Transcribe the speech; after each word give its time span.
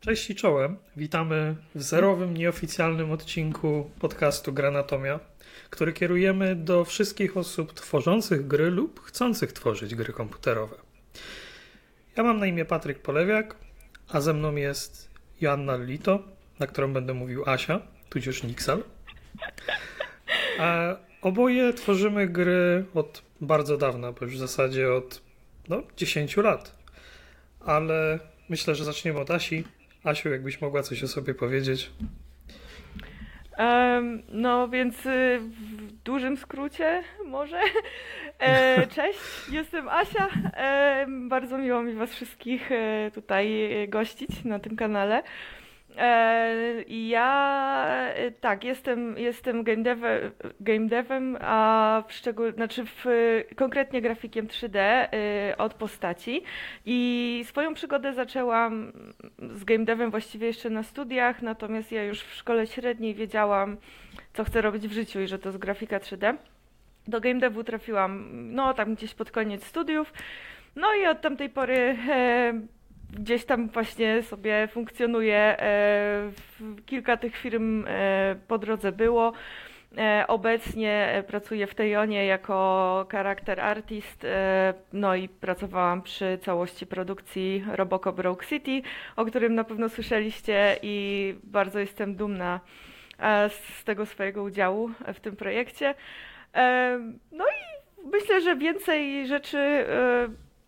Cześć 0.00 0.30
i 0.30 0.34
czołem. 0.34 0.76
Witamy 0.96 1.56
w 1.74 1.82
zerowym, 1.82 2.36
nieoficjalnym 2.36 3.10
odcinku 3.10 3.90
podcastu 3.98 4.52
Granatomia, 4.52 5.20
który 5.70 5.92
kierujemy 5.92 6.56
do 6.56 6.84
wszystkich 6.84 7.36
osób 7.36 7.72
tworzących 7.72 8.46
gry 8.46 8.70
lub 8.70 9.00
chcących 9.00 9.52
tworzyć 9.52 9.94
gry 9.94 10.12
komputerowe. 10.12 10.76
Ja 12.16 12.22
mam 12.22 12.38
na 12.38 12.46
imię 12.46 12.64
Patryk 12.64 12.98
Polewiak, 13.02 13.56
a 14.08 14.20
ze 14.20 14.34
mną 14.34 14.56
jest 14.56 15.10
Joanna 15.40 15.76
Lito, 15.76 16.22
na 16.58 16.66
którą 16.66 16.92
będę 16.92 17.14
mówił 17.14 17.44
Asia, 17.46 17.80
tudzież 18.10 18.42
Nixal. 18.42 18.82
A 20.58 20.96
oboje 21.22 21.72
tworzymy 21.72 22.28
gry 22.28 22.84
od 22.94 23.22
bardzo 23.40 23.76
dawna, 23.76 24.12
bo 24.12 24.24
już 24.24 24.34
w 24.34 24.38
zasadzie 24.38 24.92
od 24.92 25.22
no, 25.68 25.82
10 25.96 26.36
lat. 26.36 26.74
Ale 27.60 28.18
myślę, 28.48 28.74
że 28.74 28.84
zaczniemy 28.84 29.20
od 29.20 29.30
Asi. 29.30 29.64
Asiu, 30.04 30.28
jakbyś 30.28 30.60
mogła 30.60 30.82
coś 30.82 31.02
o 31.02 31.08
sobie 31.08 31.34
powiedzieć. 31.34 31.90
Um, 33.58 34.22
no 34.28 34.68
więc 34.68 35.06
y, 35.06 35.38
w 35.40 35.92
dużym 35.92 36.36
skrócie 36.36 37.02
może. 37.26 37.60
E, 38.38 38.86
cześć, 38.96 39.20
jestem 39.50 39.88
Asia. 39.88 40.28
E, 40.56 41.06
bardzo 41.28 41.58
miło 41.58 41.82
mi 41.82 41.94
Was 41.94 42.10
wszystkich 42.10 42.72
e, 42.72 43.10
tutaj 43.14 43.68
gościć 43.88 44.44
na 44.44 44.58
tym 44.58 44.76
kanale. 44.76 45.22
E, 45.96 46.84
ja 46.88 48.10
e, 48.14 48.30
tak, 48.30 48.64
jestem, 48.64 49.18
jestem 49.18 49.62
game, 49.62 49.84
game 50.60 50.88
devem, 50.88 51.38
a 51.40 52.02
w 52.08 52.12
szczegól, 52.12 52.52
znaczy 52.52 52.84
w, 52.84 53.04
konkretnie 53.56 54.02
grafikiem 54.02 54.46
3D 54.46 54.78
e, 54.78 55.08
od 55.58 55.74
postaci. 55.74 56.42
I 56.86 57.42
swoją 57.46 57.74
przygodę 57.74 58.14
zaczęłam 58.14 58.92
z 59.54 59.64
game 59.64 59.84
devem 59.84 60.10
właściwie 60.10 60.46
jeszcze 60.46 60.70
na 60.70 60.82
studiach, 60.82 61.42
natomiast 61.42 61.92
ja 61.92 62.04
już 62.04 62.20
w 62.22 62.34
szkole 62.34 62.66
średniej 62.66 63.14
wiedziałam, 63.14 63.76
co 64.32 64.44
chcę 64.44 64.60
robić 64.60 64.88
w 64.88 64.92
życiu 64.92 65.20
i 65.20 65.26
że 65.26 65.38
to 65.38 65.48
jest 65.48 65.58
grafika 65.58 65.98
3D. 65.98 66.36
Do 67.08 67.20
game 67.20 67.40
devu 67.40 67.64
trafiłam, 67.64 68.28
no 68.54 68.74
tam 68.74 68.94
gdzieś 68.94 69.14
pod 69.14 69.30
koniec 69.30 69.64
studiów. 69.64 70.12
No 70.76 70.94
i 70.94 71.06
od 71.06 71.20
tamtej 71.20 71.50
pory 71.50 71.96
e, 72.08 72.52
gdzieś 73.18 73.44
tam 73.44 73.68
właśnie 73.68 74.22
sobie 74.22 74.68
funkcjonuje. 74.68 75.36
E, 75.36 76.30
kilka 76.86 77.16
tych 77.16 77.36
firm 77.36 77.84
e, 77.88 78.36
po 78.48 78.58
drodze 78.58 78.92
było. 78.92 79.32
E, 79.98 80.24
obecnie 80.28 81.24
pracuję 81.26 81.66
w 81.66 81.74
Tejonie 81.74 82.26
jako 82.26 83.06
charakter 83.12 83.60
artist, 83.60 84.26
no 84.92 85.14
i 85.14 85.28
pracowałam 85.28 86.02
przy 86.02 86.38
całości 86.42 86.86
produkcji 86.86 87.64
Robocop 87.72 88.18
Rogue 88.18 88.42
City, 88.48 88.82
o 89.16 89.24
którym 89.24 89.54
na 89.54 89.64
pewno 89.64 89.88
słyszeliście 89.88 90.76
i 90.82 91.34
bardzo 91.44 91.78
jestem 91.78 92.14
dumna 92.14 92.60
z 93.48 93.84
tego 93.84 94.06
swojego 94.06 94.42
udziału 94.42 94.90
w 95.14 95.20
tym 95.20 95.36
projekcie. 95.36 95.94
No 97.32 97.44
i 97.44 97.90
myślę, 98.12 98.40
że 98.40 98.56
więcej 98.56 99.26
rzeczy 99.26 99.86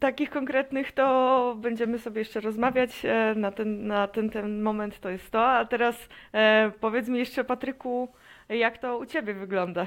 takich 0.03 0.31
konkretnych 0.31 0.93
to 0.93 1.57
będziemy 1.61 1.99
sobie 1.99 2.19
jeszcze 2.19 2.41
rozmawiać. 2.41 2.91
E, 3.05 3.35
na 3.37 3.53
ten, 3.53 3.87
na 3.87 4.09
ten, 4.09 4.31
ten 4.31 4.63
moment 4.63 5.01
to 5.01 5.11
jest 5.11 5.31
to. 5.31 5.47
A 5.47 5.65
teraz 5.65 6.09
e, 6.35 6.73
powiedz 6.81 7.09
mi 7.09 7.19
jeszcze, 7.19 7.45
Patryku, 7.45 8.09
jak 8.49 8.79
to 8.79 8.99
u 8.99 9.07
Ciebie 9.07 9.35
wygląda? 9.35 9.87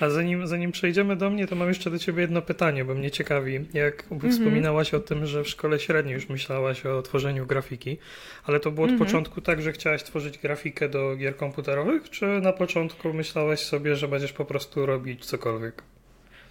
A 0.00 0.10
zanim, 0.10 0.46
zanim 0.46 0.72
przejdziemy 0.72 1.16
do 1.16 1.30
mnie, 1.30 1.46
to 1.46 1.56
mam 1.56 1.68
jeszcze 1.68 1.90
do 1.90 1.98
Ciebie 1.98 2.20
jedno 2.20 2.42
pytanie, 2.42 2.84
bo 2.84 2.94
mnie 2.94 3.10
ciekawi. 3.10 3.54
Jak 3.74 4.04
mm 4.10 4.20
-hmm. 4.20 4.30
wspominałaś 4.30 4.94
o 4.94 5.00
tym, 5.00 5.26
że 5.26 5.44
w 5.44 5.48
szkole 5.48 5.78
średniej 5.78 6.14
już 6.14 6.28
myślałaś 6.28 6.86
o 6.86 7.02
tworzeniu 7.02 7.46
grafiki, 7.46 7.98
ale 8.44 8.60
to 8.60 8.70
było 8.70 8.84
od 8.84 8.90
mm 8.90 9.00
-hmm. 9.00 9.06
początku 9.06 9.40
tak, 9.40 9.62
że 9.62 9.72
chciałaś 9.72 10.02
tworzyć 10.02 10.38
grafikę 10.38 10.88
do 10.88 11.16
gier 11.16 11.36
komputerowych, 11.36 12.10
czy 12.10 12.26
na 12.26 12.52
początku 12.52 13.12
myślałaś 13.12 13.60
sobie, 13.60 13.96
że 13.96 14.08
będziesz 14.08 14.32
po 14.32 14.44
prostu 14.44 14.86
robić 14.86 15.26
cokolwiek? 15.26 15.82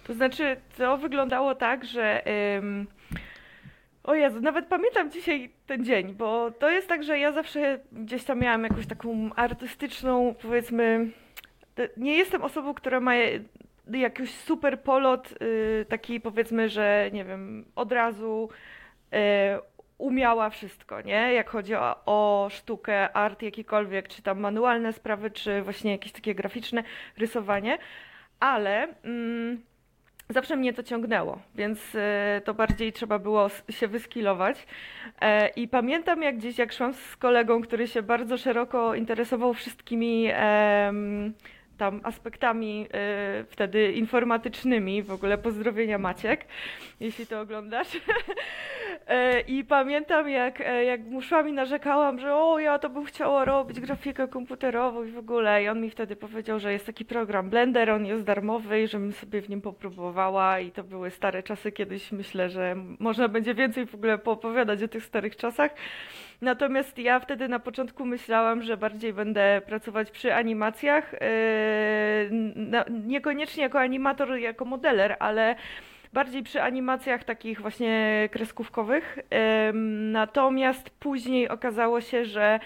To 0.04 0.14
znaczy, 0.14 0.56
to 0.78 0.96
wyglądało 0.96 1.54
tak, 1.54 1.84
że. 1.84 2.22
Ym... 2.58 2.86
O 4.04 4.14
Jezu, 4.14 4.40
nawet 4.40 4.66
pamiętam 4.66 5.10
dzisiaj 5.10 5.50
ten 5.66 5.84
dzień, 5.84 6.14
bo 6.14 6.50
to 6.50 6.70
jest 6.70 6.88
tak, 6.88 7.02
że 7.02 7.18
ja 7.18 7.32
zawsze 7.32 7.78
gdzieś 7.92 8.24
tam 8.24 8.40
miałam 8.40 8.64
jakąś 8.64 8.86
taką 8.86 9.30
artystyczną, 9.34 10.34
powiedzmy. 10.42 11.10
Nie 11.96 12.16
jestem 12.16 12.42
osobą, 12.42 12.74
która 12.74 13.00
ma 13.00 13.12
jakiś 13.92 14.34
super 14.34 14.80
polot, 14.80 15.34
yy, 15.40 15.86
taki 15.88 16.20
powiedzmy, 16.20 16.68
że 16.68 17.10
nie 17.12 17.24
wiem, 17.24 17.64
od 17.76 17.92
razu 17.92 18.48
yy, 19.12 19.18
umiała 19.98 20.50
wszystko, 20.50 21.00
nie? 21.00 21.32
Jak 21.32 21.50
chodzi 21.50 21.74
o, 21.74 22.04
o, 22.06 22.48
sztukę, 22.50 23.12
art 23.12 23.42
jakikolwiek, 23.42 24.08
czy 24.08 24.22
tam 24.22 24.40
manualne 24.40 24.92
sprawy, 24.92 25.30
czy 25.30 25.62
właśnie 25.62 25.92
jakieś 25.92 26.12
takie 26.12 26.34
graficzne 26.34 26.84
rysowanie, 27.18 27.78
ale. 28.40 28.88
Yy, 29.04 29.73
zawsze 30.28 30.56
mnie 30.56 30.72
to 30.72 30.82
ciągnęło, 30.82 31.38
więc 31.54 31.94
e, 31.94 32.40
to 32.44 32.54
bardziej 32.54 32.92
trzeba 32.92 33.18
było 33.18 33.48
się 33.70 33.88
wyskilować. 33.88 34.66
E, 35.20 35.48
I 35.48 35.68
pamiętam 35.68 36.22
jak 36.22 36.36
gdzieś, 36.36 36.58
jak 36.58 36.72
szłam 36.72 36.94
z 36.94 37.16
kolegą, 37.16 37.62
który 37.62 37.88
się 37.88 38.02
bardzo 38.02 38.38
szeroko 38.38 38.94
interesował 38.94 39.54
wszystkimi 39.54 40.28
tam 41.78 42.00
aspektami 42.02 42.86
y, 43.40 43.44
wtedy 43.44 43.92
informatycznymi, 43.92 45.02
w 45.02 45.12
ogóle 45.12 45.38
pozdrowienia 45.38 45.98
Maciek, 45.98 46.44
jeśli 47.00 47.26
to 47.26 47.40
oglądasz. 47.40 47.88
E, 49.14 49.40
I 49.40 49.64
pamiętam, 49.64 50.28
jak, 50.28 50.60
e, 50.60 50.84
jak 50.84 51.00
mu 51.00 51.22
szłam 51.22 51.48
i 51.48 51.52
narzekałam, 51.52 52.18
że 52.18 52.34
o, 52.34 52.58
ja 52.58 52.78
to 52.78 52.90
bym 52.90 53.04
chciała 53.04 53.44
robić 53.44 53.80
grafikę 53.80 54.28
komputerową 54.28 55.04
i 55.04 55.10
w 55.10 55.18
ogóle. 55.18 55.62
I 55.62 55.68
on 55.68 55.80
mi 55.80 55.90
wtedy 55.90 56.16
powiedział, 56.16 56.60
że 56.60 56.72
jest 56.72 56.86
taki 56.86 57.04
program 57.04 57.50
Blender, 57.50 57.90
on 57.90 58.06
jest 58.06 58.24
darmowy 58.24 58.82
i 58.82 58.88
żebym 58.88 59.12
sobie 59.12 59.42
w 59.42 59.48
nim 59.48 59.60
popróbowała. 59.60 60.60
I 60.60 60.70
to 60.70 60.84
były 60.84 61.10
stare 61.10 61.42
czasy, 61.42 61.72
kiedyś 61.72 62.12
myślę, 62.12 62.50
że 62.50 62.76
można 62.98 63.28
będzie 63.28 63.54
więcej 63.54 63.86
w 63.86 63.94
ogóle 63.94 64.18
poopowiadać 64.18 64.82
o 64.82 64.88
tych 64.88 65.04
starych 65.04 65.36
czasach. 65.36 65.74
Natomiast 66.40 66.98
ja 66.98 67.20
wtedy 67.20 67.48
na 67.48 67.58
początku 67.58 68.06
myślałam, 68.06 68.62
że 68.62 68.76
bardziej 68.76 69.12
będę 69.12 69.62
pracować 69.66 70.10
przy 70.10 70.34
animacjach. 70.34 71.12
Yy, 71.12 71.20
niekoniecznie 72.90 73.62
jako 73.62 73.80
animator, 73.80 74.38
jako 74.38 74.64
modeler, 74.64 75.16
ale 75.18 75.56
bardziej 76.14 76.42
przy 76.42 76.62
animacjach 76.62 77.24
takich 77.24 77.60
właśnie 77.60 78.28
kreskówkowych. 78.32 79.18
Natomiast 80.12 80.90
później 80.90 81.48
okazało 81.48 82.00
się, 82.00 82.24
że 82.24 82.60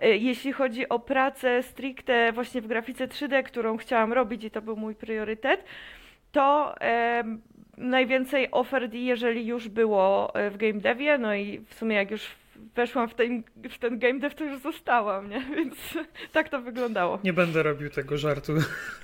e, 0.00 0.16
jeśli 0.16 0.52
chodzi 0.52 0.88
o 0.88 0.98
pracę 0.98 1.62
stricte 1.62 2.32
właśnie 2.32 2.62
w 2.62 2.66
grafice 2.66 3.08
3D, 3.08 3.42
którą 3.42 3.76
chciałam 3.76 4.12
robić 4.12 4.44
i 4.44 4.50
to 4.50 4.62
był 4.62 4.76
mój 4.76 4.94
priorytet, 4.94 5.64
to 6.32 6.74
najwięcej 7.76 8.48
ofert, 8.50 8.94
jeżeli 8.94 9.46
już 9.46 9.68
było 9.68 10.34
e, 10.34 10.50
w 10.50 10.56
game 10.56 10.80
devie, 10.80 11.18
no 11.18 11.34
i 11.34 11.60
w 11.68 11.74
sumie 11.74 11.96
jak 11.96 12.10
już 12.10 12.22
weszłam 12.74 13.08
w 13.08 13.14
ten, 13.14 13.42
w 13.56 13.78
ten 13.78 13.98
game 13.98 14.18
dev, 14.18 14.34
to 14.34 14.44
już 14.44 14.62
zostałam, 14.62 15.30
nie? 15.30 15.40
Więc 15.56 15.76
tak 16.32 16.48
to 16.48 16.60
wyglądało. 16.60 17.18
Nie 17.24 17.32
będę 17.32 17.62
robił 17.62 17.90
tego 17.90 18.18
żartu 18.18 18.52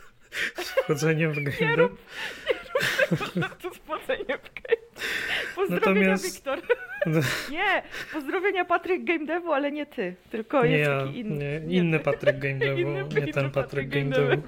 z 0.65 0.71
wchodzeniem 0.71 1.33
w 1.33 1.43
game 1.43 1.77
dev. 1.77 1.89
Nie 3.37 3.43
rób, 3.65 3.75
z 3.75 3.79
wchodzeniem 3.79 4.39
w 4.39 4.63
game 4.63 4.79
Pozdrowienia, 5.57 6.11
Natomiast... 6.11 6.35
Wiktor. 6.35 6.59
Nie, 7.53 7.83
pozdrowienia 8.13 8.65
Patryk 8.65 9.05
Game 9.05 9.27
Devu, 9.27 9.53
ale 9.53 9.73
nie 9.73 9.87
ty, 9.87 10.15
tylko 10.31 10.65
nie 10.65 10.79
jest 10.79 10.91
ja, 10.91 11.05
inny. 11.05 11.63
Nie, 11.67 11.79
inny 11.79 11.99
Patryk 12.01 12.39
Game 12.39 12.59
Devu, 12.67 13.21
nie 13.21 13.33
ten 13.33 13.51
Patryk 13.51 13.89
Game 13.89 14.11
Devu. 14.11 14.43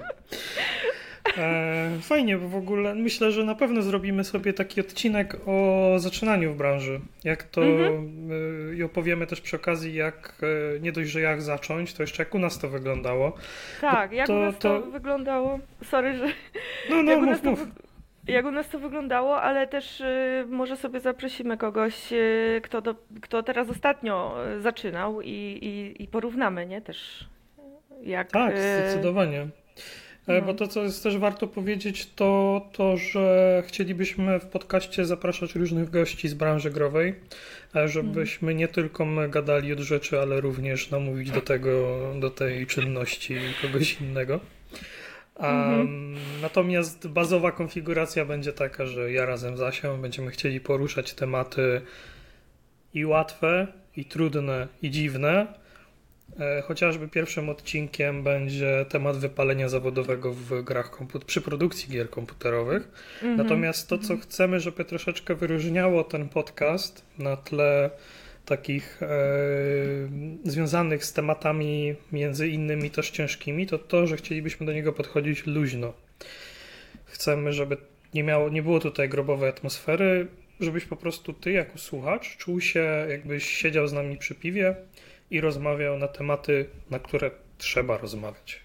E, 1.37 1.89
fajnie, 2.01 2.37
bo 2.37 2.47
w 2.47 2.55
ogóle 2.55 2.95
myślę, 2.95 3.31
że 3.31 3.43
na 3.43 3.55
pewno 3.55 3.81
zrobimy 3.81 4.23
sobie 4.23 4.53
taki 4.53 4.81
odcinek 4.81 5.37
o 5.45 5.95
zaczynaniu 5.97 6.53
w 6.53 6.57
branży. 6.57 6.99
Jak 7.23 7.43
to 7.43 7.61
mhm. 7.63 8.29
E, 8.71 8.75
i 8.75 8.83
opowiemy 8.83 9.27
też 9.27 9.41
przy 9.41 9.55
okazji, 9.55 9.93
jak 9.93 10.41
e, 10.75 10.79
nie 10.79 10.91
dość, 10.91 11.09
że 11.09 11.21
jak 11.21 11.41
zacząć, 11.41 11.93
to 11.93 12.03
jeszcze 12.03 12.23
jak 12.23 12.35
u 12.35 12.39
nas 12.39 12.59
to 12.59 12.69
wyglądało. 12.69 13.33
Tak, 13.81 14.11
jak 14.11 14.27
to, 14.27 14.33
u 14.33 14.39
nas 14.39 14.57
to, 14.57 14.81
to, 14.81 14.91
wyglądało. 14.91 15.59
Sorry, 15.83 16.17
że. 16.17 16.27
No, 16.89 17.03
no, 17.03 17.21
mów, 17.21 17.43
mów. 17.43 17.67
Jak 18.27 18.45
u 18.45 18.51
nas 18.51 18.69
to 18.69 18.79
wyglądało, 18.79 19.41
ale 19.41 19.67
też 19.67 20.01
y, 20.01 20.45
może 20.49 20.77
sobie 20.77 20.99
zaprosimy 20.99 21.57
kogoś, 21.57 22.13
y, 22.13 22.61
kto, 22.63 22.81
do, 22.81 22.95
kto 23.21 23.43
teraz 23.43 23.69
ostatnio 23.69 24.35
zaczynał 24.59 25.21
i, 25.21 25.29
i, 25.61 26.03
i 26.03 26.07
porównamy, 26.07 26.65
nie? 26.65 26.81
Też 26.81 27.25
jak. 28.03 28.31
Tak, 28.31 28.57
zdecydowanie. 28.57 29.47
E, 30.27 30.39
no. 30.39 30.41
Bo 30.41 30.53
to, 30.53 30.67
co 30.67 30.83
jest 30.83 31.03
też 31.03 31.17
warto 31.17 31.47
powiedzieć, 31.47 32.09
to 32.15 32.61
to, 32.73 32.97
że 32.97 33.63
chcielibyśmy 33.67 34.39
w 34.39 34.45
podcaście 34.45 35.05
zapraszać 35.05 35.55
różnych 35.55 35.89
gości 35.89 36.27
z 36.27 36.33
branży 36.33 36.71
growej, 36.71 37.15
e, 37.75 37.87
żebyśmy 37.87 38.55
nie 38.55 38.67
tylko 38.67 39.05
my 39.05 39.29
gadali 39.29 39.73
od 39.73 39.79
rzeczy, 39.79 40.19
ale 40.19 40.41
również 40.41 40.91
namówić 40.91 41.31
do 41.31 41.41
tego, 41.41 41.99
do 42.19 42.29
tej 42.29 42.67
czynności 42.67 43.35
kogoś 43.61 44.01
innego. 44.01 44.39
Um, 45.41 46.15
natomiast 46.41 47.07
bazowa 47.07 47.51
konfiguracja 47.51 48.25
będzie 48.25 48.53
taka, 48.53 48.85
że 48.85 49.11
ja 49.11 49.25
razem 49.25 49.57
z 49.57 49.61
Asią 49.61 50.01
będziemy 50.01 50.31
chcieli 50.31 50.59
poruszać 50.59 51.13
tematy 51.13 51.81
i 52.93 53.05
łatwe, 53.05 53.67
i 53.95 54.05
trudne 54.05 54.67
i 54.81 54.89
dziwne. 54.89 55.47
E, 56.39 56.61
chociażby 56.61 57.07
pierwszym 57.07 57.49
odcinkiem 57.49 58.23
będzie 58.23 58.85
temat 58.89 59.17
wypalenia 59.17 59.69
zawodowego 59.69 60.33
w 60.33 60.63
grach 60.63 60.91
komput- 60.91 61.25
przy 61.25 61.41
produkcji 61.41 61.89
gier 61.89 62.09
komputerowych. 62.09 62.91
Mhm. 63.15 63.37
Natomiast 63.37 63.89
to, 63.89 63.97
co 63.97 64.17
chcemy, 64.17 64.59
żeby 64.59 64.85
troszeczkę 64.85 65.35
wyróżniało 65.35 66.03
ten 66.03 66.29
podcast 66.29 67.05
na 67.17 67.37
tle 67.37 67.89
takich 68.51 69.03
e, 69.03 69.07
związanych 70.43 71.05
z 71.05 71.13
tematami 71.13 71.95
między 72.11 72.47
innymi 72.47 72.89
też 72.89 73.09
ciężkimi, 73.09 73.67
to 73.67 73.79
to, 73.79 74.07
że 74.07 74.17
chcielibyśmy 74.17 74.65
do 74.65 74.73
niego 74.73 74.93
podchodzić 74.93 75.45
luźno. 75.45 75.93
Chcemy, 77.05 77.53
żeby 77.53 77.77
nie, 78.13 78.23
miało, 78.23 78.49
nie 78.49 78.63
było 78.63 78.79
tutaj 78.79 79.09
grobowej 79.09 79.49
atmosfery, 79.49 80.27
żebyś 80.59 80.85
po 80.85 80.95
prostu 80.95 81.33
ty, 81.33 81.51
jako 81.51 81.77
słuchacz, 81.77 82.37
czuł 82.37 82.61
się, 82.61 83.05
jakbyś 83.09 83.45
siedział 83.45 83.87
z 83.87 83.93
nami 83.93 84.17
przy 84.17 84.35
piwie 84.35 84.75
i 85.31 85.41
rozmawiał 85.41 85.97
na 85.97 86.07
tematy, 86.07 86.65
na 86.89 86.99
które 86.99 87.31
trzeba 87.57 87.97
rozmawiać. 87.97 88.59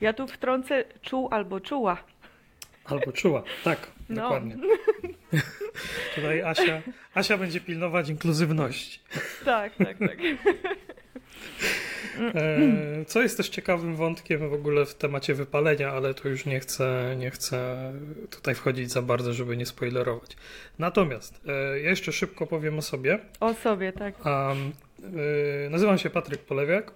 Ja 0.00 0.12
tu 0.12 0.26
wtrącę 0.26 0.84
czuł 1.02 1.28
albo 1.30 1.60
czuła. 1.60 1.96
Albo 2.84 3.12
czuła, 3.12 3.42
tak, 3.64 3.78
No. 4.08 4.22
dokładnie. 4.22 4.56
Tutaj 6.14 6.42
Asia, 6.42 6.82
Asia 7.14 7.38
będzie 7.38 7.60
pilnować 7.60 8.08
inkluzywności. 8.08 9.00
Tak, 9.44 9.76
tak, 9.76 9.98
tak. 9.98 10.18
E, 12.34 13.04
Co 13.06 13.22
jest 13.22 13.36
też 13.36 13.48
ciekawym 13.48 13.96
wątkiem 13.96 14.48
w 14.50 14.52
ogóle 14.52 14.86
w 14.86 14.94
temacie 14.94 15.34
wypalenia, 15.34 15.92
ale 15.92 16.14
to 16.14 16.28
już 16.28 16.46
nie 16.46 16.60
chcę, 16.60 17.16
nie 17.18 17.30
chcę 17.30 17.92
tutaj 18.30 18.54
wchodzić 18.54 18.90
za 18.90 19.02
bardzo, 19.02 19.32
żeby 19.32 19.56
nie 19.56 19.66
spoilerować. 19.66 20.36
Natomiast 20.78 21.40
e, 21.46 21.80
ja 21.80 21.90
jeszcze 21.90 22.12
szybko 22.12 22.46
powiem 22.46 22.78
o 22.78 22.82
sobie. 22.82 23.18
O 23.40 23.54
sobie, 23.54 23.92
tak. 23.92 24.14
Y, 25.66 25.70
nazywam 25.70 25.98
się 25.98 26.10
Patryk 26.10 26.40
Polewiak 26.40 26.92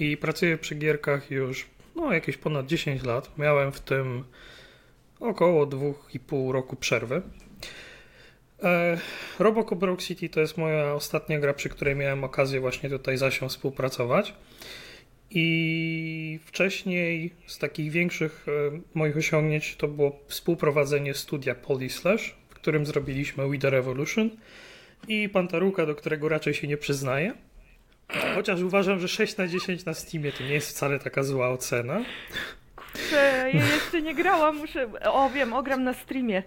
i 0.00 0.16
pracuję 0.16 0.58
przy 0.58 0.74
gierkach 0.74 1.30
już 1.30 1.66
no, 1.96 2.12
jakieś 2.12 2.36
ponad 2.36 2.66
10 2.66 3.02
lat. 3.02 3.38
Miałem 3.38 3.72
w 3.72 3.80
tym 3.80 4.24
około 5.20 5.66
2,5 5.66 6.52
roku 6.52 6.76
przerwy. 6.76 7.22
E, 8.64 8.98
Robocop 9.38 9.82
Rogue 9.82 10.02
City 10.02 10.28
to 10.28 10.40
jest 10.40 10.56
moja 10.56 10.92
ostatnia 10.92 11.40
gra, 11.40 11.54
przy 11.54 11.68
której 11.68 11.96
miałem 11.96 12.24
okazję 12.24 12.60
właśnie 12.60 12.90
tutaj 12.90 13.16
z 13.16 13.22
Asią 13.22 13.48
współpracować. 13.48 14.34
I 15.30 16.40
wcześniej 16.44 17.34
z 17.46 17.58
takich 17.58 17.90
większych 17.90 18.46
e, 18.48 18.80
moich 18.94 19.16
osiągnięć 19.16 19.76
to 19.76 19.88
było 19.88 20.20
współprowadzenie 20.28 21.14
studia 21.14 21.54
Polyslash, 21.54 22.34
w 22.50 22.54
którym 22.54 22.86
zrobiliśmy 22.86 23.48
We 23.48 23.58
The 23.58 23.70
Revolution 23.70 24.30
i 25.08 25.28
Pantaruka, 25.28 25.86
do 25.86 25.94
którego 25.94 26.28
raczej 26.28 26.54
się 26.54 26.66
nie 26.66 26.76
przyznaję. 26.76 27.34
Chociaż 28.34 28.60
uważam, 28.60 29.00
że 29.00 29.08
6 29.08 29.36
na 29.36 29.48
10 29.48 29.84
na 29.84 29.94
Steamie 29.94 30.32
to 30.32 30.44
nie 30.44 30.54
jest 30.54 30.68
wcale 30.68 30.98
taka 30.98 31.22
zła 31.22 31.48
ocena. 31.48 32.04
Kurczę, 32.76 33.50
ja 33.54 33.74
jeszcze 33.74 34.02
nie 34.02 34.14
grałam, 34.14 34.56
muszę... 34.56 34.88
O, 35.02 35.30
wiem, 35.30 35.52
ogram 35.52 35.84
na 35.84 35.94
streamie. 35.94 36.42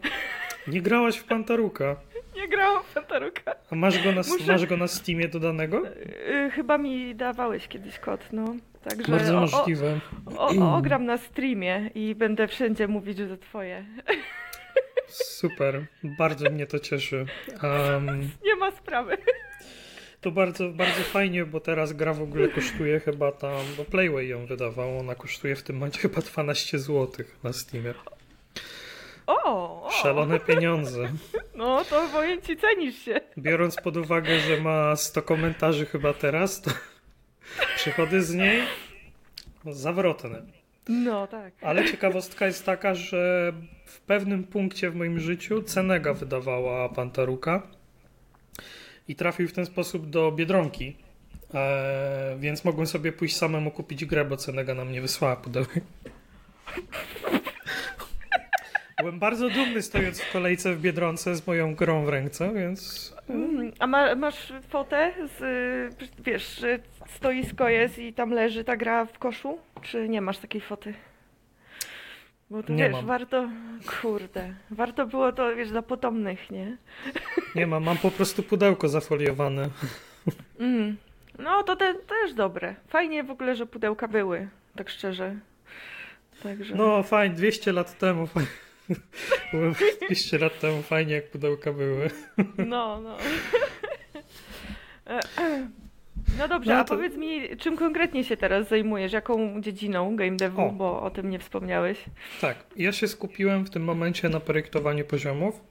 Nie 0.68 0.82
grałaś 0.82 1.18
w 1.18 1.24
Pantaruka. 1.24 1.96
Nie 2.36 2.48
grałam 2.48 2.84
w 2.84 2.88
Fataruka. 2.88 3.56
A 3.72 3.76
masz 3.76 4.04
go 4.04 4.12
na, 4.12 4.22
Muszę- 4.22 4.48
masz 4.52 4.66
go 4.66 4.78
na 4.78 4.88
Steamie 4.88 5.28
dodanego? 5.28 5.82
Yy, 6.30 6.52
chyba 6.52 6.78
mi 6.78 7.16
dawałeś 7.16 7.68
kiedyś 7.68 8.00
kod, 8.00 8.22
no. 8.34 8.56
Także 8.90 9.12
Bardzo 9.12 9.38
o, 9.38 9.42
możliwe. 9.42 10.00
o, 10.38 10.48
o, 10.50 10.76
ogram 10.78 11.06
na 11.06 11.18
streamie 11.18 11.92
i 11.96 12.16
będę 12.16 12.48
wszędzie 12.48 12.88
mówić, 12.88 13.18
że 13.18 13.28
to 13.28 13.38
twoje. 13.38 13.86
Super. 15.08 15.86
Bardzo 16.04 16.50
mnie 16.50 16.68
to 16.68 16.80
cieszy. 16.80 17.26
Um, 17.64 18.30
Nie 18.46 18.56
ma 18.56 18.72
sprawy. 18.72 19.18
to 20.22 20.32
bardzo, 20.32 20.70
bardzo 20.70 21.02
fajnie, 21.02 21.46
bo 21.46 21.60
teraz 21.60 21.94
gra 21.94 22.14
w 22.14 22.22
ogóle 22.22 22.48
kosztuje 22.48 23.00
chyba 23.00 23.32
tam, 23.32 23.62
bo 23.78 23.86
Playway 23.86 24.28
ją 24.28 24.46
wydawał, 24.46 25.00
ona 25.00 25.16
kosztuje 25.16 25.56
w 25.56 25.64
tym 25.64 25.76
momencie 25.76 26.00
chyba 26.00 26.22
12 26.22 26.80
zł 26.80 27.26
na 27.44 27.54
Steamie. 27.54 27.94
O, 29.28 29.44
o. 29.86 29.92
Szalone 29.92 30.40
pieniądze. 30.40 31.10
No 31.56 31.86
to 31.86 32.08
powiem 32.12 32.42
ci, 32.42 32.58
cenisz 32.58 32.96
się. 32.96 33.22
Biorąc 33.38 33.76
pod 33.76 33.98
uwagę, 33.98 34.40
że 34.40 34.62
ma 34.62 34.96
100 34.96 35.22
komentarzy 35.22 35.86
chyba 35.86 36.14
teraz, 36.14 36.62
to 36.62 36.72
przychody 37.76 38.22
z 38.22 38.34
niej 38.34 38.62
zawrotne. 39.66 40.42
No 40.90 41.28
tak. 41.28 41.54
Ale 41.62 41.86
ciekawostka 41.86 42.46
jest 42.46 42.66
taka, 42.66 42.96
że 42.96 43.54
w 43.86 44.02
pewnym 44.02 44.44
punkcie 44.44 44.90
w 44.90 44.96
moim 44.96 45.20
życiu 45.20 45.64
Cenega 45.64 46.14
wydawała 46.14 46.90
Pantaruka 46.90 47.68
i 49.08 49.16
trafił 49.16 49.48
w 49.48 49.54
ten 49.54 49.66
sposób 49.66 50.10
do 50.10 50.32
Biedronki. 50.32 50.96
E, 51.54 52.38
więc 52.40 52.66
mogłem 52.66 52.88
sobie 52.88 53.12
pójść 53.12 53.38
samemu 53.38 53.72
kupić 53.72 54.06
grę, 54.06 54.26
bo 54.26 54.38
Cenega 54.38 54.74
nam 54.74 54.92
nie 54.92 55.02
wysłała 55.02 55.36
pudełek. 55.36 55.70
Byłem 59.00 59.20
bardzo 59.20 59.50
dumny 59.50 59.82
stojąc 59.82 60.22
w 60.22 60.32
kolejce 60.32 60.76
w 60.76 60.82
Biedronce 60.82 61.36
z 61.36 61.48
moją 61.48 61.76
grą 61.76 62.06
w 62.06 62.10
ręce, 62.10 62.54
więc 62.54 63.14
Mm, 63.30 63.72
A 63.80 63.88
ma, 63.88 64.16
masz 64.16 64.54
fotę 64.70 65.14
z, 65.38 65.42
y, 66.02 66.08
wiesz, 66.24 66.66
stoisko 67.08 67.70
jest 67.70 68.00
i 68.00 68.14
tam 68.14 68.32
leży 68.32 68.64
ta 68.64 68.78
gra 68.78 69.06
w 69.06 69.20
koszu? 69.20 69.58
Czy 69.82 70.10
nie 70.10 70.22
masz 70.22 70.38
takiej 70.38 70.62
foty? 70.62 70.94
Bo 72.50 72.64
to 72.64 72.74
Nie 72.74 72.84
wiesz, 72.84 72.92
mam. 72.94 73.06
warto, 73.06 73.50
kurde, 74.02 74.54
warto 74.72 75.08
było 75.08 75.32
to, 75.32 75.56
wiesz, 75.56 75.70
dla 75.70 75.82
potomnych, 75.82 76.52
nie? 76.52 76.78
nie 77.56 77.68
mam, 77.68 77.84
mam 77.84 77.98
po 77.98 78.12
prostu 78.12 78.44
pudełko 78.44 78.88
zafoliowane. 78.90 79.70
Mm. 80.60 80.98
No 81.40 81.64
to 81.64 81.76
te, 81.76 81.94
też 81.94 82.34
dobre. 82.34 82.76
Fajnie 82.88 83.24
w 83.24 83.32
ogóle, 83.32 83.56
że 83.56 83.66
pudełka 83.66 84.08
były, 84.08 84.48
tak 84.76 84.90
szczerze. 84.90 85.36
Także. 86.44 86.76
No 86.76 87.04
fajnie, 87.04 87.36
200 87.36 87.72
lat 87.72 87.98
temu. 87.98 88.28
fajnie. 88.28 88.50
Byłem 89.54 89.74
200 90.06 90.38
lat 90.38 90.60
temu 90.60 90.82
fajnie 90.82 91.14
jak 91.14 91.30
pudełka 91.30 91.74
były. 91.74 92.10
No, 92.58 93.02
no. 93.04 93.18
No 96.38 96.48
dobrze, 96.48 96.74
No 96.74 96.80
a 96.80 96.84
to- 96.84 96.96
powiedz 96.96 97.16
mi, 97.16 97.58
czym 97.58 97.78
konkretnie 97.78 98.24
się 98.24 98.38
teraz 98.38 98.68
zajmujesz? 98.70 99.14
Jaką 99.14 99.62
dziedziną 99.62 100.16
game 100.16 100.38
devu, 100.38 100.62
O. 100.62 100.72
bo 100.72 101.02
o 101.02 101.10
tym 101.10 101.30
nie 101.30 101.40
wspomniałeś. 101.40 102.04
Tak, 102.42 102.58
ja 102.76 102.92
się 102.92 103.08
skupiłem 103.08 103.66
w 103.66 103.70
tym 103.70 103.84
momencie 103.84 104.30
na 104.30 104.40
projektowaniu 104.40 105.06
poziomów. 105.06 105.62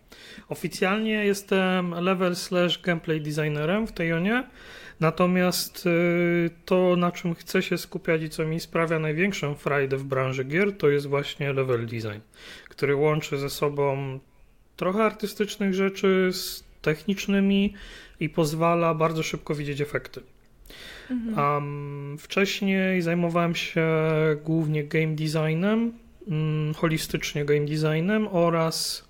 Oficjalnie 0.48 1.24
jestem 1.24 1.90
level 1.90 2.36
slash 2.36 2.82
gameplay 2.82 3.20
designerem 3.20 3.86
w 3.86 3.92
Tejonie, 3.92 4.44
natomiast 5.00 5.86
y, 5.86 6.50
to 6.64 6.96
na 6.96 7.12
czym 7.12 7.34
chcę 7.34 7.62
się 7.62 7.78
skupiać 7.78 8.22
i 8.22 8.30
co 8.30 8.44
mi 8.44 8.60
sprawia 8.60 8.98
największą 8.98 9.54
frajdę 9.54 9.96
w 9.96 10.04
branży 10.04 10.44
gier, 10.44 10.76
to 10.76 10.88
jest 10.88 11.06
właśnie 11.06 11.52
level 11.52 11.86
design, 11.86 12.20
który 12.76 12.96
łączy 12.96 13.38
ze 13.38 13.50
sobą 13.50 14.18
trochę 14.76 15.04
artystycznych 15.04 15.74
rzeczy 15.74 16.28
z 16.32 16.64
technicznymi 16.82 17.74
i 18.20 18.28
pozwala 18.28 18.94
bardzo 18.94 19.22
szybko 19.22 19.54
widzieć 19.54 19.80
efekty. 19.80 20.22
Um, 21.36 22.16
wcześniej 22.18 23.02
zajmowałem 23.02 23.54
się 23.54 23.86
głównie 24.44 24.84
game 24.84 25.14
designem, 25.14 25.92
mm, 26.28 26.74
holistycznie 26.74 27.44
game 27.44 27.66
designem 27.66 28.28
oraz 28.28 29.08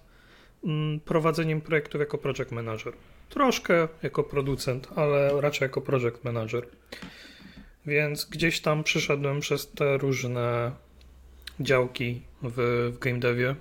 mm, 0.65 1.01
prowadzeniem 1.01 1.61
projektów 1.61 2.01
jako 2.01 2.19
project 2.19 2.53
manager. 2.53 2.93
Troszkę 3.29 3.89
jako 4.03 4.25
producent, 4.25 4.89
ale 4.97 5.41
raczej 5.41 5.67
jako 5.67 5.81
project 5.81 6.25
manager. 6.25 6.67
Więc 7.87 8.25
gdzieś 8.25 8.61
tam 8.61 8.85
przyszedłem 8.85 9.41
przez 9.41 9.71
te 9.71 9.99
różne 9.99 10.73
działki 11.61 12.23
w, 12.51 12.91
w 12.95 12.99
game 12.99 13.19
devie, 13.19 13.55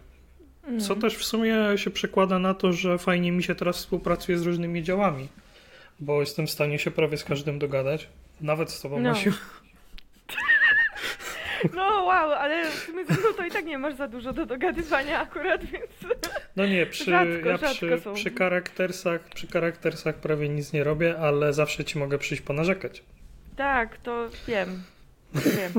co 0.80 0.94
Mm. 0.94 1.02
też 1.02 1.16
w 1.18 1.24
sumie 1.26 1.56
się 1.76 1.90
przekłada 1.92 2.40
na 2.40 2.54
to, 2.54 2.74
że 2.74 2.98
fajnie 2.98 3.32
mi 3.32 3.44
się 3.44 3.56
teraz 3.56 3.78
współpracuje 3.78 4.38
z 4.38 4.46
różnymi 4.46 4.84
działami, 4.84 5.28
bo 6.00 6.20
jestem 6.20 6.48
w 6.48 6.52
stanie 6.52 6.80
się 6.80 6.92
prawie 6.92 7.18
z 7.18 7.24
każdym 7.24 7.60
dogadać. 7.60 8.08
Nawet 8.42 8.72
z 8.72 8.82
tobą, 8.82 9.00
No. 9.00 9.10
Asiu. 9.12 9.32
No 11.74 11.82
wow, 12.04 12.32
ale 12.34 12.72
w 12.72 12.74
sumie 12.74 13.06
ze 13.06 13.14
mną 13.14 13.34
to 13.38 13.46
i 13.46 13.52
tak 13.52 13.66
nie 13.66 13.78
masz 13.78 13.96
za 13.96 14.08
dużo 14.08 14.34
do 14.34 14.46
dogadywania 14.46 15.20
akurat, 15.22 15.66
więc... 15.66 15.92
No 16.56 16.66
nie, 16.66 16.86
przy, 16.86 17.04
Rzadko, 17.06 17.50
ja 17.50 17.58
przy, 17.58 18.00
są. 18.00 18.14
przy 18.14 18.32
charaktersach, 18.32 19.22
przy 19.30 19.48
charaktersach 19.48 20.16
prawie 20.16 20.50
nic 20.50 20.74
nie 20.74 20.84
robię, 20.84 21.18
ale 21.20 21.54
zawsze 21.54 21.86
ci 21.86 22.00
mogę 22.00 22.18
przyjść 22.18 22.44
ponarzekać. 22.44 23.04
Tak, 23.56 23.98
to 23.98 24.30
wiem. 24.48 24.84
Wiem. 25.34 25.72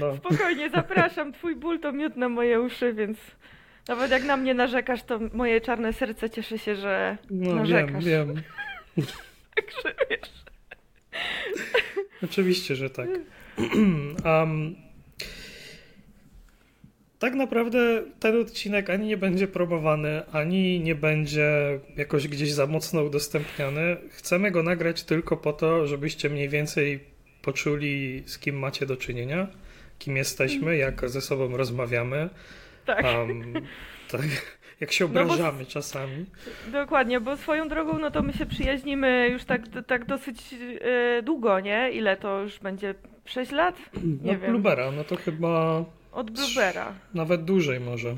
No, 0.00 0.16
Spokojnie, 0.16 0.70
zapraszam. 0.70 1.32
Twój 1.32 1.56
ból 1.56 1.80
to 1.80 1.92
miód 1.92 2.16
na 2.16 2.28
moje 2.28 2.60
uszy, 2.60 2.92
więc 2.92 3.18
nawet 3.88 4.10
jak 4.10 4.24
na 4.24 4.36
mnie 4.36 4.54
narzekasz, 4.54 5.02
to 5.02 5.20
moje 5.32 5.60
czarne 5.60 5.92
serce 5.92 6.30
cieszy 6.30 6.58
się, 6.58 6.76
że 6.76 7.18
no 7.30 7.46
wiem, 7.46 7.56
narzekasz. 7.56 8.04
wiem. 8.04 8.42
Także 9.56 9.94
wiesz. 10.10 10.44
Oczywiście, 12.24 12.76
że 12.76 12.90
tak. 12.90 13.08
um, 14.24 14.74
tak 17.18 17.34
naprawdę 17.34 18.02
ten 18.20 18.40
odcinek 18.40 18.90
ani 18.90 19.06
nie 19.06 19.16
będzie 19.16 19.48
promowany, 19.48 20.22
ani 20.32 20.80
nie 20.80 20.94
będzie 20.94 21.80
jakoś 21.96 22.28
gdzieś 22.28 22.52
za 22.52 22.66
mocno 22.66 23.02
udostępniany. 23.02 23.96
Chcemy 24.10 24.50
go 24.50 24.62
nagrać 24.62 25.02
tylko 25.02 25.36
po 25.36 25.52
to, 25.52 25.86
żebyście 25.86 26.30
mniej 26.30 26.48
więcej 26.48 27.00
poczuli, 27.42 28.22
z 28.26 28.38
kim 28.38 28.58
macie 28.58 28.86
do 28.86 28.96
czynienia, 28.96 29.48
kim 29.98 30.16
jesteśmy, 30.16 30.76
jak 30.76 31.08
ze 31.08 31.20
sobą 31.20 31.56
rozmawiamy. 31.56 32.28
Tak. 32.84 33.04
Um, 33.04 33.54
tak 34.10 34.20
jak 34.80 34.92
się 34.92 35.04
obrażamy 35.04 35.58
no 35.58 35.64
bo, 35.64 35.70
czasami. 35.70 36.26
Dokładnie, 36.72 37.20
bo 37.20 37.36
swoją 37.36 37.68
drogą, 37.68 37.98
no 37.98 38.10
to 38.10 38.22
my 38.22 38.32
się 38.32 38.46
przyjaźnimy 38.46 39.28
już 39.32 39.44
tak, 39.44 39.62
tak 39.86 40.04
dosyć 40.04 40.52
yy, 40.52 41.22
długo, 41.22 41.60
nie? 41.60 41.90
Ile 41.92 42.16
to 42.16 42.40
już 42.40 42.58
będzie? 42.58 42.94
6 43.24 43.52
lat? 43.52 43.76
Nie 44.22 44.32
no, 44.32 44.38
wiem. 44.38 44.50
Blubera, 44.50 44.90
no 44.90 45.04
to 45.04 45.16
chyba... 45.16 45.84
Od 46.12 46.30
Blubera. 46.30 46.94
Nawet 47.14 47.44
dłużej 47.44 47.80
może. 47.80 48.16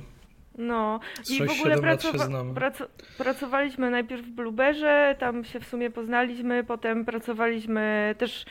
No 0.59 1.01
i 1.31 1.47
w 1.47 1.51
ogóle 1.51 1.79
pracowa 1.79 2.45
prac 2.55 2.83
pracowaliśmy 3.19 3.91
najpierw 3.91 4.27
w 4.27 4.31
Blueberze, 4.31 5.17
tam 5.19 5.45
się 5.45 5.61
w 5.61 5.67
sumie 5.67 5.91
poznaliśmy, 5.91 6.65
potem 6.65 7.05
pracowaliśmy 7.05 8.15
też 8.19 8.45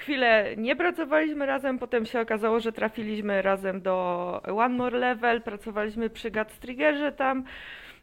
chwilę 0.00 0.56
nie 0.56 0.76
pracowaliśmy 0.76 1.46
razem, 1.46 1.78
potem 1.78 2.06
się 2.06 2.20
okazało, 2.20 2.60
że 2.60 2.72
trafiliśmy 2.72 3.42
razem 3.42 3.82
do 3.82 4.42
One 4.44 4.74
More 4.76 4.98
Level, 4.98 5.42
pracowaliśmy 5.42 6.10
przy 6.10 6.30
Triggerze 6.60 7.12
tam, 7.12 7.44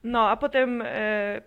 no 0.03 0.29
a 0.29 0.37
potem 0.37 0.83
e, 0.85 1.41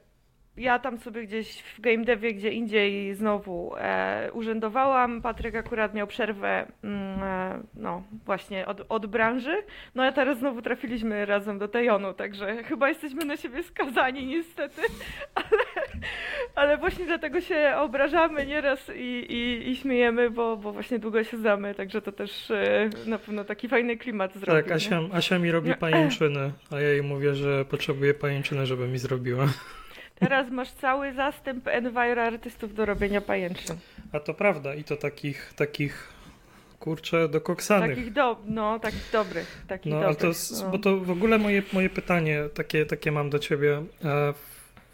ja 0.61 0.79
tam 0.79 0.99
sobie 0.99 1.23
gdzieś 1.23 1.62
w 1.62 1.81
game 1.81 2.05
devie, 2.05 2.35
gdzie 2.35 2.50
indziej 2.52 3.14
znowu 3.14 3.73
e, 3.79 4.31
urzędowałam. 4.33 5.23
Patryk 5.23 5.55
akurat 5.55 5.95
miał 5.95 6.07
przerwę, 6.07 6.67
mm, 6.85 7.23
e, 7.23 7.61
no 7.75 8.02
właśnie 8.26 8.67
od, 8.67 8.87
od 8.88 9.07
branży. 9.07 9.57
No 9.95 10.02
a 10.02 10.12
teraz 10.12 10.38
znowu 10.38 10.62
trafiliśmy 10.62 11.26
razem 11.26 11.59
do 11.59 11.69
Tejonu, 11.69 12.12
także 12.14 12.64
chyba 12.64 12.88
jesteśmy 12.88 13.25
na 13.25 13.37
siebie 13.37 13.62
skazani 13.62 14.26
niestety, 14.26 14.83
ale, 15.35 15.62
ale 16.55 16.79
właśnie 16.79 17.07
dlatego 17.07 17.40
się 17.40 17.73
obrażamy 17.76 18.47
nieraz 18.47 18.90
i, 18.97 19.26
i, 19.29 19.71
i 19.71 19.76
śmiejemy, 19.76 20.31
bo, 20.31 20.57
bo 20.57 20.73
właśnie 20.73 20.99
długo 20.99 21.25
się 21.25 21.37
znamy, 21.37 21.75
także 21.75 22.02
to 22.02 22.12
też 22.12 22.50
e, 22.50 22.90
na 23.07 23.19
pewno 23.19 23.45
taki 23.45 23.69
fajny 23.69 23.97
klimat 23.97 24.35
zrobi. 24.35 24.62
Tak, 24.62 24.73
Asia, 24.73 25.00
Asia 25.12 25.38
mi 25.38 25.50
robi 25.50 25.75
pajęczyny, 25.75 26.52
a 26.71 26.81
ja 26.81 26.88
jej 26.88 27.02
mówię, 27.02 27.35
że 27.35 27.64
potrzebuję 27.64 28.14
pajęczyny, 28.14 28.67
żeby 28.67 28.88
mi 28.88 28.99
zrobiła. 28.99 29.47
Teraz 30.21 30.50
masz 30.50 30.73
cały 30.73 31.12
zastęp 31.12 31.69
Enviro 31.69 32.23
artystów 32.23 32.75
do 32.75 32.87
robienia 32.87 33.21
pajęczyn. 33.21 33.77
A 34.12 34.21
to 34.21 34.35
prawda 34.35 34.75
i 34.75 34.85
to 34.85 34.97
takich, 34.97 35.53
takich 35.57 36.12
kurczę, 36.81 37.29
dokoksanych. 37.29 37.97
Takich 37.97 38.12
do, 38.12 38.37
no, 38.47 38.79
takich 38.79 39.09
dobrych. 39.12 39.65
Takich 39.69 39.93
no, 39.93 40.00
dobrych, 40.00 40.19
to, 40.19 40.65
no. 40.65 40.71
bo 40.71 40.79
to 40.79 40.97
w 40.97 41.11
ogóle 41.11 41.39
moje, 41.39 41.62
moje 41.73 41.91
pytanie 41.91 42.43
takie, 42.55 42.87
takie 42.87 43.12
mam 43.12 43.31
do 43.31 43.39
ciebie. 43.39 43.83
E, 44.05 44.33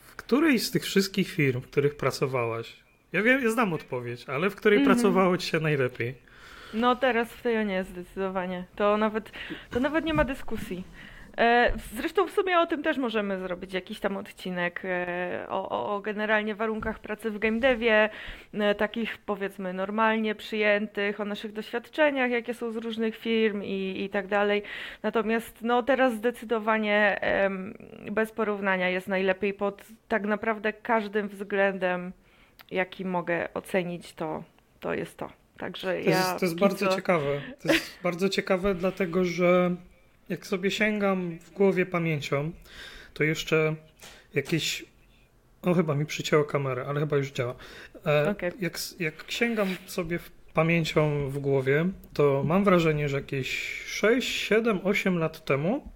w 0.09 0.17
której 0.17 0.59
z 0.59 0.71
tych 0.71 0.85
wszystkich 0.85 1.31
firm, 1.31 1.61
w 1.61 1.67
których 1.67 1.97
pracowałaś, 1.97 2.77
ja 3.13 3.23
wiem, 3.23 3.43
ja 3.43 3.51
znam 3.51 3.73
odpowiedź, 3.73 4.25
ale 4.29 4.51
w 4.51 4.57
której 4.57 4.79
mm 4.79 4.89
-hmm. 4.89 4.95
pracowało 4.95 5.37
ci 5.39 5.47
się 5.47 5.61
najlepiej? 5.61 6.15
No 6.75 6.97
teraz 6.97 7.29
w 7.29 7.43
tej 7.43 7.67
nie 7.67 7.85
zdecydowanie. 7.85 8.65
To 8.77 8.97
nawet, 8.97 9.33
to 9.71 9.81
nawet 9.81 10.05
nie 10.05 10.15
ma 10.15 10.25
dyskusji. 10.25 10.85
E, 11.39 11.73
zresztą 11.97 12.27
w 12.27 12.31
sumie 12.31 12.61
o 12.61 12.67
tym 12.67 12.83
też 12.83 12.99
możemy 12.99 13.39
zrobić 13.39 13.75
jakiś 13.75 14.01
tam 14.01 14.17
odcinek 14.17 14.83
e, 14.85 15.47
o, 15.49 15.95
o 15.95 16.01
generalnie 16.01 16.55
warunkach 16.55 16.99
pracy 16.99 17.31
w 17.31 17.39
game 17.39 17.61
devie, 17.61 18.11
e, 18.55 18.75
takich 18.75 19.19
powiedzmy 19.19 19.73
normalnie 19.73 20.35
przyjętych, 20.35 21.21
o 21.21 21.25
naszych 21.25 21.53
doświadczeniach, 21.53 22.31
jakie 22.31 22.55
są 22.55 22.73
z 22.73 22.77
różnych 22.77 23.17
firm 23.17 23.63
i, 23.63 24.05
i 24.05 24.09
tak 24.09 24.27
dalej. 24.27 24.63
Natomiast 25.03 25.63
no 25.63 25.83
teraz 25.83 26.15
zdecydowanie 26.15 27.21
bez 28.11 28.33
porównania 28.33 28.89
jest 28.89 29.09
najlepiej 29.09 29.55
pod 29.55 29.83
tak 30.09 30.25
naprawdę 30.25 30.73
każdym 30.73 31.29
względem, 31.29 32.13
jaki 32.71 33.05
mogę 33.05 33.49
ocenić, 33.55 34.13
to, 34.13 34.43
to 34.81 34.95
jest 34.95 35.17
to. 35.17 35.31
Także 35.59 35.87
to 35.87 36.11
ja. 36.11 36.17
Jest, 36.19 36.39
to 36.39 36.47
jest 36.47 36.59
bardzo 36.59 36.89
ciekawe. 36.89 37.41
To 37.63 37.73
jest 37.73 37.99
bardzo 38.03 38.29
ciekawe, 38.29 38.75
dlatego 38.75 39.25
że 39.25 39.77
jak 40.29 40.47
sobie 40.47 40.71
sięgam 40.71 41.39
w 41.39 41.51
głowie 41.51 41.87
pamięcią, 41.87 42.53
to 43.15 43.25
jeszcze 43.25 43.77
jakieś. 44.35 44.85
O, 45.63 45.75
chyba 45.75 45.95
mi 45.95 46.07
przycięło 46.07 46.45
kamerę, 46.45 46.85
ale 46.89 47.01
chyba 47.01 47.17
już 47.17 47.31
działa. 47.33 47.55
E, 48.07 48.31
okay. 48.31 48.53
jak, 48.61 48.79
jak 48.99 49.25
sięgam 49.29 49.69
sobie 49.87 50.19
w 50.19 50.31
pamięcią 50.31 51.31
w 51.31 51.39
głowie, 51.39 51.89
to 52.15 52.43
mam 52.47 52.65
wrażenie, 52.65 53.09
że 53.09 53.17
jakieś 53.17 53.83
6, 53.87 54.29
7, 54.29 54.81
8 54.85 55.19
lat 55.19 55.45
temu 55.45 55.93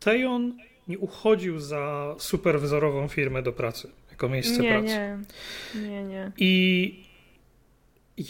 Tejon 0.00 0.58
nie 0.88 0.98
uchodził 0.98 1.58
za 1.58 2.14
superwzorową 2.18 3.08
firmę 3.08 3.42
do 3.42 3.52
pracy, 3.52 3.90
jako 4.10 4.28
miejsce 4.28 4.62
nie, 4.62 4.70
pracy. 4.70 4.88
Nie, 5.74 5.80
nie, 5.88 6.04
nie. 6.04 6.32
I 6.38 7.04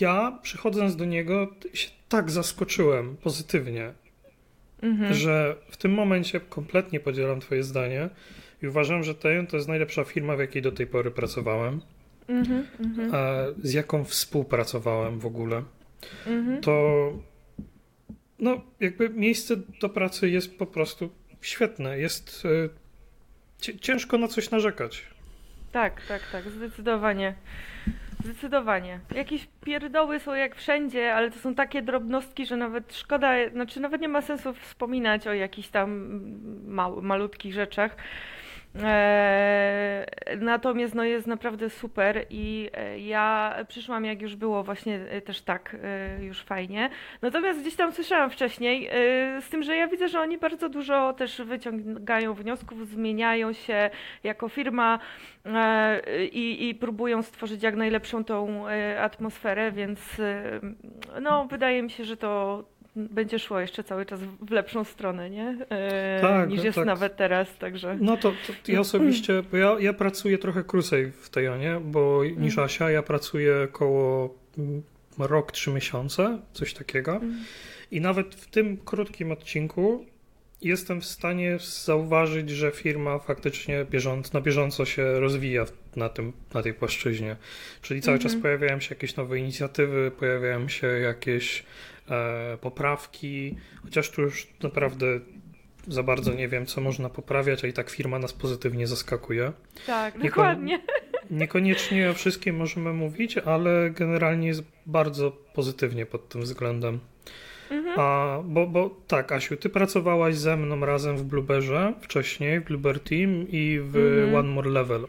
ja 0.00 0.39
przychodząc 0.43 0.97
do 0.97 1.05
niego 1.05 1.49
się 1.73 1.91
tak 2.09 2.31
zaskoczyłem 2.31 3.17
pozytywnie, 3.17 3.93
mhm. 4.83 5.15
że 5.15 5.57
w 5.71 5.77
tym 5.77 5.93
momencie 5.93 6.41
kompletnie 6.41 7.01
podzielam 7.01 7.41
Twoje 7.41 7.63
zdanie 7.63 8.09
i 8.63 8.67
uważam, 8.67 9.05
że 9.05 9.15
Tejon 9.15 9.47
to 9.47 9.57
jest 9.57 9.69
najlepsza 9.69 10.05
firma, 10.05 10.37
w 10.37 10.41
jakiej 10.41 10.63
do 10.63 10.73
tej 10.73 10.87
pory 10.87 11.11
pracowałem, 11.11 11.81
mhm, 12.29 12.67
mhm. 12.81 13.11
z 13.63 13.73
jaką 13.73 14.05
współpracowałem 14.05 15.19
w 15.19 15.27
ogóle. 15.27 15.63
Mhm. 16.27 16.61
To 16.61 17.13
no, 18.41 18.61
jakby 18.81 19.09
miejsce 19.09 19.57
do 19.81 19.89
pracy 19.89 20.31
jest 20.31 20.59
po 20.59 20.67
prostu 20.67 21.11
świetne. 21.41 21.99
Jest 21.99 22.43
e, 23.65 23.79
ciężko 23.79 24.19
na 24.19 24.29
coś 24.29 24.51
narzekać. 24.51 25.07
Tak, 25.73 26.07
tak, 26.09 26.23
tak, 26.33 26.51
zdecydowanie. 26.51 27.35
Zdecydowanie. 28.25 29.00
Jakieś 29.15 29.49
pierdoły 29.65 30.19
są 30.19 30.35
jak 30.35 30.55
wszędzie, 30.57 31.15
ale 31.15 31.31
to 31.31 31.39
są 31.39 31.55
takie 31.55 31.83
drobnostki, 31.83 32.47
że 32.47 32.57
nawet 32.57 32.95
szkoda, 32.95 33.33
znaczy 33.53 33.81
nawet 33.81 34.00
nie 34.00 34.09
ma 34.09 34.23
sensu 34.23 34.55
wspominać 34.55 35.27
o 35.27 35.33
jakichś 35.33 35.69
tam 35.69 36.21
mał, 36.67 37.03
malutkich 37.03 37.55
rzeczach. 37.55 37.97
E, 38.77 40.07
natomiast 40.37 40.95
no 40.95 41.05
jest 41.05 41.27
naprawdę 41.27 41.71
super 41.71 42.27
i 42.31 42.71
e, 42.73 42.99
ja 42.99 43.55
przyszłam 43.69 44.05
jak 44.05 44.23
już 44.23 44.37
było 44.37 44.62
właśnie 44.62 45.00
e, 45.11 45.21
też 45.21 45.43
tak 45.43 45.77
już 46.21 46.43
fajnie. 46.43 46.91
Natomiast 47.23 47.61
gdzieś 47.61 47.77
tam 47.77 47.93
słyszałam 47.93 48.31
wcześniej 48.31 48.91
z 49.41 49.49
tym, 49.49 49.62
że 49.62 49.77
ja 49.77 49.89
widzę, 49.89 50.09
że 50.09 50.21
oni 50.21 50.39
bardzo 50.39 50.69
dużo 50.69 51.12
też 51.12 51.43
wyciągają 51.43 52.35
wniosków, 52.35 52.89
zmieniają 52.89 53.53
się 53.53 53.91
jako 54.25 54.49
firma 54.49 54.99
i, 56.33 56.69
i 56.69 56.75
próbują 56.75 57.23
stworzyć 57.23 57.62
jak 57.62 57.77
najlepszą 57.77 58.25
tą 58.25 58.65
atmosferę, 59.00 59.73
więc 59.73 60.17
no 61.21 61.47
wydaje 61.47 61.83
mi 61.83 61.91
się, 61.91 62.05
że 62.05 62.17
to 62.17 62.65
będzie 62.97 63.39
szło 63.39 63.61
jeszcze 63.61 63.85
cały 63.85 64.07
czas 64.07 64.21
w 64.41 64.51
lepszą 64.51 64.85
stronę, 64.85 65.31
nie? 65.31 65.57
E, 65.71 66.19
tak, 66.21 66.51
niż 66.51 66.65
jest 66.65 66.77
tak. 66.77 66.87
nawet 66.87 67.17
teraz, 67.17 67.59
także... 67.59 67.97
No 68.01 68.17
to, 68.17 68.33
to 68.65 68.73
ja 68.73 68.81
osobiście, 68.91 69.43
bo 69.51 69.57
ja, 69.57 69.77
ja 69.81 69.93
pracuję 69.93 70.39
trochę 70.39 70.65
krócej 70.65 71.13
w 71.13 71.31
Tejonie, 71.31 71.81
bo 71.85 72.25
niż 72.25 72.55
mm. 72.55 72.65
Asia, 72.65 72.91
ja 72.91 73.03
pracuję 73.03 73.69
około 73.75 74.35
mm, 74.59 74.83
rok, 75.19 75.53
trzy 75.53 75.71
miesiące, 75.71 76.39
coś 76.53 76.75
takiego. 76.75 77.17
Mm. 77.17 77.45
I 77.91 78.01
nawet 78.01 78.35
w 78.35 78.51
tym 78.51 78.77
krótkim 78.77 79.33
odcinku 79.33 80.07
jestem 80.63 81.01
w 81.01 81.07
stanie 81.07 81.59
zauważyć, 81.85 82.51
że 82.51 82.71
firma 82.71 83.19
faktycznie 83.19 83.85
bieżąc, 83.91 84.33
na 84.33 84.41
bieżąco 84.41 84.85
się 84.85 85.21
rozwija 85.21 85.65
na, 85.97 86.09
tym, 86.09 86.33
na 86.55 86.63
tej 86.63 86.75
płaszczyźnie. 86.75 87.37
Czyli 87.83 88.01
cały 88.01 88.19
czas 88.19 88.35
mhm. 88.35 88.43
pojawiają 88.43 88.81
się 88.81 88.95
jakieś 88.95 89.17
nowe 89.17 89.39
inicjatywy, 89.39 90.11
pojawiają 90.11 90.69
się 90.69 90.87
jakieś 90.87 91.65
poprawki, 92.61 93.57
chociaż 93.83 94.11
tu 94.11 94.23
już 94.23 94.49
naprawdę 94.62 95.07
za 95.88 96.02
bardzo 96.02 96.35
nie 96.35 96.49
wiem, 96.49 96.67
co 96.67 96.81
można 96.81 97.09
poprawiać, 97.09 97.64
a 97.64 97.67
i 97.67 97.73
tak 97.73 97.90
firma 97.90 98.19
nas 98.19 98.33
pozytywnie 98.33 98.87
zaskakuje. 98.87 99.52
Tak, 99.87 100.14
Niekon 100.14 100.29
dokładnie. 100.29 100.81
Niekoniecznie 101.31 102.11
o 102.11 102.14
wszystkim 102.14 102.57
możemy 102.57 102.93
mówić, 102.93 103.38
ale 103.38 103.90
generalnie 103.90 104.49
jest 104.49 104.62
bardzo 104.87 105.31
pozytywnie 105.31 106.07
pod 106.07 106.29
tym 106.29 106.40
względem. 106.40 107.00
Mhm. 107.71 108.00
A, 108.00 108.38
bo, 108.45 108.67
bo 108.67 108.97
tak, 109.07 109.33
Asiu, 109.33 109.57
ty 109.57 109.69
pracowałaś 109.69 110.37
ze 110.37 110.57
mną 110.57 110.87
razem 110.87 111.17
w 111.17 111.25
Blueberze 111.25 111.95
wcześniej, 112.00 112.61
w 112.61 112.64
Blueber 112.64 113.00
Team 113.00 113.49
i 113.49 113.81
w 113.83 113.97
mhm. 113.97 114.35
One 114.35 114.49
More 114.49 114.71
Level. 114.71 115.07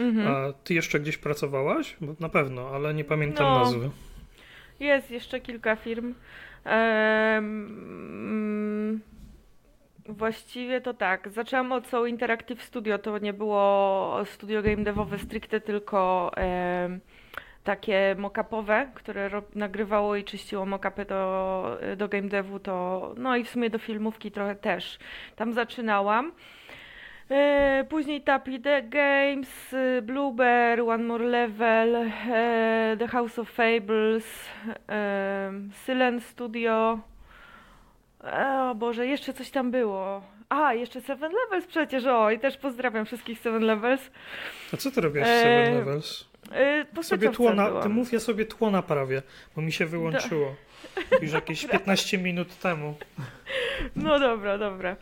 Mhm. 0.00 0.28
A 0.28 0.52
ty 0.52 0.74
jeszcze 0.74 1.00
gdzieś 1.00 1.16
pracowałaś? 1.16 1.96
Bo 2.00 2.14
na 2.20 2.28
pewno, 2.28 2.68
ale 2.68 2.94
nie 2.94 3.04
pamiętam 3.04 3.46
no, 3.46 3.58
nazwy. 3.58 3.90
Jest 4.80 5.10
jeszcze 5.10 5.40
kilka 5.40 5.76
firm. 5.76 6.14
Um, 7.36 9.00
właściwie 10.08 10.80
to 10.80 10.94
tak. 10.94 11.28
Zaczęłam 11.28 11.72
od 11.72 11.86
Soul 11.86 12.08
Interactive 12.08 12.62
Studio. 12.62 12.98
To 12.98 13.18
nie 13.18 13.32
było 13.32 14.16
studio 14.24 14.62
game 14.62 14.84
devowe 14.84 15.18
stricte, 15.18 15.60
tylko 15.60 16.30
um, 16.36 17.00
takie 17.64 18.14
mockupowe, 18.18 18.90
które 18.94 19.30
nagrywało 19.54 20.16
i 20.16 20.24
czyściło 20.24 20.66
mockupy 20.66 21.04
do, 21.04 21.78
do 21.96 22.08
game 22.08 22.28
devu, 22.28 22.58
to 22.58 23.14
no 23.16 23.36
i 23.36 23.44
w 23.44 23.48
sumie 23.48 23.70
do 23.70 23.78
filmówki 23.78 24.30
trochę 24.30 24.54
też. 24.54 24.98
Tam 25.36 25.52
zaczynałam. 25.52 26.32
E, 27.30 27.84
później 27.88 28.20
Tappy 28.20 28.58
The 28.58 28.82
Games, 28.82 29.74
Bluebear, 30.02 30.80
One 30.80 31.04
More 31.04 31.24
Level, 31.24 31.96
e, 31.96 32.96
The 32.98 33.08
House 33.08 33.38
of 33.38 33.50
Fables, 33.50 34.24
e, 34.88 35.52
Silent 35.86 36.24
Studio. 36.24 36.98
O 38.70 38.74
Boże, 38.74 39.06
jeszcze 39.06 39.32
coś 39.32 39.50
tam 39.50 39.70
było. 39.70 40.22
A, 40.48 40.74
jeszcze 40.74 41.00
Seven 41.00 41.32
Levels 41.32 41.66
przecież, 41.66 42.06
o, 42.06 42.30
i 42.30 42.38
też 42.38 42.56
pozdrawiam 42.56 43.06
wszystkich 43.06 43.38
Seven 43.38 43.62
Levels. 43.62 44.10
A 44.74 44.76
co 44.76 44.90
ty 44.90 45.00
robisz 45.00 45.22
w 45.22 45.26
Seven 45.26 45.74
Levels? 45.74 46.28
Yy, 46.96 47.04
sobie 47.04 47.30
tło 47.30 47.54
na, 47.54 47.82
ty 47.82 47.88
mów, 47.88 48.12
ja 48.12 48.20
sobie 48.20 48.44
tło 48.44 48.70
naprawię, 48.70 49.22
bo 49.56 49.62
mi 49.62 49.72
się 49.72 49.86
wyłączyło. 49.86 50.54
Do... 51.10 51.16
Już 51.22 51.32
jakieś 51.32 51.66
15 51.72 52.18
minut 52.18 52.58
temu. 52.58 52.94
No 53.96 54.18
dobra, 54.18 54.58
dobra. 54.58 54.96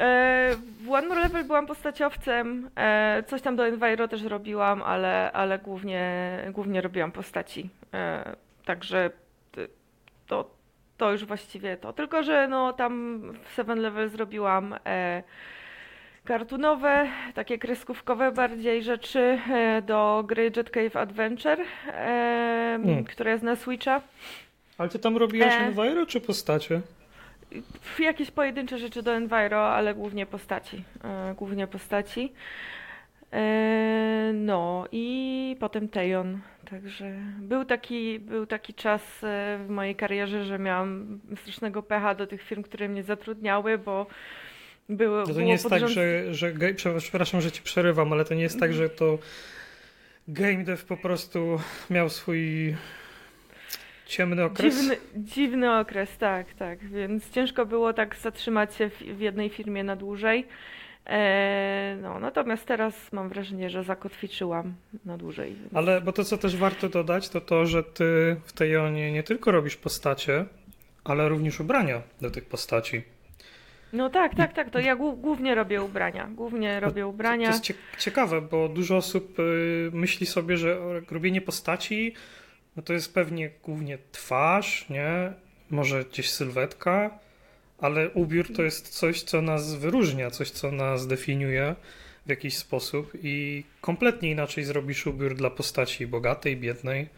E, 0.00 0.56
w 0.84 0.90
One 0.90 1.08
More 1.08 1.20
Level 1.20 1.44
byłam 1.44 1.66
postaciowcem, 1.66 2.70
e, 2.76 3.22
coś 3.26 3.42
tam 3.42 3.56
do 3.56 3.66
Enviro 3.66 4.08
też 4.08 4.22
robiłam, 4.22 4.82
ale, 4.82 5.32
ale 5.32 5.58
głównie, 5.58 6.02
głównie 6.52 6.80
robiłam 6.80 7.12
postaci. 7.12 7.70
E, 7.94 8.36
także 8.64 9.10
to, 10.26 10.50
to 10.96 11.12
już 11.12 11.24
właściwie 11.24 11.76
to. 11.76 11.92
Tylko, 11.92 12.22
że 12.22 12.48
no 12.48 12.72
tam 12.72 13.20
w 13.44 13.54
Seven 13.54 13.78
Level 13.80 14.08
zrobiłam 14.08 14.74
kartunowe, 16.24 17.08
takie 17.34 17.58
kreskówkowe 17.58 18.32
bardziej 18.32 18.82
rzeczy 18.82 19.38
do 19.86 20.24
gry 20.26 20.52
Jet 20.56 20.70
Cave 20.70 20.96
Adventure, 20.96 21.64
hmm. 21.84 23.04
która 23.04 23.30
jest 23.30 23.44
na 23.44 23.56
Switcha. 23.56 24.00
Ale 24.78 24.88
ty 24.88 24.98
tam 24.98 25.16
robiłaś 25.16 25.52
e... 25.52 25.56
Enviro 25.56 26.06
czy 26.06 26.20
postacie? 26.20 26.80
Jakieś 27.98 28.30
pojedyncze 28.30 28.78
rzeczy 28.78 29.02
do 29.02 29.12
Enviro, 29.12 29.68
ale 29.68 29.94
głównie 29.94 30.26
postaci. 30.26 30.84
E, 31.04 31.34
głównie 31.34 31.66
postaci. 31.66 32.32
E, 33.32 34.32
no 34.34 34.86
i 34.92 35.56
potem 35.60 35.88
Tejon. 35.88 36.40
Także 36.70 37.12
był 37.38 37.64
taki, 37.64 38.18
był 38.18 38.46
taki 38.46 38.74
czas 38.74 39.02
e, 39.24 39.58
w 39.66 39.70
mojej 39.70 39.96
karierze, 39.96 40.44
że 40.44 40.58
miałam 40.58 41.20
strasznego 41.42 41.82
pecha 41.82 42.14
do 42.14 42.26
tych 42.26 42.42
firm, 42.42 42.62
które 42.62 42.88
mnie 42.88 43.02
zatrudniały, 43.02 43.78
bo 43.78 44.06
były. 44.88 45.24
No 45.28 45.34
to 45.34 45.40
nie 45.40 45.52
jest 45.52 45.68
tak, 45.68 45.88
że, 45.88 46.34
że 46.34 46.52
przepraszam, 46.98 47.40
że 47.40 47.52
ci 47.52 47.62
przerywam, 47.62 48.12
ale 48.12 48.24
to 48.24 48.34
nie 48.34 48.42
jest 48.42 48.60
tak, 48.60 48.72
że 48.72 48.88
to 48.88 49.18
game 50.28 50.64
dev 50.64 50.82
po 50.88 50.96
prostu 50.96 51.60
miał 51.90 52.08
swój 52.08 52.74
Ciemny 54.10 54.44
okres? 54.44 54.74
Dziwny, 54.74 54.96
dziwny 55.16 55.78
okres, 55.78 56.18
tak, 56.18 56.54
tak. 56.54 56.78
Więc 56.88 57.30
ciężko 57.30 57.66
było 57.66 57.92
tak 57.92 58.16
zatrzymać 58.16 58.74
się 58.74 58.90
w, 58.90 58.98
w 58.98 59.20
jednej 59.20 59.50
firmie 59.50 59.84
na 59.84 59.96
dłużej. 59.96 60.46
E, 61.06 61.96
no, 62.02 62.18
natomiast 62.18 62.66
teraz 62.66 63.12
mam 63.12 63.28
wrażenie, 63.28 63.70
że 63.70 63.84
zakotwiczyłam 63.84 64.74
na 65.04 65.18
dłużej. 65.18 65.54
Więc... 65.54 65.74
Ale 65.74 66.00
bo 66.00 66.12
to, 66.12 66.24
co 66.24 66.38
też 66.38 66.56
warto 66.56 66.88
dodać, 66.88 67.28
to 67.28 67.40
to, 67.40 67.66
że 67.66 67.82
ty 67.82 68.36
w 68.44 68.52
tej 68.52 68.70
Jonie 68.70 69.12
nie 69.12 69.22
tylko 69.22 69.50
robisz 69.50 69.76
postacie, 69.76 70.44
ale 71.04 71.28
również 71.28 71.60
ubrania 71.60 72.02
do 72.20 72.30
tych 72.30 72.44
postaci. 72.44 73.02
No 73.92 74.10
tak, 74.10 74.34
tak, 74.34 74.52
tak. 74.52 74.70
To 74.70 74.78
ja 74.78 74.96
głównie 74.96 75.54
robię 75.54 75.82
ubrania. 75.82 76.28
Głównie 76.34 76.80
robię 76.80 77.06
ubrania. 77.06 77.52
To, 77.52 77.58
to 77.58 77.72
jest 77.72 77.82
ciekawe, 77.98 78.40
bo 78.40 78.68
dużo 78.68 78.96
osób 78.96 79.38
y, 79.38 79.90
myśli 79.92 80.26
sobie, 80.26 80.56
że 80.56 80.78
robienie 81.10 81.40
postaci 81.40 82.14
no 82.76 82.82
to 82.82 82.92
jest 82.92 83.14
pewnie 83.14 83.50
głównie 83.62 83.98
twarz, 84.12 84.88
nie? 84.88 85.32
Może 85.70 86.04
gdzieś 86.04 86.30
sylwetka, 86.30 87.18
ale 87.78 88.10
ubiór 88.10 88.46
to 88.56 88.62
jest 88.62 88.88
coś, 88.88 89.22
co 89.22 89.42
nas 89.42 89.74
wyróżnia, 89.74 90.30
coś, 90.30 90.50
co 90.50 90.72
nas 90.72 91.06
definiuje 91.06 91.74
w 92.26 92.30
jakiś 92.30 92.56
sposób 92.56 93.12
i 93.22 93.64
kompletnie 93.80 94.30
inaczej 94.30 94.64
zrobisz 94.64 95.06
ubiór 95.06 95.34
dla 95.34 95.50
postaci 95.50 96.06
bogatej, 96.06 96.56
biednej. 96.56 97.08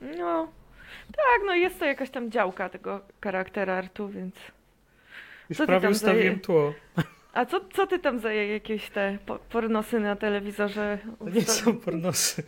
No, 0.00 0.52
tak, 1.16 1.40
no 1.46 1.54
jest 1.54 1.78
to 1.78 1.84
jakaś 1.84 2.10
tam 2.10 2.30
działka 2.30 2.68
tego 2.68 3.00
charaktera 3.20 3.74
artu, 3.74 4.08
więc... 4.08 4.34
Już 5.50 5.58
prawie 5.58 5.88
ustawiłem 5.88 6.34
za... 6.34 6.40
tło. 6.40 6.74
A 7.32 7.46
co, 7.46 7.60
co 7.72 7.86
ty 7.86 7.98
tam 7.98 8.18
za 8.18 8.32
jakieś 8.32 8.90
te 8.90 9.18
pornosy 9.50 10.00
na 10.00 10.16
telewizorze? 10.16 10.98
To 11.18 11.28
nie 11.28 11.42
są 11.42 11.76
pornosy. 11.76 12.42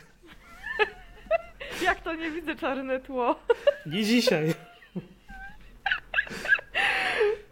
Jak 1.83 2.01
to 2.01 2.15
nie 2.15 2.31
widzę 2.31 2.57
czarne 2.57 3.01
tło? 3.01 3.41
Nie 3.87 4.05
dzisiaj. 4.05 4.55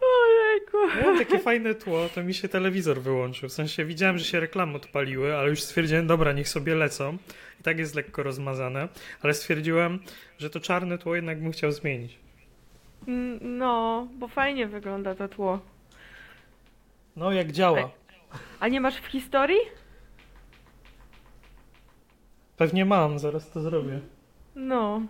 Ojejku. 0.03 1.01
Miałem 1.01 1.19
takie 1.19 1.39
fajne 1.39 1.75
tło, 1.75 2.09
to 2.15 2.23
mi 2.23 2.35
się 2.35 2.49
telewizor 2.49 3.01
wyłączył. 3.01 3.49
W 3.49 3.53
sensie 3.53 3.85
widziałem, 3.85 4.19
że 4.19 4.25
się 4.25 4.41
reklamy 4.41 4.77
odpaliły, 4.77 5.37
ale 5.37 5.49
już 5.49 5.63
stwierdziłem, 5.63 6.07
dobra, 6.07 6.33
niech 6.33 6.49
sobie 6.49 6.75
lecą. 6.75 7.19
I 7.61 7.63
tak 7.63 7.79
jest 7.79 7.95
lekko 7.95 8.23
rozmazane, 8.23 8.89
ale 9.23 9.35
stwierdziłem, 9.35 9.99
że 10.39 10.51
to 10.51 10.61
czarne 10.61 10.99
tło 10.99 11.15
jednak 11.15 11.43
bym 11.43 11.53
chciał 11.53 11.73
zmienić. 11.73 12.19
No, 13.41 14.09
bo 14.13 14.29
fajnie 14.29 14.67
wygląda 14.67 15.15
to 15.15 15.29
tło. 15.29 15.61
No, 17.17 17.33
jak 17.33 17.53
działa. 17.53 17.91
A 18.61 18.69
nie 18.69 18.81
masz 18.81 18.97
w 18.97 19.07
historii? 19.07 19.59
Pewnie 22.59 22.85
mam, 22.85 23.19
zaraz 23.19 23.51
to 23.51 23.61
zrobię. 23.61 24.01
No. 24.55 25.03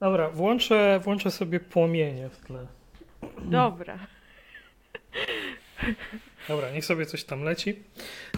Dobra, 0.00 0.30
włączę, 0.30 1.00
włączę 1.04 1.30
sobie 1.30 1.60
płomienie 1.60 2.28
w 2.28 2.38
tle. 2.38 2.66
Dobra. 3.38 3.98
Dobra, 6.48 6.70
niech 6.70 6.84
sobie 6.84 7.06
coś 7.06 7.24
tam 7.24 7.42
leci. 7.42 7.82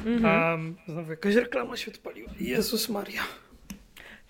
Mhm. 0.07 0.51
Um, 0.51 0.77
znowu 0.89 1.11
jakaś 1.11 1.35
reklama 1.35 1.77
się 1.77 1.91
odpaliła. 1.91 2.31
Jezus 2.41 2.89
Maria. 2.89 3.23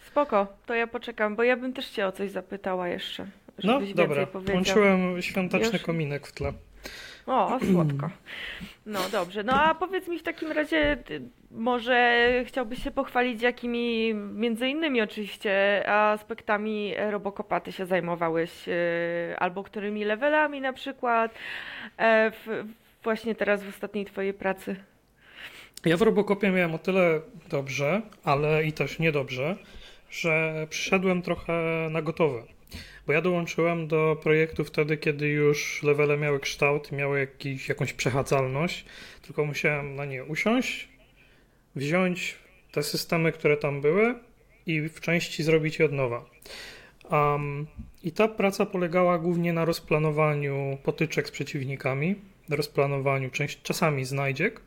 Spoko, 0.06 0.46
to 0.66 0.74
ja 0.74 0.86
poczekam, 0.86 1.36
bo 1.36 1.42
ja 1.42 1.56
bym 1.56 1.72
też 1.72 1.90
cię 1.90 2.06
o 2.06 2.12
coś 2.12 2.30
zapytała 2.30 2.88
jeszcze. 2.88 3.26
No, 3.64 3.80
dobra. 3.94 4.26
Włączyłem 4.26 5.22
świąteczny 5.22 5.78
Już? 5.78 5.82
kominek 5.82 6.26
w 6.26 6.32
tle. 6.32 6.52
O, 7.26 7.58
słodko. 7.72 8.10
No 8.86 9.00
dobrze. 9.12 9.42
No 9.42 9.62
a 9.62 9.74
powiedz 9.74 10.08
mi 10.08 10.18
w 10.18 10.22
takim 10.22 10.52
razie, 10.52 10.96
może 11.50 12.28
chciałbyś 12.46 12.82
się 12.82 12.90
pochwalić, 12.90 13.42
jakimi 13.42 14.14
między 14.14 14.68
innymi 14.68 15.00
oczywiście 15.00 15.82
aspektami 15.90 16.94
Robocopa 17.10 17.60
ty 17.60 17.72
się 17.72 17.86
zajmowałeś, 17.86 18.68
e, 18.68 18.72
albo 19.38 19.62
którymi 19.62 20.04
levelami 20.04 20.60
na 20.60 20.72
przykład, 20.72 21.34
e, 21.96 22.30
w, 22.30 22.64
właśnie 23.02 23.34
teraz 23.34 23.64
w 23.64 23.68
ostatniej 23.68 24.04
twojej 24.04 24.34
pracy? 24.34 24.76
Ja 25.84 25.96
w 25.96 26.02
Robocopie 26.02 26.50
miałem 26.50 26.74
o 26.74 26.78
tyle 26.78 27.20
dobrze, 27.48 28.02
ale 28.24 28.64
i 28.64 28.72
też 28.72 28.98
niedobrze, 28.98 29.56
że 30.10 30.66
przyszedłem 30.70 31.22
trochę 31.22 31.52
na 31.90 32.02
gotowe. 32.02 32.53
Bo 33.06 33.12
ja 33.12 33.20
dołączyłem 33.20 33.88
do 33.88 34.16
projektu 34.22 34.64
wtedy, 34.64 34.96
kiedy 34.96 35.28
już 35.28 35.82
levele 35.82 36.16
miały 36.16 36.40
kształt, 36.40 36.92
miały 36.92 37.18
jakiś, 37.18 37.68
jakąś 37.68 37.92
przechadzalność, 37.92 38.84
tylko 39.22 39.44
musiałem 39.44 39.94
na 39.94 40.04
nie 40.04 40.24
usiąść, 40.24 40.88
wziąć 41.76 42.38
te 42.72 42.82
systemy, 42.82 43.32
które 43.32 43.56
tam 43.56 43.80
były 43.80 44.14
i 44.66 44.80
w 44.80 45.00
części 45.00 45.42
zrobić 45.42 45.78
je 45.78 45.84
od 45.84 45.92
nowa. 45.92 46.24
Um, 47.10 47.66
I 48.02 48.12
ta 48.12 48.28
praca 48.28 48.66
polegała 48.66 49.18
głównie 49.18 49.52
na 49.52 49.64
rozplanowaniu 49.64 50.78
potyczek 50.82 51.28
z 51.28 51.30
przeciwnikami, 51.30 52.14
rozplanowaniu 52.48 53.30
część, 53.30 53.62
czasami 53.62 54.04
znajdziek 54.04 54.60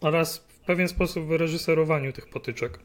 oraz 0.00 0.38
w 0.38 0.60
pewien 0.60 0.88
sposób 0.88 1.26
wyreżyserowaniu 1.26 2.12
tych 2.12 2.28
potyczek. 2.28 2.78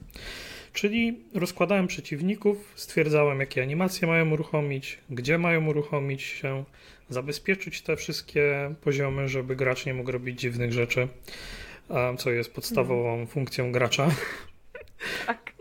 Czyli 0.73 1.19
rozkładałem 1.33 1.87
przeciwników, 1.87 2.73
stwierdzałem, 2.75 3.39
jakie 3.39 3.61
animacje 3.61 4.07
mają 4.07 4.31
uruchomić, 4.31 4.97
gdzie 5.09 5.37
mają 5.37 5.67
uruchomić 5.67 6.21
się, 6.21 6.63
zabezpieczyć 7.09 7.81
te 7.81 7.95
wszystkie 7.95 8.75
poziomy, 8.81 9.27
żeby 9.27 9.55
gracz 9.55 9.85
nie 9.85 9.93
mógł 9.93 10.11
robić 10.11 10.39
dziwnych 10.39 10.73
rzeczy, 10.73 11.07
co 12.17 12.31
jest 12.31 12.53
podstawową 12.53 13.09
mhm. 13.09 13.27
funkcją 13.27 13.71
gracza. 13.71 14.09
Tak. 15.27 15.53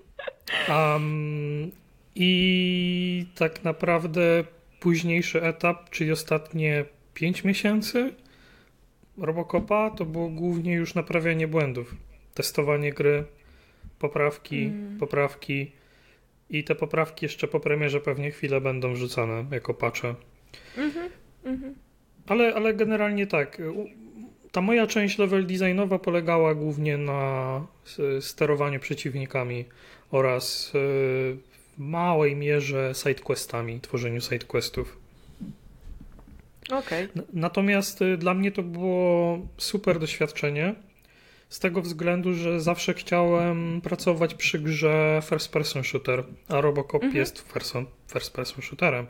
Um, 0.69 1.71
I 2.15 3.27
tak 3.35 3.65
naprawdę 3.65 4.45
późniejszy 4.81 5.43
etap, 5.43 5.91
czyli 5.91 6.13
ostatnie 6.13 6.85
5 7.15 7.45
miesięcy 7.45 8.13
Robocopa, 9.19 9.91
to 9.91 10.05
było 10.05 10.29
głównie 10.29 10.75
już 10.75 10.95
naprawianie 10.95 11.49
błędów, 11.49 11.95
testowanie 12.35 12.93
gry, 12.93 13.25
poprawki, 13.99 14.65
mm. 14.65 14.99
poprawki 14.99 15.73
i 16.51 16.65
te 16.65 16.75
poprawki 16.75 17.25
jeszcze 17.25 17.49
po 17.49 17.61
premierze 17.61 18.01
pewnie 18.01 18.31
chwilę 18.31 18.61
będą 18.61 18.93
wrzucane 18.93 19.45
jako 19.51 19.75
patche. 19.75 20.15
-hmm, 20.77 21.09
mm 21.45 21.61
-hmm. 21.61 21.73
Ale, 22.27 22.55
ale 22.55 22.75
generalnie 22.75 23.27
tak. 23.27 23.63
ta 24.53 24.61
moja 24.61 24.87
część 24.87 25.19
level 25.19 25.47
designowa 25.47 25.99
polegała 25.99 26.55
głównie 26.55 26.99
na 26.99 27.67
sterowaniu 28.21 28.81
przeciwnikami 28.81 29.65
oraz 30.11 30.71
w 30.73 31.37
małej 31.79 32.37
mierze 32.37 32.93
sidequestami, 32.95 33.81
tworzeniu 33.81 34.21
sidequestów. 34.21 34.99
Okay. 36.71 37.09
Natomiast 37.33 38.01
dla 38.19 38.35
mnie 38.35 38.53
to 38.53 38.63
było 38.63 39.39
super 39.59 39.99
doświadczenie 39.99 40.75
z 41.49 41.59
tego 41.59 41.83
względu, 41.83 42.35
że 42.35 42.61
zawsze 42.61 42.95
chciałem 42.95 43.81
pracować 43.81 44.35
przy 44.35 44.59
grze 44.59 45.23
first 45.25 45.53
person 45.53 45.85
shooter, 45.85 46.25
a 46.49 46.61
Robocop 46.61 46.95
mhm. 46.95 47.17
jest 47.17 47.53
first 48.13 48.33
person 48.33 48.63
shooterem. 48.63 49.07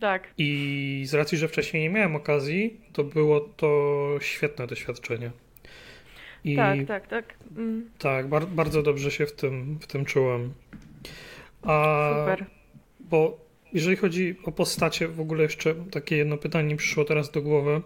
Tak. 0.00 0.28
I 0.38 1.02
z 1.06 1.14
racji, 1.14 1.38
że 1.38 1.48
wcześniej 1.48 1.82
nie 1.82 1.90
miałem 1.90 2.16
okazji, 2.16 2.80
to 2.92 3.04
było 3.04 3.40
to 3.40 4.08
świetne 4.20 4.66
doświadczenie. 4.66 5.30
I 6.44 6.56
tak, 6.56 6.86
tak, 6.86 7.08
tak. 7.08 7.34
Mm. 7.56 7.90
Tak, 7.98 8.28
bar 8.28 8.46
bardzo 8.46 8.82
dobrze 8.82 9.10
się 9.10 9.26
w 9.26 9.32
tym, 9.32 9.78
w 9.80 9.86
tym 9.86 10.04
czułem. 10.04 10.54
A, 11.62 12.08
Super. 12.20 12.46
Bo 13.00 13.38
jeżeli 13.72 13.96
chodzi 13.96 14.36
o 14.44 14.52
postacie, 14.52 15.08
w 15.08 15.20
ogóle 15.20 15.42
jeszcze 15.42 15.74
takie 15.74 16.16
jedno 16.16 16.36
pytanie 16.36 16.68
mi 16.68 16.76
przyszło 16.76 17.04
teraz 17.04 17.30
do 17.30 17.42
głowy. 17.42 17.80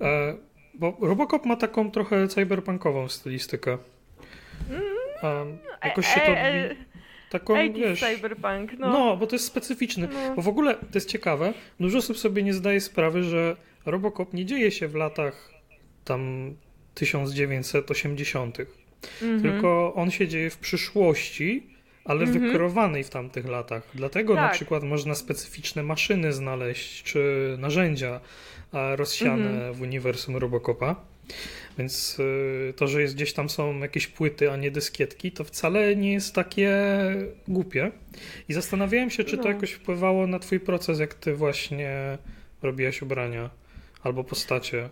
E, 0.00 0.36
bo 0.74 0.96
Robocop 1.00 1.46
ma 1.46 1.56
taką 1.56 1.90
trochę 1.90 2.28
cyberpunkową 2.28 3.08
stylistykę. 3.08 3.78
Um, 5.22 5.58
jakoś 5.84 6.06
się 6.06 6.20
to... 6.20 6.32
E, 6.32 6.70
e, 6.70 6.74
taką, 7.30 7.72
wiesz, 7.72 8.00
cyberpunk, 8.00 8.72
no. 8.78 8.88
no. 8.88 9.16
bo 9.16 9.26
to 9.26 9.34
jest 9.34 9.46
specyficzny. 9.46 10.08
No. 10.12 10.34
Bo 10.36 10.42
w 10.42 10.48
ogóle 10.48 10.74
to 10.74 10.94
jest 10.94 11.08
ciekawe, 11.08 11.54
dużo 11.80 11.98
osób 11.98 12.18
sobie 12.18 12.42
nie 12.42 12.54
zdaje 12.54 12.80
sprawy, 12.80 13.22
że 13.22 13.56
Robocop 13.86 14.34
nie 14.34 14.44
dzieje 14.44 14.70
się 14.70 14.88
w 14.88 14.94
latach 14.94 15.50
tam 16.04 16.54
1980. 16.94 18.58
Mhm. 19.22 19.42
Tylko 19.42 19.94
on 19.94 20.10
się 20.10 20.28
dzieje 20.28 20.50
w 20.50 20.58
przyszłości, 20.58 21.66
ale 22.04 22.22
mhm. 22.22 22.40
wykreowanej 22.40 23.04
w 23.04 23.10
tamtych 23.10 23.48
latach. 23.48 23.82
Dlatego 23.94 24.34
tak. 24.34 24.42
na 24.42 24.48
przykład 24.48 24.82
można 24.82 25.14
specyficzne 25.14 25.82
maszyny 25.82 26.32
znaleźć, 26.32 27.02
czy 27.02 27.54
narzędzia 27.58 28.20
rozsiane 28.72 29.50
mhm. 29.50 29.74
w 29.74 29.80
uniwersum 29.80 30.36
Robocopa. 30.36 30.96
Więc 31.78 32.18
y, 32.20 32.74
to, 32.76 32.86
że 32.86 33.02
jest 33.02 33.14
gdzieś 33.14 33.32
tam 33.32 33.50
są 33.50 33.78
jakieś 33.78 34.06
płyty, 34.06 34.52
a 34.52 34.56
nie 34.56 34.70
dyskietki, 34.70 35.32
to 35.32 35.44
wcale 35.44 35.96
nie 35.96 36.12
jest 36.12 36.34
takie 36.34 36.76
głupie. 37.48 37.90
I 38.48 38.52
zastanawiałem 38.52 39.10
się, 39.10 39.24
czy 39.24 39.36
to 39.36 39.42
no. 39.42 39.48
jakoś 39.48 39.72
wpływało 39.72 40.26
na 40.26 40.38
twój 40.38 40.60
proces, 40.60 41.00
jak 41.00 41.14
ty 41.14 41.34
właśnie 41.34 42.18
robiłaś 42.62 43.02
ubrania 43.02 43.50
albo 44.02 44.24
postacie. 44.24 44.88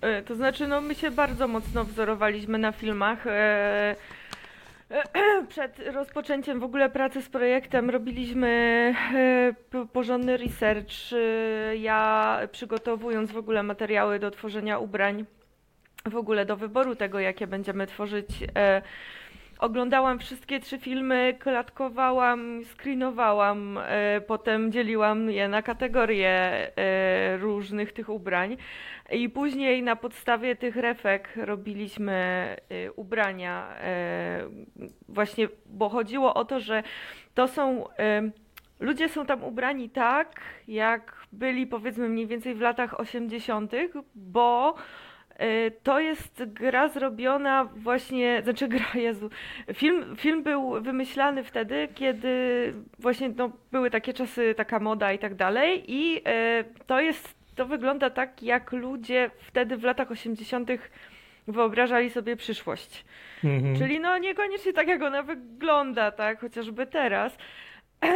E, 0.00 0.22
to 0.22 0.34
znaczy, 0.34 0.66
no 0.66 0.80
my 0.80 0.94
się 0.94 1.10
bardzo 1.10 1.48
mocno 1.48 1.84
wzorowaliśmy 1.84 2.58
na 2.58 2.72
filmach. 2.72 3.26
E, 4.92 5.02
przed 5.48 5.78
rozpoczęciem 5.78 6.60
w 6.60 6.64
ogóle 6.64 6.90
pracy 6.90 7.22
z 7.22 7.28
projektem 7.28 7.90
robiliśmy 7.90 8.48
e, 9.74 9.86
porządny 9.92 10.36
research. 10.36 10.92
Ja 11.78 12.38
przygotowując 12.52 13.32
w 13.32 13.36
ogóle 13.36 13.62
materiały 13.62 14.18
do 14.18 14.30
tworzenia 14.30 14.78
ubrań, 14.78 15.24
w 16.06 16.16
ogóle 16.16 16.46
do 16.46 16.56
wyboru 16.56 16.96
tego, 16.96 17.20
jakie 17.20 17.46
będziemy 17.46 17.86
tworzyć. 17.86 18.28
Oglądałam 19.62 20.18
wszystkie 20.18 20.60
trzy 20.60 20.78
filmy, 20.78 21.36
klatkowałam, 21.38 22.64
screenowałam, 22.64 23.78
potem 24.26 24.72
dzieliłam 24.72 25.30
je 25.30 25.48
na 25.48 25.62
kategorie 25.62 26.70
różnych 27.40 27.92
tych 27.92 28.08
ubrań. 28.08 28.56
I 29.12 29.28
później 29.28 29.82
na 29.82 29.96
podstawie 29.96 30.56
tych 30.56 30.76
refek 30.76 31.28
robiliśmy 31.36 32.56
y, 32.72 32.92
ubrania, 32.92 33.68
właśnie, 35.08 35.48
bo 35.66 35.88
chodziło 35.88 36.34
o 36.34 36.44
to, 36.44 36.60
że 36.60 36.82
to 37.34 37.48
są. 37.48 37.84
Ludzie 38.80 39.08
są 39.08 39.26
tam 39.26 39.44
ubrani 39.44 39.90
tak, 39.90 40.40
jak 40.68 41.26
byli 41.32 41.66
powiedzmy 41.66 42.08
mniej 42.08 42.26
więcej 42.26 42.54
w 42.54 42.60
latach 42.60 43.00
80., 43.00 43.72
bo 44.14 44.74
to 45.82 46.00
jest 46.00 46.44
gra 46.46 46.88
zrobiona 46.88 47.64
właśnie, 47.64 48.40
znaczy 48.44 48.68
gra, 48.68 48.86
Jezu, 49.00 49.30
film, 49.74 50.16
film 50.16 50.42
był 50.42 50.82
wymyślany 50.82 51.44
wtedy, 51.44 51.88
kiedy 51.94 52.74
właśnie 52.98 53.28
no, 53.36 53.50
były 53.72 53.90
takie 53.90 54.12
czasy, 54.12 54.54
taka 54.54 54.80
moda 54.80 55.12
i 55.12 55.18
tak 55.18 55.34
dalej 55.34 55.84
i 55.86 56.22
to 56.86 57.00
jest 57.00 57.42
to 57.54 57.66
wygląda 57.66 58.10
tak, 58.10 58.42
jak 58.42 58.72
ludzie 58.72 59.30
wtedy 59.38 59.76
w 59.76 59.84
latach 59.84 60.10
80. 60.10 60.70
wyobrażali 61.48 62.10
sobie 62.10 62.36
przyszłość. 62.36 63.04
Mhm. 63.44 63.76
Czyli 63.76 64.00
no 64.00 64.18
niekoniecznie 64.18 64.72
tak, 64.72 64.88
jak 64.88 65.02
ona 65.02 65.22
wygląda, 65.22 66.10
tak, 66.10 66.40
chociażby 66.40 66.86
teraz. 66.86 67.38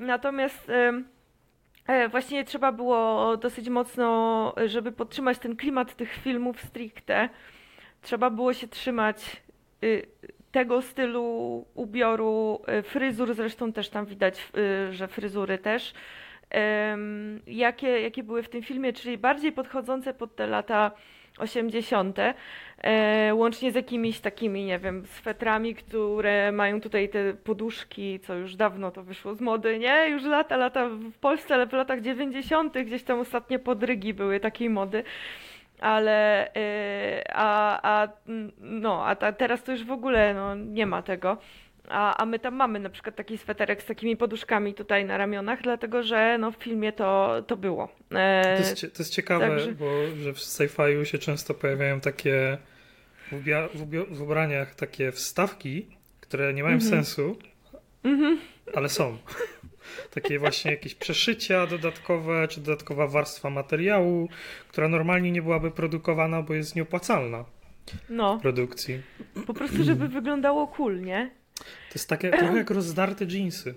Natomiast 0.00 0.70
e, 0.70 1.02
właśnie 2.10 2.44
trzeba 2.44 2.72
było 2.72 3.36
dosyć 3.36 3.68
mocno, 3.68 4.54
żeby 4.66 4.92
podtrzymać 4.92 5.38
ten 5.38 5.56
klimat 5.56 5.96
tych 5.96 6.12
filmów 6.12 6.60
stricte, 6.60 7.28
trzeba 8.02 8.30
było 8.30 8.52
się 8.52 8.68
trzymać 8.68 9.42
y, 9.84 10.06
tego 10.52 10.82
stylu 10.82 11.64
ubioru, 11.74 12.62
y, 12.78 12.82
fryzur, 12.82 13.34
zresztą 13.34 13.72
też 13.72 13.88
tam 13.88 14.06
widać, 14.06 14.48
y, 14.88 14.92
że 14.92 15.08
fryzury 15.08 15.58
też. 15.58 15.94
Jakie, 17.46 18.00
jakie 18.00 18.22
były 18.22 18.42
w 18.42 18.48
tym 18.48 18.62
filmie, 18.62 18.92
czyli 18.92 19.18
bardziej 19.18 19.52
podchodzące 19.52 20.14
pod 20.14 20.36
te 20.36 20.46
lata 20.46 20.90
80., 21.38 22.18
e, 22.78 23.34
łącznie 23.34 23.72
z 23.72 23.74
jakimiś 23.74 24.20
takimi, 24.20 24.64
nie 24.64 24.78
wiem, 24.78 25.06
swetrami, 25.06 25.74
które 25.74 26.52
mają 26.52 26.80
tutaj 26.80 27.08
te 27.08 27.34
poduszki, 27.34 28.20
co 28.20 28.34
już 28.34 28.56
dawno 28.56 28.90
to 28.90 29.02
wyszło 29.02 29.34
z 29.34 29.40
mody, 29.40 29.78
nie? 29.78 30.08
Już 30.08 30.24
lata, 30.24 30.56
lata 30.56 30.88
w 30.88 31.18
Polsce, 31.18 31.54
ale 31.54 31.66
w 31.66 31.72
latach 31.72 32.00
90. 32.00 32.78
gdzieś 32.78 33.02
tam 33.02 33.20
ostatnie 33.20 33.58
podrygi 33.58 34.14
były 34.14 34.40
takiej 34.40 34.70
mody. 34.70 35.04
Ale 35.80 36.48
e, 36.54 37.24
a, 37.32 37.80
a, 37.82 38.08
no, 38.58 39.06
a 39.06 39.16
ta, 39.16 39.32
teraz 39.32 39.62
to 39.62 39.72
już 39.72 39.84
w 39.84 39.90
ogóle 39.90 40.34
no, 40.34 40.54
nie 40.54 40.86
ma 40.86 41.02
tego. 41.02 41.38
A, 41.88 42.16
a 42.16 42.26
my 42.26 42.38
tam 42.38 42.54
mamy 42.54 42.80
na 42.80 42.90
przykład 42.90 43.16
taki 43.16 43.38
sweterek 43.38 43.82
z 43.82 43.86
takimi 43.86 44.16
poduszkami 44.16 44.74
tutaj 44.74 45.04
na 45.04 45.18
ramionach, 45.18 45.62
dlatego 45.62 46.02
że 46.02 46.38
no, 46.38 46.50
w 46.52 46.56
filmie 46.56 46.92
to, 46.92 47.42
to 47.46 47.56
było. 47.56 47.88
E, 48.12 48.42
to, 48.56 48.68
jest, 48.68 48.80
to 48.80 49.02
jest 49.02 49.12
ciekawe, 49.12 49.48
także... 49.48 49.72
bo 49.72 49.86
że 50.22 50.32
w 50.32 50.36
sci-fi'u 50.36 51.04
się 51.04 51.18
często 51.18 51.54
pojawiają 51.54 52.00
takie 52.00 52.58
w, 53.32 53.32
ubia- 53.32 53.68
w, 53.74 54.16
w 54.16 54.22
ubraniach 54.22 54.74
takie 54.74 55.12
wstawki, 55.12 55.86
które 56.20 56.54
nie 56.54 56.62
mają 56.62 56.78
mm-hmm. 56.78 56.90
sensu, 56.90 57.36
mm-hmm. 58.04 58.36
ale 58.74 58.88
są. 58.88 59.16
Takie 60.14 60.38
właśnie 60.38 60.70
jakieś 60.70 60.94
przeszycia 60.94 61.66
dodatkowe, 61.66 62.48
czy 62.48 62.60
dodatkowa 62.60 63.06
warstwa 63.06 63.50
materiału, 63.50 64.28
która 64.68 64.88
normalnie 64.88 65.32
nie 65.32 65.42
byłaby 65.42 65.70
produkowana, 65.70 66.42
bo 66.42 66.54
jest 66.54 66.76
nieopłacalna 66.76 67.44
no. 68.08 68.38
w 68.38 68.42
produkcji. 68.42 69.02
Po 69.46 69.54
prostu, 69.54 69.84
żeby 69.84 70.08
wyglądało 70.08 70.66
cool, 70.66 71.00
nie? 71.00 71.30
To 71.64 71.94
jest 71.94 72.08
takie 72.08 72.30
trochę 72.30 72.56
jak 72.62 72.70
rozdarte 72.70 73.24
jeansy. 73.24 73.74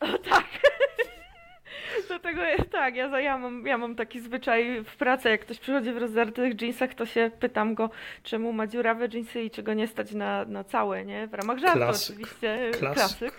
O, 0.00 0.18
tak. 0.18 0.44
Do 2.08 2.18
tego 2.18 2.42
jest 2.42 2.70
tak, 2.70 2.96
ja, 2.96 3.20
ja, 3.20 3.38
mam, 3.38 3.66
ja 3.66 3.78
mam 3.78 3.94
taki 3.94 4.20
zwyczaj 4.20 4.84
w 4.84 4.96
pracy, 4.96 5.28
jak 5.28 5.40
ktoś 5.40 5.58
przychodzi 5.58 5.92
w 5.92 5.96
rozdartych 5.96 6.62
jeansach, 6.62 6.94
to 6.94 7.06
się 7.06 7.30
pytam 7.40 7.74
go, 7.74 7.90
czemu 8.22 8.52
ma 8.52 8.66
dziurawe 8.66 9.08
jeansy 9.12 9.42
i 9.42 9.50
czego 9.50 9.74
nie 9.74 9.86
stać 9.86 10.12
na, 10.12 10.44
na 10.44 10.64
całe, 10.64 11.04
nie? 11.04 11.26
W 11.26 11.34
ramach 11.34 11.58
żartu 11.58 11.78
Klasyk. 11.78 12.16
oczywiście. 12.16 12.70
Klasyk. 12.78 12.94
Klasyk. 12.94 13.34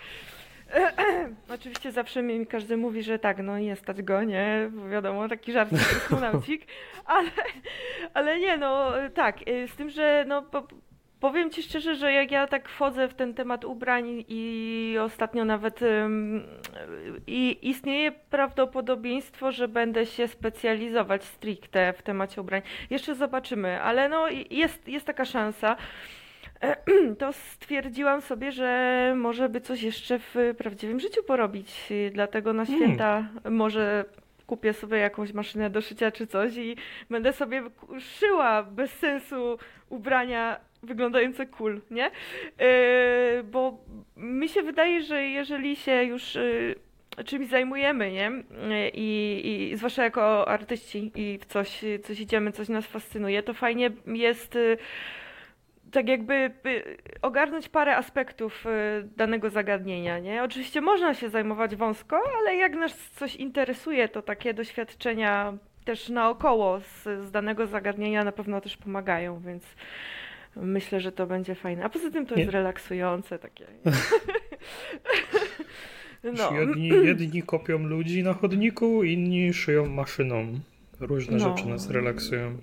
Oczywiście 1.50 1.92
zawsze 1.92 2.22
mi 2.22 2.48
każdy 2.48 2.78
mówi, 2.78 3.04
że 3.04 3.20
tak, 3.20 3.38
no 3.44 3.60
nie 3.60 3.76
stać 3.76 4.02
go, 4.02 4.24
nie, 4.24 4.70
bo 4.72 4.90
wiadomo, 4.90 5.30
taki 5.30 5.52
żart 5.52 5.70
kosmonaucik, 5.70 6.66
ale, 7.06 7.30
ale 8.14 8.40
nie, 8.40 8.58
no 8.58 8.92
tak, 9.16 9.48
y, 9.48 9.68
z 9.68 9.76
tym, 9.76 9.90
że 9.90 10.26
no 10.28 10.42
po, 10.42 10.68
Powiem 11.20 11.52
Ci 11.52 11.64
szczerze, 11.64 11.96
że 11.96 12.14
jak 12.14 12.32
ja 12.32 12.48
tak 12.48 12.70
wchodzę 12.70 13.08
w 13.08 13.14
ten 13.14 13.34
temat 13.34 13.66
ubrań 13.66 14.26
i 14.28 14.96
ostatnio 15.02 15.46
nawet 15.46 15.80
i 17.28 17.58
istnieje 17.62 18.12
prawdopodobieństwo, 18.12 19.52
że 19.52 19.68
będę 19.68 20.06
się 20.06 20.28
specjalizować 20.28 21.24
stricte 21.24 21.94
w 21.94 22.02
temacie 22.02 22.42
ubrań. 22.42 22.62
Jeszcze 22.90 23.16
zobaczymy, 23.16 23.82
ale 23.82 24.10
no 24.10 24.28
jest, 24.50 24.88
jest 24.88 25.06
taka 25.06 25.26
szansa. 25.26 25.76
To 27.20 27.34
stwierdziłam 27.34 28.22
sobie, 28.22 28.52
że 28.52 29.14
może 29.18 29.50
by 29.50 29.62
coś 29.62 29.82
jeszcze 29.82 30.20
w 30.20 30.36
prawdziwym 30.58 31.00
życiu 31.00 31.24
porobić. 31.24 31.94
Dlatego 32.12 32.54
na 32.54 32.66
hmm. 32.66 32.86
święta 32.86 33.28
może 33.50 34.06
kupię 34.48 34.74
sobie 34.74 34.98
jakąś 34.98 35.34
maszynę 35.34 35.70
do 35.70 35.82
szycia 35.82 36.12
czy 36.12 36.28
coś 36.28 36.58
i 36.58 36.76
będę 37.10 37.34
sobie 37.34 37.64
szyła 38.00 38.64
bez 38.64 38.92
sensu 38.92 39.58
ubrania 39.90 40.69
wyglądające 40.84 41.46
cool, 41.46 41.82
nie? 41.92 42.12
Yy, 42.60 43.44
bo 43.44 43.78
mi 44.18 44.50
się 44.50 44.62
wydaje, 44.62 45.02
że 45.02 45.24
jeżeli 45.24 45.76
się 45.76 46.04
już 46.04 46.36
yy, 46.36 46.76
czymś 47.26 47.48
zajmujemy, 47.48 48.12
nie? 48.12 48.32
I, 48.94 49.70
I 49.72 49.78
zwłaszcza 49.78 50.04
jako 50.04 50.48
artyści 50.48 51.12
i 51.16 51.38
w 51.38 51.46
coś, 51.46 51.82
coś 52.04 52.20
idziemy, 52.20 52.52
coś 52.52 52.70
nas 52.70 52.86
fascynuje, 52.86 53.44
to 53.44 53.54
fajnie 53.54 53.92
jest 54.08 54.56
y, 54.56 54.78
tak 55.92 56.08
jakby 56.08 56.34
y, 56.66 56.98
ogarnąć 57.22 57.70
parę 57.70 57.98
aspektów 57.98 58.66
y, 58.66 58.70
danego 59.18 59.50
zagadnienia, 59.50 60.20
nie? 60.20 60.44
Oczywiście 60.44 60.82
można 60.82 61.14
się 61.14 61.30
zajmować 61.30 61.76
wąsko, 61.76 62.22
ale 62.40 62.56
jak 62.56 62.76
nas 62.76 63.10
coś 63.12 63.36
interesuje, 63.36 64.10
to 64.10 64.22
takie 64.22 64.54
doświadczenia 64.54 65.54
też 65.86 66.10
naokoło 66.10 66.80
z, 66.80 67.04
z 67.04 67.32
danego 67.32 67.68
zagadnienia 67.68 68.24
na 68.24 68.32
pewno 68.32 68.62
też 68.62 68.78
pomagają, 68.78 69.40
więc 69.40 69.64
myślę, 70.62 71.02
że 71.02 71.12
to 71.12 71.28
będzie 71.28 71.56
fajne. 71.56 71.84
A 71.84 71.90
poza 71.90 72.12
tym 72.12 72.26
to 72.26 72.36
Nie. 72.36 72.42
jest 72.42 72.54
relaksujące 72.54 73.40
takie. 73.40 73.66
No. 76.24 76.52
Jedni, 76.60 76.88
jedni 76.88 77.44
kopią 77.44 77.78
ludzi 77.88 78.24
na 78.24 78.34
chodniku, 78.34 79.04
inni 79.04 79.54
szyją 79.54 79.86
maszyną. 79.86 80.60
Różne 81.00 81.38
No. 81.38 81.58
rzeczy 81.58 81.70
nas 81.70 81.90
relaksują. 81.90 82.58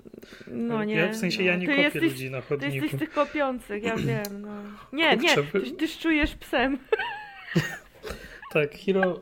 No 0.47 0.85
nie. 0.85 0.95
ja 0.95 1.09
w 1.13 1.17
sensie 1.17 1.39
no. 1.39 1.45
ja 1.47 1.57
nie 1.57 1.67
Ty 1.67 1.73
kopię 1.73 1.83
jesteś, 1.83 2.03
ludzi 2.03 2.31
na 2.31 2.41
Ty 2.43 2.47
chodniku. 2.49 2.75
jesteś 2.75 2.93
z 2.93 2.99
tych 2.99 3.13
kopiących, 3.13 3.83
ja 3.83 3.97
wiem, 3.97 4.41
no. 4.41 4.49
Nie, 4.93 5.17
nie, 5.17 5.35
ty, 5.35 5.71
ty 5.79 5.89
czujesz 5.89 6.35
psem. 6.35 6.79
Tak, 8.61 8.75
Hiro 8.75 9.21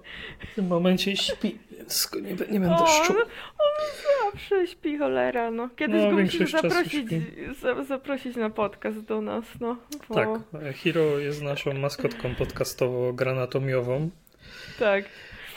w 0.53 0.55
tym 0.55 0.67
momencie 0.67 1.17
śpi, 1.17 1.59
więc 1.79 2.11
nie, 2.23 2.31
nie 2.31 2.61
będę 2.61 2.75
O, 2.77 2.87
szczuł. 2.87 3.17
on, 3.17 3.23
on 3.23 4.33
zawsze 4.33 4.67
śpi, 4.67 4.99
cholera, 4.99 5.51
no. 5.51 5.69
Kiedyś 5.77 6.03
No, 6.03 6.11
go 6.11 6.17
musimy 6.23 6.47
zaprosić, 6.47 7.07
zaprosić 7.89 8.37
na 8.37 8.51
podcast 8.51 9.01
do 9.01 9.21
nas, 9.21 9.45
no. 9.61 9.77
Bo, 10.09 10.15
Tak, 10.15 10.77
Hiro 10.77 11.19
jest 11.19 11.43
naszą 11.43 11.75
maskotką 11.75 12.35
podcastowo-granatomiową. 12.35 14.09
Tak. 14.79 15.05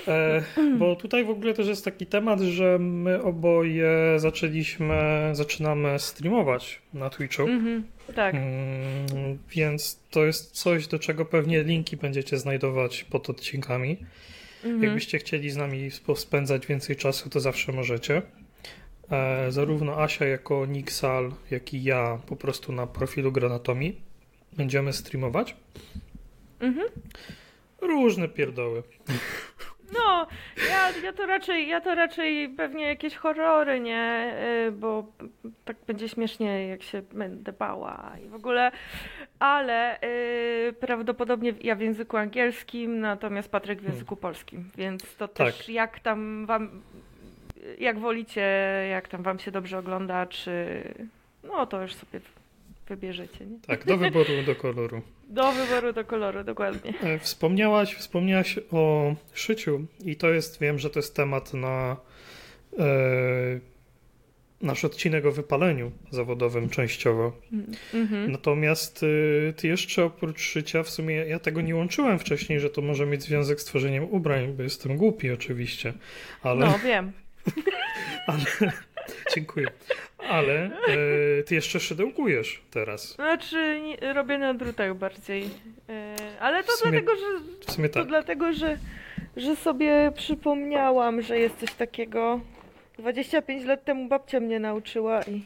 E, 0.07 0.43
bo 0.79 0.95
tutaj 0.95 1.25
w 1.25 1.29
ogóle 1.29 1.53
też 1.53 1.67
jest 1.67 1.85
taki 1.85 2.05
temat, 2.05 2.39
że 2.39 2.77
my 2.79 3.21
oboje 3.23 3.91
zaczęliśmy, 4.17 5.29
zaczynamy 5.33 5.99
streamować 5.99 6.81
na 6.93 7.09
Twitchu. 7.09 7.41
Mhm, 7.43 7.83
tak. 8.15 8.35
Mm, 8.35 9.37
więc 9.49 9.99
to 10.11 10.25
jest 10.25 10.51
coś, 10.51 10.87
do 10.87 10.99
czego 10.99 11.25
pewnie 11.25 11.63
linki 11.63 11.97
będziecie 11.97 12.37
znajdować 12.37 13.03
pod 13.03 13.29
odcinkami. 13.29 13.97
Mhm. 14.63 14.83
Jakbyście 14.83 15.19
chcieli 15.19 15.49
z 15.49 15.57
nami 15.57 15.89
spędzać 16.15 16.67
więcej 16.67 16.95
czasu, 16.95 17.29
to 17.29 17.39
zawsze 17.39 17.71
możecie. 17.71 18.21
E, 19.11 19.51
zarówno 19.51 20.01
Asia 20.01 20.25
jako 20.25 20.65
Nixal, 20.65 21.31
jak 21.51 21.73
i 21.73 21.83
ja 21.83 22.19
po 22.27 22.35
prostu 22.35 22.71
na 22.71 22.87
profilu 22.87 23.31
Granatomii 23.31 24.01
będziemy 24.57 24.93
streamować. 24.93 25.55
Mhm. 26.59 26.87
Różne 27.81 28.27
pierdoły. 28.27 28.83
No, 29.93 30.27
ja, 30.69 30.89
ja 31.03 31.13
to 31.13 31.25
raczej, 31.25 31.67
ja 31.67 31.81
to 31.81 31.95
raczej 31.95 32.49
pewnie 32.49 32.87
jakieś 32.87 33.15
horrory, 33.15 33.79
nie? 33.79 34.33
Y, 34.67 34.71
Bo 34.71 35.05
tak 35.65 35.77
będzie 35.87 36.09
śmiesznie, 36.09 36.67
jak 36.67 36.83
się 36.83 37.01
będę 37.01 37.53
bała 37.53 38.11
i 38.25 38.29
w 38.29 38.35
ogóle. 38.35 38.71
Ale 39.39 40.01
y, 40.01 40.73
prawdopodobnie 40.79 41.53
ja 41.61 41.75
w 41.75 41.79
języku 41.81 42.17
angielskim, 42.17 42.99
natomiast 42.99 43.51
Patryk 43.51 43.81
w 43.81 43.87
języku 43.89 44.15
polskim, 44.15 44.69
więc 44.77 45.15
to 45.15 45.27
też 45.27 45.57
Tak. 45.57 45.69
jak 45.69 45.99
tam 45.99 46.45
wam, 46.45 46.81
jak 47.79 47.99
wolicie, 47.99 48.41
jak 48.91 49.07
tam 49.07 49.23
wam 49.23 49.39
się 49.39 49.51
dobrze 49.51 49.77
ogląda, 49.77 50.25
czy 50.25 50.83
no 51.43 51.65
to 51.65 51.81
już 51.81 51.93
sobie 51.93 52.19
wybierzecie, 52.87 53.45
nie? 53.45 53.59
Tak, 53.67 53.85
do 53.85 53.97
wyboru, 53.97 54.43
do 54.45 54.55
koloru. 54.55 55.01
Do 55.29 55.51
wyboru, 55.51 55.93
do 55.93 56.05
koloru, 56.05 56.43
dokładnie. 56.43 56.93
E, 57.03 57.19
Wspomniałaś, 57.19 57.95
wspomniałaś 57.95 58.59
o 58.71 59.15
szyciu 59.33 59.85
i 60.05 60.15
to 60.15 60.29
jest, 60.29 60.59
wiem, 60.59 60.79
że 60.79 60.89
to 60.89 60.99
jest 60.99 61.15
temat 61.15 61.53
na 61.53 61.97
e, 62.79 62.85
nasz 64.61 64.85
odcinek 64.85 65.25
o 65.25 65.31
wypaleniu 65.31 65.91
zawodowym 66.11 66.69
częściowo. 66.69 67.33
Mhm. 67.93 68.31
Natomiast 68.31 69.03
y, 69.03 69.53
ty 69.57 69.67
jeszcze 69.67 70.05
oprócz 70.05 70.41
szycia, 70.41 70.83
w 70.83 70.89
sumie 70.89 71.15
ja 71.15 71.39
tego 71.39 71.61
nie 71.61 71.75
łączyłem 71.75 72.19
wcześniej, 72.19 72.59
że 72.59 72.69
to 72.69 72.81
może 72.81 73.05
mieć 73.05 73.23
związek 73.23 73.61
z 73.61 73.65
tworzeniem 73.65 74.03
ubrań, 74.03 74.53
bo 74.57 74.63
jestem 74.63 74.97
głupi 74.97 75.31
oczywiście, 75.31 75.93
ale, 76.43 76.65
No, 76.65 76.79
wiem. 76.79 77.11
ale 78.27 78.71
dziękuję. 79.35 79.67
Ale 80.29 80.71
y, 81.39 81.43
ty 81.43 81.55
jeszcze 81.55 81.79
szydełkujesz 81.79 82.61
teraz. 82.71 83.15
Znaczy, 83.15 83.81
nie, 83.81 84.13
robię 84.13 84.37
na 84.37 84.53
drutach 84.53 84.95
bardziej. 84.95 85.49
E, 85.89 86.15
ale 86.39 86.63
to 86.63 86.71
sumie- 86.71 86.91
dlatego, 86.91 87.11
że 87.15 87.25
to 87.65 87.89
tak. 87.89 88.07
dlatego, 88.07 88.53
że, 88.53 88.77
że 89.37 89.55
sobie 89.55 90.11
przypomniałam, 90.15 91.21
że 91.21 91.39
jest 91.39 91.57
coś 91.57 91.73
takiego. 91.73 92.39
25 92.97 93.65
lat 93.65 93.85
temu 93.85 94.07
babcia 94.07 94.39
mnie 94.39 94.59
nauczyła 94.59 95.21
i 95.23 95.43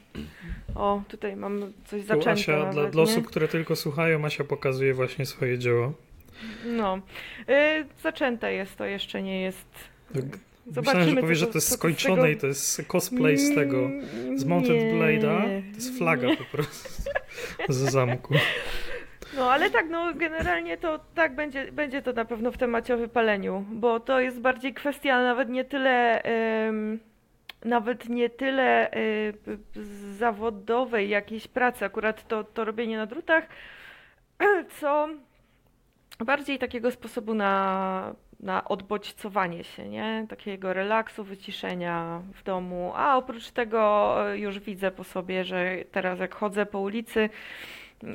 o, 0.75 1.01
tutaj 1.07 1.35
mam 1.35 1.73
coś 1.85 2.01
zaczęte 2.01 2.31
Asia, 2.31 2.57
nawet, 2.57 2.73
dla, 2.73 2.85
dla 2.85 3.03
osób, 3.03 3.27
które 3.27 3.47
tylko 3.47 3.75
słuchają, 3.75 4.25
Asia 4.25 4.43
pokazuje 4.43 4.93
właśnie 4.93 5.25
swoje 5.25 5.57
dzieło. 5.57 5.93
No. 6.65 6.99
E, 7.47 7.85
zaczęte 8.03 8.53
jest 8.53 8.75
to, 8.75 8.85
jeszcze 8.85 9.21
nie 9.23 9.41
jest. 9.41 9.67
Myślałem, 10.65 11.10
że 11.10 11.15
powiesz, 11.15 11.38
że 11.38 11.47
to- 11.47 11.58
jest 11.58 11.71
skończone 11.74 12.15
tego- 12.15 12.28
i 12.28 12.38
to 12.38 12.47
jest 12.47 12.86
cosplay 12.88 13.38
z 13.38 13.56
tego, 13.56 13.78
Mm, 13.86 14.39
z 14.39 14.45
Mounted 14.45 14.76
nie. 14.78 14.93
Blade'a. 14.93 15.41
To 15.71 15.76
jest 15.76 15.97
flaga 15.97 16.28
po 16.36 16.58
prostu 16.58 16.89
z 17.69 17.78
zamku. 17.78 18.34
No 19.38 19.52
ale 19.52 19.69
tak, 19.69 19.86
no 19.89 20.13
generalnie 20.13 20.78
to 20.78 21.00
tak 21.15 21.36
będzie, 21.36 21.71
będzie 21.71 22.02
to 22.02 22.13
na 22.13 22.26
pewno 22.26 22.52
w 22.52 22.58
temacie 22.58 22.93
o 22.95 22.97
wypaleniu, 22.97 23.65
bo 23.71 24.00
to 24.00 24.19
jest 24.19 24.39
bardziej 24.39 24.74
kwestia 24.74 25.21
nawet 25.24 25.50
nie 25.50 25.65
tyle 25.65 26.21
nawet 27.65 28.10
nie 28.10 28.30
tyle 28.30 28.93
y, 28.97 29.34
zawodowej 30.17 31.10
jakiejś 31.10 31.47
pracy, 31.47 31.86
akurat 31.86 32.28
to, 32.28 32.43
to 32.43 32.65
robienie 32.65 32.97
na 32.97 33.06
drutach, 33.06 33.47
co 34.80 35.10
bardziej 36.26 36.60
takiego 36.60 36.91
sposobu 36.91 37.34
na, 37.34 38.15
na 38.41 38.63
odbodźcowanie 38.65 39.63
się, 39.63 39.89
nie? 39.89 40.25
Takiego 40.30 40.73
relaksu, 40.73 41.23
wyciszenia 41.23 42.21
w 42.34 42.43
domu. 42.43 42.91
A 42.95 43.17
oprócz 43.17 43.51
tego 43.51 44.15
e, 44.32 44.38
już 44.38 44.60
widzę 44.60 44.91
po 44.91 45.04
sobie, 45.04 45.43
że 45.43 45.75
teraz 45.91 46.19
jak 46.19 46.36
chodzę 46.36 46.65
po 46.65 46.80
ulicy 46.80 47.30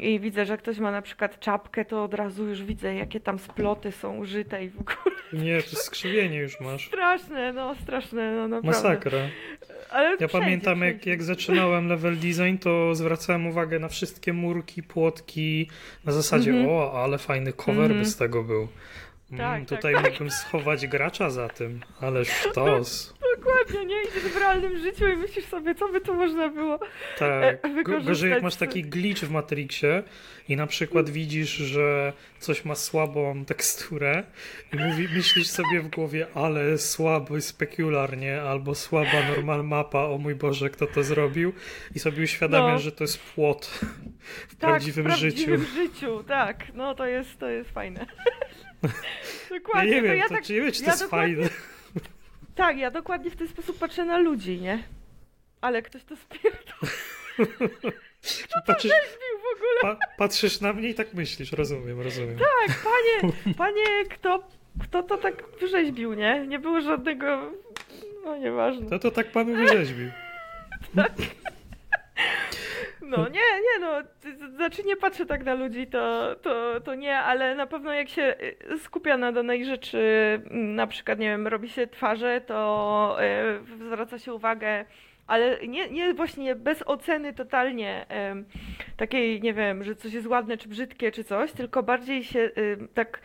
i 0.01 0.21
widzę, 0.21 0.47
że 0.47 0.59
ktoś 0.59 0.79
ma 0.79 0.91
na 0.91 1.03
przykład 1.03 1.41
czapkę, 1.41 1.85
to 1.85 2.05
od 2.05 2.15
razu 2.15 2.47
już 2.49 2.62
widzę, 2.62 2.95
jakie 2.95 3.21
tam 3.21 3.39
sploty 3.39 3.93
są 3.93 4.17
użyte 4.17 4.65
i 4.65 4.69
w 4.71 4.81
ogóle 4.81 5.17
Nie, 5.33 5.62
to 5.62 5.77
skrzywienie 5.77 6.39
już 6.39 6.61
masz. 6.61 6.87
straszne, 6.87 7.53
no 7.53 7.75
straszne, 7.75 8.33
no 8.37 8.49
naprawdę. 8.49 8.67
Masakra. 8.89 9.19
Ale 9.91 10.11
Ja 10.11 10.17
wszędzie, 10.17 10.29
pamiętam, 10.39 10.81
jak, 10.81 10.89
wszędzie. 10.95 11.11
jak 11.11 11.23
zaczynałem 11.23 11.89
level 11.89 12.17
design, 12.17 12.57
to 12.61 12.95
zwracałem 12.95 13.47
uwagę 13.47 13.79
na 13.79 13.89
wszystkie 13.89 14.33
murki, 14.33 14.83
płotki, 14.83 15.71
na 16.05 16.12
zasadzie, 16.12 16.51
Mhm. 16.51 16.69
o, 16.71 17.03
ale 17.05 17.19
fajny 17.19 17.53
cover 17.53 17.81
Mhm. 17.83 18.01
by 18.01 18.07
z 18.07 18.17
tego 18.17 18.43
był. 18.45 18.69
Mm, 19.31 19.39
Tak, 19.39 19.69
tak, 19.69 19.79
tutaj 19.79 19.95
mógłbym 20.11 20.31
schować 20.31 20.87
gracza 20.87 21.31
za 21.31 21.49
tym, 21.49 21.81
ale 22.01 22.25
sztos. 22.35 23.15
Dokładnie, 23.37 23.85
nie? 23.87 24.03
Idziesz 24.03 24.33
w 24.33 24.37
realnym 24.37 24.79
życiu 24.79 25.09
i 25.09 25.17
myślisz 25.17 25.45
sobie, 25.45 25.75
co 25.75 25.89
by 25.89 26.01
tu 26.01 26.15
można 26.15 26.49
było 26.49 26.79
Tak. 27.19 27.31
e, 27.43 27.59
Go- 27.62 27.75
wykorzystać. 27.75 28.07
Gorzej 28.07 28.31
jak 28.31 28.43
masz 28.43 28.57
taki 28.57 28.83
glitch 28.83 29.21
w 29.23 29.31
Matrixie 29.31 30.03
i 30.49 30.57
na 30.57 30.67
przykład 30.67 31.11
widzisz, 31.11 31.49
że 31.51 32.12
coś 32.39 32.65
ma 32.65 32.75
słabą 32.75 33.45
teksturę 33.45 34.25
i 34.73 34.77
mówi, 34.77 35.09
myślisz 35.15 35.47
sobie 35.49 35.81
w 35.81 35.89
głowie, 35.89 36.27
ale 36.35 36.79
słabo, 36.79 37.41
spekularnie, 37.41 38.43
albo 38.43 38.75
słaba 38.75 39.23
normal 39.37 39.65
mapa, 39.65 40.05
o 40.05 40.19
mój 40.19 40.35
Boże, 40.35 40.71
kto 40.71 40.87
to 40.87 41.03
zrobił 41.03 41.53
i 41.95 41.99
sobie 41.99 42.23
uświadamiasz, 42.23 42.73
No. 42.73 42.79
że 42.79 42.93
to 42.93 43.05
jest 43.05 43.19
płot 43.19 43.67
w 44.49 44.51
Tak, 44.51 44.59
prawdziwym, 44.59 45.05
w 45.05 45.07
prawdziwym 45.07 45.61
życiu. 45.61 45.75
życiu, 45.75 46.25
tak. 46.29 46.65
No 46.75 46.95
to 46.95 47.07
jest, 47.07 47.39
to 47.39 47.49
jest 47.49 47.71
fajne. 47.71 48.07
Ja 48.83 48.89
dokładnie, 49.59 49.91
nie 49.91 49.97
to 49.97 50.03
wiem, 50.03 50.17
ja 50.17 50.29
to, 50.29 50.35
tak, 50.35 50.45
czy 50.45 50.53
nie 50.53 50.61
wiem, 50.61 50.73
czy 50.73 50.81
to 50.81 50.87
ja 50.87 50.91
jest 50.93 51.03
dokładnie- 51.03 51.35
fajne. 51.37 51.51
tak, 52.55 52.77
ja 52.79 52.91
dokładnie 52.91 53.31
w 53.31 53.37
ten 53.37 53.49
sposób 53.49 53.79
patrzę 53.79 54.05
na 54.05 54.19
ludzi, 54.19 54.61
nie? 54.61 54.83
Ale 55.61 55.83
ktoś 55.83 56.05
to 56.05 56.17
spierdolił 56.17 56.93
Patrzysz, 58.67 58.93
w 59.43 59.57
ogóle. 59.57 59.81
pa, 59.97 60.07
patrzysz 60.19 60.61
na 60.61 60.73
mnie 60.73 60.89
i 60.89 60.95
tak 60.95 61.15
myślisz, 61.15 61.53
rozumiem, 61.53 62.01
rozumiem. 62.01 62.39
Tak, 62.39 62.77
panie, 62.85 63.33
panie, 63.57 64.05
kto, 64.11 64.49
kto 64.83 65.03
to 65.03 65.17
tak 65.19 65.45
wyrzeźbił, 65.61 66.15
nie? 66.15 66.47
Nie 66.47 66.59
było 66.59 66.81
żadnego, 66.81 67.53
no 68.25 68.37
nieważne. 68.37 68.91
To 68.91 68.99
to 68.99 69.11
tak 69.11 69.33
panu 69.33 69.55
wyrzeźbił. 69.57 70.11
No 73.07 73.29
nie, 73.29 73.40
nie 73.40 73.79
no, 73.81 74.03
znaczy 74.57 74.83
nie 74.83 74.97
patrzę 74.97 75.27
tak 75.27 75.45
na 75.45 75.55
ludzi, 75.55 75.87
to, 75.87 76.35
to, 76.42 76.81
to 76.81 76.95
nie, 76.95 77.19
ale 77.19 77.55
na 77.55 77.66
pewno 77.66 77.92
jak 77.92 78.09
się 78.09 78.35
y, 78.73 78.79
skupia 78.79 79.16
na 79.16 79.33
danej 79.33 79.64
rzeczy, 79.64 79.99
m, 80.51 80.75
na 80.75 80.87
przykład, 80.87 81.19
nie 81.19 81.29
wiem, 81.29 81.47
robi 81.47 81.69
się 81.69 81.87
twarze, 81.87 82.40
to 82.40 83.16
y, 83.81 83.87
zwraca 83.87 84.19
się 84.19 84.35
uwagę, 84.35 84.85
ale 85.27 85.66
nie, 85.69 85.90
nie 85.90 86.14
właśnie 86.14 86.55
bez 86.55 86.83
oceny 86.87 87.33
totalnie 87.35 88.07
takiej, 88.97 89.42
nie 89.42 89.55
wiem, 89.55 89.85
że 89.85 89.95
coś 89.95 90.12
jest 90.12 90.27
ładne 90.27 90.57
czy 90.57 90.69
brzydkie 90.69 91.12
czy 91.12 91.25
coś, 91.25 91.53
tylko 91.53 91.83
bardziej 91.83 92.25
się 92.25 92.40
y, 92.40 92.79
tak 92.95 93.21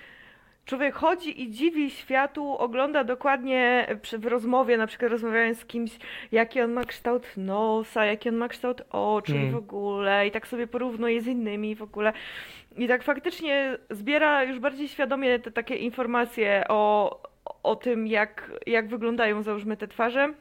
człowiek 0.72 0.96
chodzi 0.96 1.42
i 1.42 1.52
dziwi 1.52 1.90
światu, 1.90 2.58
ogląda 2.58 3.04
dokładnie 3.04 3.88
przy, 4.02 4.18
w 4.18 4.26
rozmowie, 4.26 4.78
na 4.78 4.88
przykład 4.88 5.12
rozmawiając 5.12 5.60
z 5.60 5.66
kimś, 5.66 5.92
jaki 6.32 6.62
on 6.62 6.72
ma 6.72 6.84
kształt 6.84 7.28
nosa, 7.38 8.06
jaki 8.06 8.30
on 8.30 8.36
ma 8.36 8.48
kształt 8.48 8.82
oczu 8.90 9.36
Mm. 9.36 9.52
w 9.52 9.56
ogóle, 9.56 10.28
i 10.28 10.32
tak 10.32 10.48
sobie 10.48 10.68
porównuje 10.68 11.22
z 11.22 11.28
innymi 11.28 11.76
w 11.76 11.82
ogóle. 11.82 12.14
I 12.78 12.88
tak 12.88 13.04
faktycznie 13.04 13.78
zbiera 13.90 14.44
już 14.44 14.60
bardziej 14.60 14.88
świadomie 14.88 15.40
te 15.40 15.52
takie 15.52 15.76
informacje 15.76 16.64
o, 16.70 17.22
o 17.64 17.76
tym, 17.76 18.08
jak, 18.08 18.52
jak 18.68 18.88
wyglądają, 18.88 19.44
załóżmy, 19.44 19.78
te 19.78 19.88
twarze. 19.88 20.34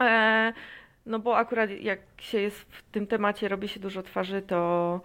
E, 0.00 0.52
no 1.06 1.18
bo 1.18 1.36
akurat 1.36 1.70
jak 1.70 2.00
się 2.18 2.40
jest 2.40 2.60
w 2.60 2.82
tym 2.82 3.06
temacie, 3.06 3.48
robi 3.48 3.68
się 3.68 3.80
dużo 3.80 4.02
twarzy, 4.02 4.42
to 4.42 5.00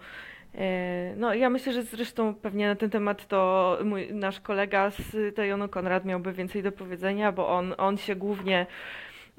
no 1.16 1.34
ja 1.34 1.50
myślę, 1.50 1.72
że 1.72 1.82
zresztą 1.82 2.34
pewnie 2.34 2.66
na 2.66 2.74
ten 2.74 2.90
temat 2.90 3.26
to 3.26 3.78
mój, 3.84 4.14
nasz 4.14 4.40
kolega 4.40 4.90
z 4.90 5.36
Tejonu 5.36 5.68
Konrad 5.68 6.04
miałby 6.04 6.32
więcej 6.32 6.62
do 6.62 6.72
powiedzenia, 6.72 7.32
bo 7.32 7.48
on, 7.48 7.74
on 7.78 7.96
się 7.96 8.16
głównie 8.16 8.66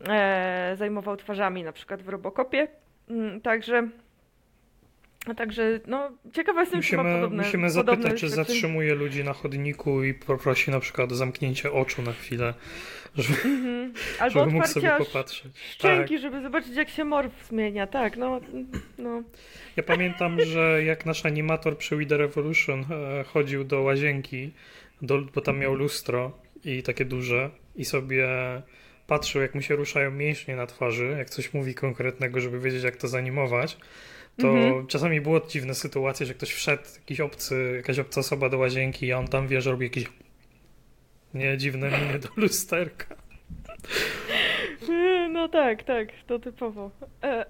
e, 0.10 0.76
zajmował 0.78 1.17
twarzami, 1.17 1.63
na 1.63 1.71
przykład 1.71 2.02
w 2.02 2.10
Robocopie. 2.10 2.67
Mm, 3.10 3.41
Także 5.25 5.36
Także, 5.38 5.79
no, 5.88 6.12
ciekawa 6.33 6.62
jestem, 6.62 6.81
czy 6.81 6.97
Musimy, 6.97 7.13
podobne, 7.15 7.43
musimy 7.43 7.69
zapytać, 7.69 8.19
czy 8.19 8.29
zatrzymuje 8.29 8.95
ludzi 8.95 9.23
na 9.23 9.33
chodniku 9.33 10.03
i 10.03 10.13
poprosi 10.13 10.71
na 10.71 10.79
przykład 10.79 11.12
o 11.12 11.15
zamknięcie 11.15 11.71
oczu 11.71 12.01
na 12.01 12.13
chwilę, 12.13 12.53
żeby, 13.15 13.38
Mhm. 13.45 13.93
Albo 14.19 14.39
żeby 14.39 14.51
mógł 14.51 14.67
sobie 14.67 14.95
popatrzeć. 14.97 15.43
Tak. 15.53 15.62
szczęki, 15.63 16.19
żeby 16.19 16.41
zobaczyć, 16.41 16.75
jak 16.75 16.89
się 16.89 17.05
morf 17.05 17.47
zmienia. 17.47 17.88
Tak, 17.88 18.17
no, 18.17 18.41
no. 18.97 19.23
Ja 19.77 19.83
pamiętam, 19.83 20.41
że 20.41 20.83
jak 20.83 21.05
nasz 21.05 21.25
animator 21.25 21.77
przy 21.77 21.95
We 21.95 22.05
The 22.05 22.17
Revolution 22.17 22.86
e, 22.91 23.23
chodził 23.23 23.63
do 23.63 23.81
łazienki, 23.81 24.51
do, 25.01 25.21
bo 25.21 25.41
tam 25.41 25.59
miał 25.59 25.73
lustro 25.73 26.31
i 26.63 26.83
takie 26.83 27.05
duże 27.05 27.49
i 27.75 27.86
sobie 27.86 28.27
patrzył, 29.07 29.41
jak 29.41 29.55
mu 29.55 29.62
się 29.62 29.75
ruszają 29.75 30.12
mięśnie 30.12 30.55
na 30.55 30.67
twarzy, 30.67 31.15
jak 31.17 31.29
coś 31.29 31.53
mówi 31.53 31.75
konkretnego, 31.75 32.39
żeby 32.39 32.59
wiedzieć, 32.59 32.83
jak 32.83 32.95
to 32.95 33.07
zanimować, 33.07 33.77
to 34.37 34.47
Mhm. 34.47 34.87
czasami 34.87 35.21
było 35.21 35.39
dziwne 35.47 35.73
sytuacje, 35.75 36.25
że 36.25 36.33
ktoś 36.33 36.51
wszedł, 36.53 36.83
jakiś 36.99 37.19
obcy, 37.19 37.73
jakaś 37.75 37.99
obca 37.99 38.19
osoba 38.21 38.49
do 38.49 38.57
łazienki 38.57 39.05
i 39.05 39.13
on 39.13 39.27
tam 39.27 39.47
wie, 39.47 39.61
że 39.61 39.71
robi 39.71 39.85
jakieś 39.85 40.03
nie 41.33 41.57
dziwne 41.57 41.87
miny 41.91 42.19
do 42.19 42.29
lusterka. 42.37 43.15
No 45.29 45.49
tak, 45.49 45.83
tak, 45.83 46.07
to 46.27 46.39
typowo. 46.39 46.91
E, 47.23 47.45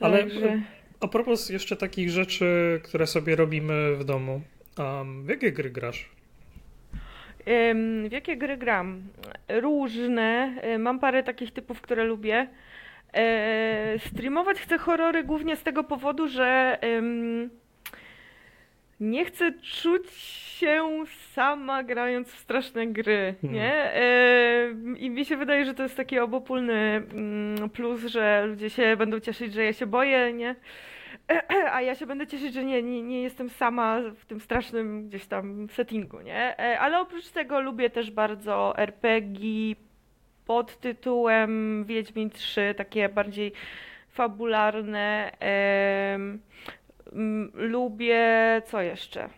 Ale- 0.00 0.18
Także- 0.22 0.62
A 1.00 1.08
propos 1.08 1.48
jeszcze 1.50 1.76
takich 1.76 2.10
rzeczy, 2.10 2.80
które 2.84 3.06
sobie 3.06 3.36
robimy 3.36 3.96
w 3.96 4.04
domu. 4.04 4.40
Um, 4.78 5.24
w 5.24 5.28
jakie 5.28 5.52
gry 5.52 5.70
grasz? 5.70 6.08
W 7.46 8.08
jakie 8.12 8.36
gry 8.36 8.56
gram? 8.56 9.02
Różne. 9.48 10.54
E, 10.62 10.78
Mam 10.78 11.00
parę 11.00 11.22
takich 11.22 11.52
typów, 11.52 11.80
które 11.80 12.04
lubię. 12.04 12.48
E, 13.14 13.98
Streamować 13.98 14.60
chcę 14.60 14.78
horrory 14.78 15.24
głównie 15.24 15.56
z 15.56 15.62
tego 15.62 15.84
powodu, 15.84 16.28
że 16.28 16.78
nie 19.00 19.24
chcę 19.24 19.52
czuć 19.52 20.10
się 20.10 21.04
sama 21.32 21.82
grając 21.82 22.28
w 22.28 22.38
straszne 22.38 22.86
gry, 22.86 23.34
Hmm. 23.40 23.60
nie? 23.60 23.74
E, 23.94 24.70
I 24.96 25.10
mi 25.10 25.24
się 25.24 25.36
wydaje, 25.36 25.64
że 25.64 25.74
to 25.74 25.82
jest 25.82 25.96
taki 25.96 26.18
obopólny 26.18 27.02
mm, 27.14 27.70
plus, 27.70 28.04
że 28.04 28.46
ludzie 28.46 28.70
się 28.70 28.96
będą 28.96 29.20
cieszyć, 29.20 29.52
że 29.52 29.64
ja 29.64 29.72
się 29.72 29.86
boję, 29.86 30.32
nie? 30.32 30.54
A 31.72 31.82
ja 31.82 31.94
się 31.94 32.06
będę 32.06 32.26
cieszyć, 32.26 32.54
że 32.54 32.64
nie, 32.64 32.82
nie, 32.82 33.02
nie 33.02 33.22
jestem 33.22 33.48
sama 33.50 34.00
w 34.18 34.24
tym 34.24 34.40
strasznym 34.40 35.08
gdzieś 35.08 35.26
tam 35.26 35.68
settingu, 35.70 36.20
nie? 36.20 36.58
E, 36.58 36.80
Ale 36.80 37.00
oprócz 37.00 37.30
tego 37.30 37.60
lubię 37.60 37.90
też 37.90 38.10
bardzo 38.10 38.78
RPG 38.78 39.74
pod 40.46 40.76
tytułem 40.80 41.84
Wiedźmin 41.84 42.30
3, 42.30 42.74
takie 42.76 43.08
bardziej 43.08 43.52
fabularne. 44.08 45.32
Lubię, 47.54 48.22
co 48.66 48.82
jeszcze? 48.82 49.28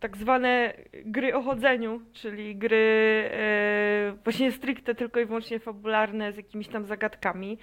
Tak 0.00 0.16
zwane 0.16 0.72
gry 1.04 1.34
o 1.34 1.42
chodzeniu, 1.42 2.00
czyli 2.12 2.56
gry 2.56 3.30
e, 3.32 4.16
właśnie 4.24 4.52
stricte 4.52 4.94
tylko 4.94 5.20
i 5.20 5.24
wyłącznie 5.26 5.58
fabularne 5.58 6.32
z 6.32 6.36
jakimiś 6.36 6.68
tam 6.68 6.84
zagadkami. 6.86 7.58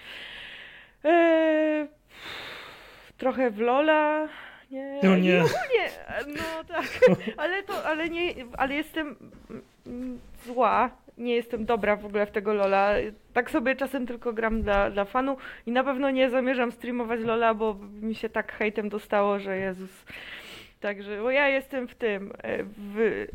E, 1.06 1.88
trochę 3.18 3.52
w 3.52 3.60
Lola. 3.60 4.28
Nie, 4.72 5.00
No 5.04 5.16
nie. 5.16 5.34
nie, 5.34 5.90
no 6.28 6.64
tak, 6.68 6.86
ale 7.38 7.64
to, 7.64 7.86
ale 7.86 8.10
nie, 8.10 8.34
ale 8.58 8.76
jestem 8.76 9.16
zła, 10.46 10.90
nie 11.22 11.36
jestem 11.36 11.66
dobra 11.66 11.96
w 11.96 12.06
ogóle 12.06 12.26
w 12.26 12.32
tego 12.32 12.54
Lola. 12.54 12.94
Tak 13.34 13.52
sobie 13.52 13.76
czasem 13.76 14.08
tylko 14.08 14.34
gram 14.34 14.62
dla, 14.62 14.90
dla 14.90 15.06
fanu 15.06 15.38
i 15.66 15.72
na 15.72 15.84
pewno 15.84 16.10
nie 16.10 16.30
zamierzam 16.30 16.72
streamować 16.72 17.20
Lola, 17.20 17.54
bo 17.54 17.76
mi 18.02 18.16
się 18.16 18.30
tak 18.30 18.54
hejtem 18.54 18.90
dostało, 18.90 19.40
że 19.40 19.58
Jezus. 19.58 20.06
Także, 20.82 21.22
bo 21.22 21.32
ja 21.32 21.48
jestem 21.48 21.88
w 21.88 21.96
tym, 21.96 22.34
e, 22.44 22.64
w 22.64 23.26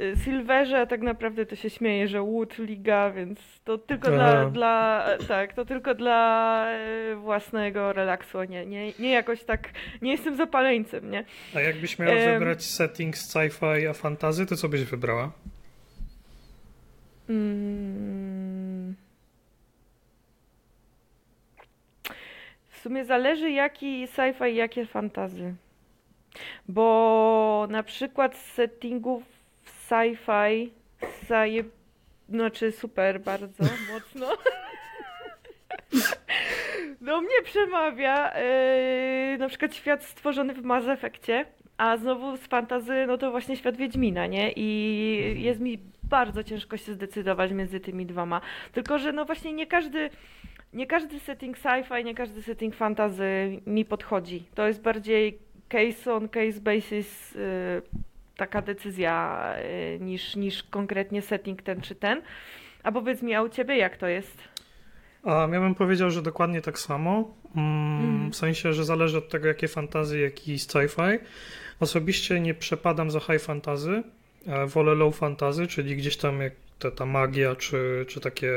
e, 0.00 0.16
Silverze, 0.24 0.80
a 0.80 0.86
tak 0.86 1.00
naprawdę 1.00 1.46
to 1.46 1.56
się 1.56 1.70
śmieje, 1.70 2.08
że 2.08 2.20
Wood 2.20 2.58
Liga, 2.58 3.10
więc 3.10 3.40
to 3.64 3.78
tylko 3.78 4.10
dla, 4.10 4.24
Aha. 4.24 4.50
dla, 4.50 5.06
tak, 5.28 5.52
to 5.52 5.64
tylko 5.64 5.94
dla 5.94 6.66
e, 6.70 7.14
własnego 7.16 7.92
relaksu, 7.92 8.42
nie, 8.44 8.66
nie, 8.66 8.92
nie 8.98 9.12
jakoś 9.12 9.44
tak, 9.44 9.70
nie 10.02 10.12
jestem 10.12 10.36
zapaleńcem, 10.36 11.10
nie? 11.10 11.24
A 11.54 11.60
jakbyś 11.60 11.98
miała 11.98 12.12
Em. 12.12 12.38
wybrać 12.38 12.64
setting 12.64 13.16
z 13.16 13.34
sci-fi 13.34 13.90
a 13.90 13.92
fantazy, 13.92 14.46
to 14.46 14.56
co 14.56 14.68
byś 14.68 14.84
wybrała? 14.84 15.32
Mm. 17.30 18.94
W 22.68 22.78
sumie 22.82 23.04
zależy 23.04 23.50
jaki 23.50 24.06
sci-fi 24.08 24.52
i 24.52 24.56
jakie 24.56 24.86
fantazy. 24.86 25.54
Bo 26.68 27.66
na 27.70 27.82
przykład 27.82 28.36
z 28.36 28.52
settingów 28.52 29.22
sci-fi 29.64 30.70
zaje... 31.28 31.64
Znaczy 32.28 32.72
super 32.72 33.20
bardzo 33.20 33.64
mocno. 33.92 34.26
Do 37.00 37.20
mnie 37.20 37.42
przemawia 37.44 38.38
yy, 38.38 39.38
na 39.38 39.48
przykład 39.48 39.74
świat 39.74 40.04
stworzony 40.04 40.54
w 40.54 40.62
Mass 40.62 40.88
Effectie, 40.88 41.44
a 41.80 41.96
znowu 41.96 42.36
z 42.36 42.40
fantazy, 42.40 43.04
no 43.06 43.18
to 43.18 43.30
właśnie 43.30 43.56
świat 43.56 43.76
Wiedźmina, 43.76 44.26
nie? 44.26 44.52
I 44.56 45.42
jest 45.42 45.60
mi 45.60 45.78
bardzo 46.02 46.44
ciężko 46.44 46.76
się 46.76 46.94
zdecydować 46.94 47.52
między 47.52 47.80
tymi 47.80 48.06
dwoma. 48.06 48.40
Tylko, 48.72 48.98
że 48.98 49.12
no 49.12 49.24
właśnie 49.24 49.52
nie 49.52 49.66
każdy, 49.66 50.10
nie 50.72 50.86
każdy 50.86 51.20
setting 51.20 51.58
sci-fi, 51.58 52.04
nie 52.04 52.14
każdy 52.14 52.42
setting 52.42 52.74
fantazy 52.74 53.60
mi 53.66 53.84
podchodzi. 53.84 54.44
To 54.54 54.66
jest 54.66 54.82
bardziej 54.82 55.38
case 55.68 56.14
on 56.14 56.28
case 56.28 56.60
basis 56.60 57.36
y, 57.36 57.82
taka 58.36 58.62
decyzja 58.62 59.44
y, 59.96 60.00
niż, 60.00 60.36
niż 60.36 60.62
konkretnie 60.62 61.22
setting 61.22 61.62
ten 61.62 61.80
czy 61.80 61.94
ten. 61.94 62.22
A 62.82 62.92
powiedz 62.92 63.22
mi, 63.22 63.34
a 63.34 63.42
u 63.42 63.48
ciebie 63.48 63.76
jak 63.76 63.96
to 63.96 64.06
jest? 64.06 64.38
Ja 65.24 65.48
bym 65.48 65.74
powiedział, 65.74 66.10
że 66.10 66.22
dokładnie 66.22 66.60
tak 66.60 66.78
samo. 66.78 67.34
Mm, 67.56 67.90
Mhm. 68.00 68.30
W 68.30 68.36
sensie, 68.36 68.72
że 68.72 68.84
zależy 68.84 69.18
od 69.18 69.28
tego, 69.28 69.48
jakie 69.48 69.68
fantazy, 69.68 70.20
jaki 70.20 70.56
sci-fi. 70.56 71.18
Osobiście 71.80 72.40
nie 72.40 72.54
przepadam 72.54 73.10
za 73.10 73.20
high 73.20 73.40
fantazy. 73.42 74.02
e, 74.46 74.66
Wolę 74.66 74.94
low 74.94 75.16
fantazy, 75.16 75.66
czyli 75.66 75.96
gdzieś 75.96 76.16
tam 76.16 76.40
jak 76.40 76.52
ta, 76.78 76.90
ta 76.90 77.06
magia, 77.06 77.56
czy, 77.56 78.04
czy 78.08 78.20
takie 78.20 78.52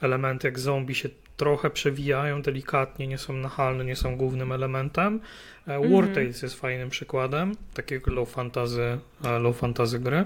elementy 0.00 0.48
jak 0.48 0.58
zombie 0.58 0.94
się 0.94 1.08
trochę 1.36 1.70
przewijają 1.70 2.42
delikatnie, 2.42 3.06
nie 3.06 3.18
są 3.18 3.32
nachalne, 3.32 3.84
nie 3.84 3.96
są 3.96 4.16
głównym 4.16 4.52
elementem. 4.52 5.20
E, 5.66 5.88
War. 5.90 6.08
Tales 6.14 6.42
jest 6.42 6.60
fajnym 6.60 6.90
przykładem 6.90 7.54
takiego 7.74 8.12
low 8.12 8.30
fantazy, 8.30 8.98
e, 9.24 9.38
low 9.38 9.58
fantazy 9.58 9.98
gry. 10.00 10.24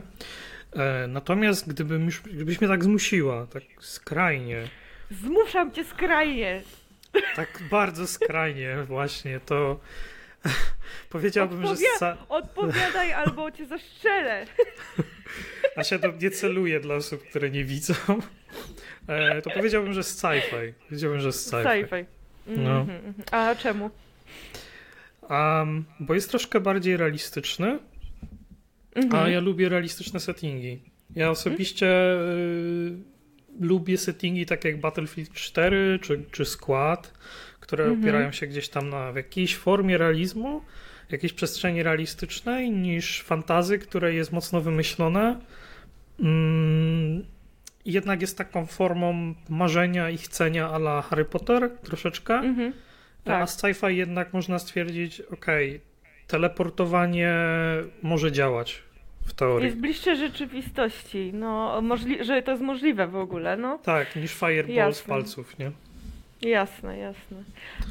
Natomiast 1.08 1.68
gdybym 1.68 2.04
już, 2.04 2.20
gdybyś 2.20 2.60
mnie 2.60 2.68
tak 2.68 2.84
zmusiła, 2.84 3.46
tak 3.46 3.62
skrajnie, 3.80 4.62
Zmuszam 5.10 5.72
cię 5.72 5.84
skrajnie. 5.84 6.62
tak 7.36 7.62
bardzo 7.70 8.06
skrajnie 8.06 8.76
właśnie, 8.86 9.40
to 9.46 9.80
powiedziałbym, 11.10 11.66
że 11.66 11.76
sca... 11.76 12.16
Odpowiadaj 12.28 13.12
albo 13.22 13.50
cię 13.50 13.66
zastrzelę. 13.66 14.46
a 15.76 15.84
się 15.84 15.98
to 15.98 16.12
nie 16.20 16.30
celuje 16.30 16.80
dla 16.80 16.94
osób, 16.94 17.28
które 17.28 17.50
nie 17.50 17.64
widzą, 17.64 17.94
e, 19.08 19.42
to 19.42 19.50
powiedziałbym, 19.50 19.92
że 19.92 20.02
z 20.02 20.22
sci-fi. 20.22 20.72
Powiedziałbym, 20.88 21.20
że 21.20 21.32
z 21.32 21.50
sci-fi. 21.52 21.84
Sci-fi. 21.84 22.04
No. 22.46 22.80
Mhm, 22.80 22.98
mhm. 23.06 23.14
A 23.30 23.54
czemu? 23.54 23.90
Um, 25.30 25.84
bo 26.00 26.14
jest 26.14 26.30
troszkę 26.30 26.60
bardziej 26.60 26.96
realistyczny, 26.96 27.78
Mhm. 28.96 29.24
a 29.24 29.28
ja 29.28 29.40
lubię 29.40 29.68
realistyczne 29.68 30.20
settingi. 30.20 30.80
Ja 31.16 31.30
osobiście 31.30 31.86
y, 32.20 32.96
lubię 33.60 33.98
settingi 33.98 34.46
takie 34.46 34.70
jak 34.70 34.80
Battlefield 34.80 35.32
4 35.32 35.98
czy, 36.02 36.24
czy 36.32 36.44
Squad, 36.44 37.12
które 37.66 37.84
Mhm. 37.84 38.00
opierają 38.02 38.32
się 38.32 38.46
gdzieś 38.46 38.68
tam 38.68 38.88
na 38.90 39.12
w 39.12 39.16
jakiejś 39.16 39.56
formie 39.56 39.98
realizmu 39.98 40.62
jakiejś 41.10 41.32
przestrzeni 41.32 41.82
realistycznej 41.82 42.70
niż 42.70 43.22
fantazy, 43.22 43.78
które 43.78 44.14
jest 44.14 44.32
mocno 44.32 44.60
wymyślone. 44.60 45.40
Mm, 46.20 47.24
jednak 47.84 48.20
jest 48.20 48.38
taką 48.38 48.66
formą 48.66 49.34
marzenia 49.48 50.10
i 50.10 50.18
chcenia 50.18 50.70
a 50.70 50.76
la 50.76 51.02
Harry 51.02 51.24
Potter 51.24 51.70
troszeczkę. 51.82 52.34
Mhm. 52.34 52.72
Tak. 53.24 53.42
A 53.42 53.46
z 53.46 53.62
sci-fi 53.62 53.86
jednak 53.88 54.32
można 54.32 54.58
stwierdzić, 54.58 55.20
okej, 55.20 55.80
teleportowanie 56.26 57.34
może 58.02 58.32
działać 58.32 58.82
w 59.26 59.32
teorii. 59.34 59.66
Jest 59.66 59.78
bliższe 59.80 60.16
rzeczywistości, 60.16 61.30
no, 61.34 61.80
możli- 61.82 62.24
że 62.24 62.42
to 62.42 62.50
jest 62.50 62.62
możliwe 62.62 63.06
w 63.06 63.16
ogóle, 63.16 63.56
no. 63.56 63.78
Tak, 63.78 64.16
niż 64.16 64.32
fireball 64.34 64.64
z 64.66 64.76
Jasne. 64.76 65.08
palców, 65.08 65.58
nie? 65.58 65.70
Jasne, 66.42 66.98
jasne. 66.98 67.44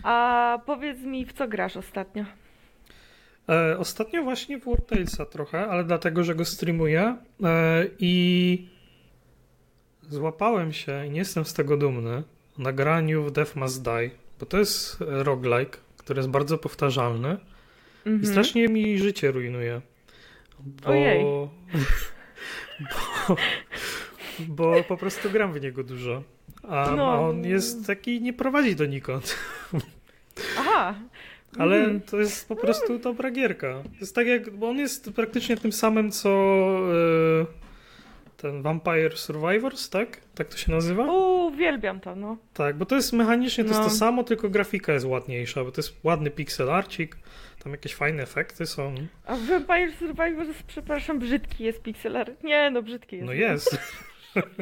A 0.04 0.60
powiedz 0.66 1.00
mi, 1.00 1.26
w 1.26 1.34
co 1.34 1.48
grasz 1.48 1.78
ostatnio? 1.78 2.26
E, 3.50 3.78
ostatnio 3.78 4.24
właśnie 4.24 4.60
w 4.60 4.66
War 4.66 4.82
Talesa 4.82 5.26
trochę, 5.26 5.68
ale 5.68 5.84
dlatego, 5.84 6.24
że 6.24 6.36
go 6.36 6.46
streamuję 6.46 7.16
e, 7.44 7.86
i 8.00 8.68
złapałem 10.10 10.74
się 10.74 11.06
i 11.06 11.10
nie 11.10 11.20
jestem 11.20 11.46
z 11.46 11.54
tego 11.54 11.78
dumny 11.78 12.24
na 12.58 12.72
graniu 12.74 13.24
w 13.24 13.32
Death 13.32 13.56
Must 13.56 13.84
Die, 13.84 14.10
bo 14.40 14.46
to 14.46 14.58
jest 14.58 14.98
roguelike, 15.00 15.78
który 15.98 16.20
jest 16.20 16.30
bardzo 16.30 16.58
powtarzalny 16.58 17.38
i 18.06 18.10
Mhm. 18.10 18.26
strasznie 18.32 18.68
mi 18.68 18.98
życie 19.00 19.32
rujnuje. 19.32 19.82
Bo, 20.60 20.90
Ojej. 20.90 21.26
bo, 23.28 23.36
bo 24.48 24.84
po 24.84 24.98
prostu 24.98 25.30
gram 25.30 25.54
w 25.54 25.62
niego 25.62 25.84
dużo. 25.84 26.24
A, 26.70 26.92
No. 26.92 27.12
a 27.12 27.20
on 27.20 27.46
jest 27.46 27.88
taki, 27.88 28.22
nie 28.22 28.34
prowadzi 28.34 28.76
donikąd. 28.76 29.36
Aha. 30.60 30.96
Ale 31.60 31.76
Mhm. 31.78 32.02
to 32.02 32.18
jest 32.20 32.48
po 32.48 32.56
prostu 32.56 33.00
dobra 33.00 33.32
gierka. 33.32 33.74
To 33.84 34.00
jest 34.00 34.16
tak 34.16 34.28
jak, 34.28 34.50
bo 34.50 34.70
on 34.70 34.78
jest 34.78 35.12
praktycznie 35.14 35.58
tym 35.58 35.72
samym 35.72 36.12
co 36.12 36.30
e, 36.32 37.46
ten 38.38 38.62
Vampire 38.62 39.18
Survivors, 39.18 39.90
tak? 39.90 40.18
Tak 40.36 40.48
to 40.48 40.58
się 40.58 40.72
nazywa? 40.72 41.12
Uwielbiam 41.14 42.00
to, 42.00 42.16
no. 42.16 42.38
Tak, 42.54 42.78
bo 42.78 42.86
to 42.86 42.96
jest 42.96 43.14
mechanicznie 43.14 43.64
to 43.64 43.72
No. 43.72 43.78
jest 43.78 43.90
to 43.90 43.98
samo, 43.98 44.24
tylko 44.24 44.50
grafika 44.50 44.94
jest 44.94 45.06
ładniejsza, 45.06 45.64
bo 45.64 45.72
to 45.72 45.82
jest 45.82 45.96
ładny 46.04 46.32
pixelarcik, 46.32 47.18
tam 47.64 47.72
jakieś 47.72 47.94
fajne 47.96 48.24
efekty 48.24 48.66
są. 48.66 48.96
A 49.26 49.36
Vampire 49.36 49.94
Survivors, 50.00 50.64
przepraszam, 50.68 51.20
brzydki 51.20 51.64
jest 51.64 51.82
pixel 51.82 52.18
art. 52.18 52.44
Nie, 52.44 52.72
no 52.72 52.82
brzydki 52.82 53.16
jest. 53.16 53.26
No 53.26 53.34
jest. 53.34 53.78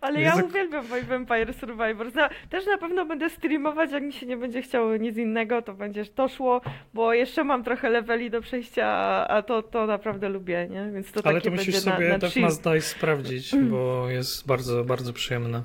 Ale 0.00 0.20
ja 0.20 0.36
tak- 0.36 0.44
uwielbiam 0.44 0.84
Vampire 1.08 1.54
Survivors. 1.54 2.14
No, 2.14 2.28
też 2.50 2.66
na 2.66 2.78
pewno 2.78 3.06
będę 3.06 3.30
streamować, 3.30 3.92
jak 3.92 4.02
mi 4.02 4.12
się 4.12 4.26
nie 4.26 4.36
będzie 4.36 4.62
chciało 4.62 4.96
nic 4.96 5.16
innego, 5.16 5.62
to 5.62 5.74
będzie 5.74 6.04
to 6.06 6.28
szło, 6.28 6.60
bo 6.94 7.14
jeszcze 7.14 7.44
mam 7.44 7.64
trochę 7.64 7.90
leveli 7.90 8.30
do 8.30 8.40
przejścia, 8.40 8.86
a, 8.86 9.28
a 9.28 9.42
to, 9.42 9.62
to 9.62 9.86
naprawdę 9.86 10.28
lubię, 10.28 10.68
nie? 10.70 10.90
Więc 10.94 11.12
to 11.12 11.20
Ale 11.24 11.34
takie 11.34 11.50
to 11.50 11.56
musisz 11.56 11.84
na, 11.84 11.92
sobie 11.92 12.08
na 12.08 12.18
Death 12.18 12.34
chill. 12.34 12.42
Must 12.42 12.64
Die 12.64 12.80
sprawdzić, 12.80 13.56
bo 13.56 14.10
jest 14.10 14.46
bardzo, 14.46 14.84
bardzo 14.84 15.12
przyjemne. 15.12 15.62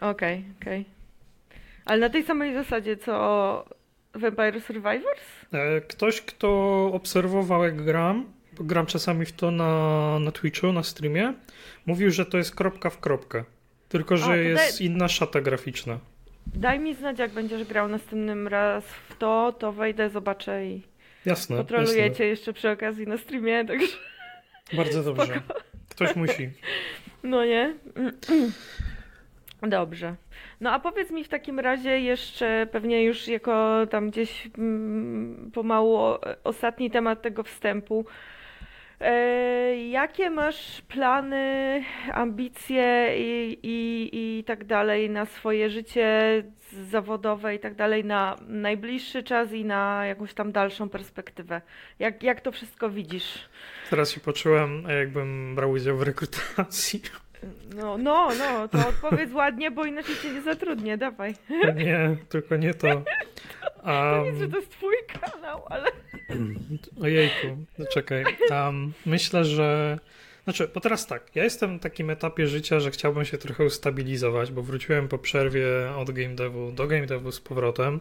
Okej, 0.00 0.44
okej. 0.62 0.84
Ale 1.84 2.00
na 2.00 2.08
tej 2.08 2.22
samej 2.22 2.54
zasadzie, 2.54 2.96
co 2.96 3.64
Vampire 4.14 4.60
Survivors? 4.60 5.20
E, 5.52 5.80
Ktoś, 5.80 6.20
kto 6.20 6.48
obserwował 6.92 7.64
jak 7.64 7.84
gram, 7.84 8.24
gram 8.64 8.86
czasami 8.86 9.26
w 9.26 9.32
to 9.32 9.50
na, 9.50 10.18
na 10.18 10.32
Twitchu, 10.32 10.72
na 10.72 10.82
streamie, 10.82 11.34
mówił, 11.86 12.10
że 12.10 12.26
to 12.26 12.38
jest 12.38 12.54
kropka 12.54 12.90
w 12.90 13.00
kropkę. 13.00 13.44
Tylko, 13.88 14.16
że 14.16 14.26
to 14.26 14.34
jest 14.36 14.80
daj- 14.80 14.84
inna 14.84 15.08
szata 15.08 15.40
graficzna. 15.40 15.98
Daj 16.46 16.80
mi 16.80 16.94
znać, 16.94 17.18
jak 17.18 17.30
będziesz 17.30 17.64
grał 17.64 17.88
następnym 17.88 18.48
raz 18.48 18.84
w 18.84 19.16
to, 19.16 19.52
to 19.58 19.72
wejdę, 19.72 20.10
zobaczę 20.10 20.66
i 20.66 20.82
Jasne, 21.24 21.64
jasne. 21.70 22.26
jeszcze 22.26 22.52
przy 22.52 22.70
okazji 22.70 23.06
na 23.06 23.18
streamie, 23.18 23.64
także 23.64 23.86
Bardzo 24.76 25.02
dobrze. 25.02 25.40
Ktoś 25.88 26.16
musi. 26.16 26.50
no 27.22 27.44
nie? 27.44 27.74
Dobrze. 29.62 30.14
No 30.60 30.70
a 30.70 30.80
powiedz 30.80 31.10
mi 31.10 31.24
w 31.24 31.28
takim 31.28 31.60
razie 31.60 32.00
jeszcze, 32.00 32.66
pewnie 32.72 33.04
już 33.04 33.28
jako 33.28 33.86
tam 33.90 34.10
gdzieś 34.10 34.50
mm, 34.58 35.50
pomału 35.54 36.18
ostatni 36.44 36.90
temat 36.90 37.22
tego 37.22 37.42
wstępu. 37.42 38.04
E, 39.00 39.88
jakie 39.90 40.30
masz 40.30 40.82
plany, 40.88 41.84
ambicje 42.12 43.14
i, 43.16 43.58
i, 43.62 44.10
i 44.12 44.44
tak 44.44 44.64
dalej 44.64 45.10
na 45.10 45.26
swoje 45.26 45.70
życie 45.70 46.42
zawodowe 46.90 47.54
i 47.54 47.58
tak 47.58 47.74
dalej 47.74 48.04
na 48.04 48.36
najbliższy 48.48 49.22
czas 49.22 49.52
i 49.52 49.64
na 49.64 50.06
jakąś 50.06 50.34
tam 50.34 50.52
dalszą 50.52 50.88
perspektywę? 50.88 51.60
Jak, 51.98 52.22
jak 52.22 52.40
to 52.40 52.52
wszystko 52.52 52.90
widzisz? 52.90 53.48
Teraz 53.90 54.10
się 54.10 54.20
poczułem, 54.20 54.84
jakbym 54.98 55.54
brał 55.54 55.70
udział 55.70 55.96
w 55.96 56.02
rekrutacji. 56.02 57.02
No, 57.76 57.98
no, 57.98 58.28
no, 58.38 58.68
to 58.68 58.88
odpowiedz 58.88 59.32
ładnie, 59.32 59.70
bo 59.70 59.84
inaczej 59.84 60.14
cię 60.22 60.30
nie 60.30 60.42
zatrudnię, 60.42 60.96
dawaj. 60.96 61.34
Nie, 61.74 62.16
tylko 62.28 62.56
nie 62.56 62.74
to. 62.74 62.88
To 63.82 64.24
że 64.24 64.30
Um, 64.40 64.50
to 64.50 64.56
jest 64.56 64.70
twój 64.70 64.94
kanał, 65.20 65.62
ale... 65.70 65.90
ojejku, 67.02 67.46
no 67.78 67.86
czekaj. 67.92 68.24
Um, 68.50 68.92
myślę, 69.06 69.44
że. 69.44 69.98
Znaczy, 70.44 70.68
bo 70.74 70.80
teraz 70.80 71.06
tak, 71.06 71.36
ja 71.36 71.44
jestem 71.44 71.72
na 71.72 71.78
takim 71.78 72.10
etapie 72.10 72.46
życia, 72.46 72.80
że 72.80 72.90
chciałbym 72.90 73.24
się 73.24 73.38
trochę 73.38 73.64
ustabilizować, 73.64 74.52
bo 74.52 74.62
wróciłem 74.62 75.08
po 75.08 75.18
przerwie 75.18 75.66
od 75.96 76.10
game 76.10 76.34
devu 76.34 76.72
do 76.72 76.86
game 76.86 77.06
devu 77.06 77.32
z 77.32 77.40
powrotem 77.40 78.00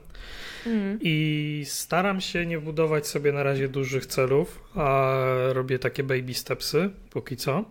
Mm. 0.65 0.99
i 1.01 1.63
staram 1.67 2.21
się 2.21 2.45
nie 2.45 2.59
budować 2.59 3.07
sobie 3.07 3.32
na 3.32 3.43
razie 3.43 3.67
dużych 3.69 4.05
celów, 4.05 4.59
a 4.75 5.15
robię 5.49 5.80
takie 5.80 6.03
baby 6.03 6.34
stepsy 6.34 6.89
póki 7.09 7.38
co. 7.38 7.65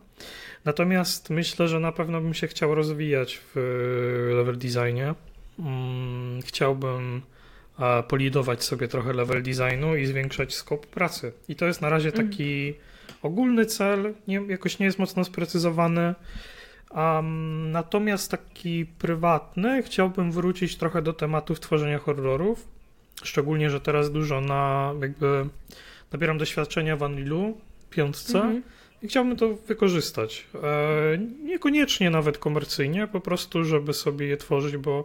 Natomiast 0.64 1.30
myślę, 1.30 1.68
że 1.68 1.80
na 1.80 1.92
pewno 1.92 2.20
bym 2.20 2.34
się 2.34 2.46
chciał 2.46 2.74
rozwijać 2.74 3.40
w 3.54 4.30
level 4.36 4.58
designie. 4.58 5.14
Mm, 5.58 6.42
Chciałbym 6.42 7.22
polidować 8.08 8.64
sobie 8.64 8.88
trochę 8.88 9.12
level 9.12 9.42
designu 9.42 9.96
i 9.96 10.06
zwiększać 10.06 10.54
skop 10.54 10.86
pracy. 10.86 11.32
I 11.48 11.56
to 11.56 11.66
jest 11.66 11.80
na 11.82 11.88
razie 11.88 12.08
Mhm. 12.08 12.28
taki 12.28 12.74
ogólny 13.22 13.66
cel, 13.66 14.14
nie, 14.28 14.40
jakoś 14.48 14.78
nie 14.78 14.86
jest 14.86 14.98
mocno 14.98 15.24
sprecyzowany. 15.24 16.14
Um, 16.90 17.70
natomiast 17.72 18.30
taki 18.30 18.86
prywatny, 18.98 19.82
chciałbym 19.82 20.32
wrócić 20.32 20.76
trochę 20.76 21.02
do 21.02 21.12
tematów 21.12 21.60
tworzenia 21.60 21.98
horrorów. 21.98 22.68
Szczególnie, 23.22 23.70
że 23.70 23.80
teraz 23.80 24.12
dużo 24.12 24.40
na 24.40 24.92
jakby 25.00 25.46
nabieram 26.12 26.38
doświadczenia 26.38 26.96
w 26.96 27.02
Unrealu 27.02 27.60
piątce 27.90 28.38
Mhm. 28.38 28.62
i 29.02 29.08
chciałbym 29.08 29.36
to 29.36 29.54
wykorzystać. 29.54 30.46
E, 30.54 31.18
niekoniecznie 31.44 32.10
nawet 32.10 32.38
komercyjnie, 32.38 33.06
po 33.06 33.20
prostu, 33.20 33.64
żeby 33.64 33.92
sobie 33.92 34.26
je 34.26 34.36
tworzyć, 34.36 34.76
bo 34.76 35.04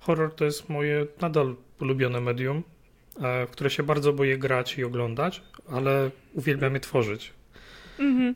horror 0.00 0.34
to 0.34 0.44
jest 0.44 0.68
moje 0.68 1.06
nadal 1.20 1.54
ulubione 1.80 2.20
medium, 2.20 2.62
e, 3.22 3.46
w 3.46 3.50
które 3.50 3.70
się 3.70 3.82
bardzo 3.82 4.12
boję 4.12 4.38
grać 4.38 4.78
i 4.78 4.84
oglądać, 4.84 5.42
ale 5.68 6.10
uwielbiam 6.34 6.74
je 6.74 6.80
tworzyć. 6.80 7.32
Mhm. 7.98 8.34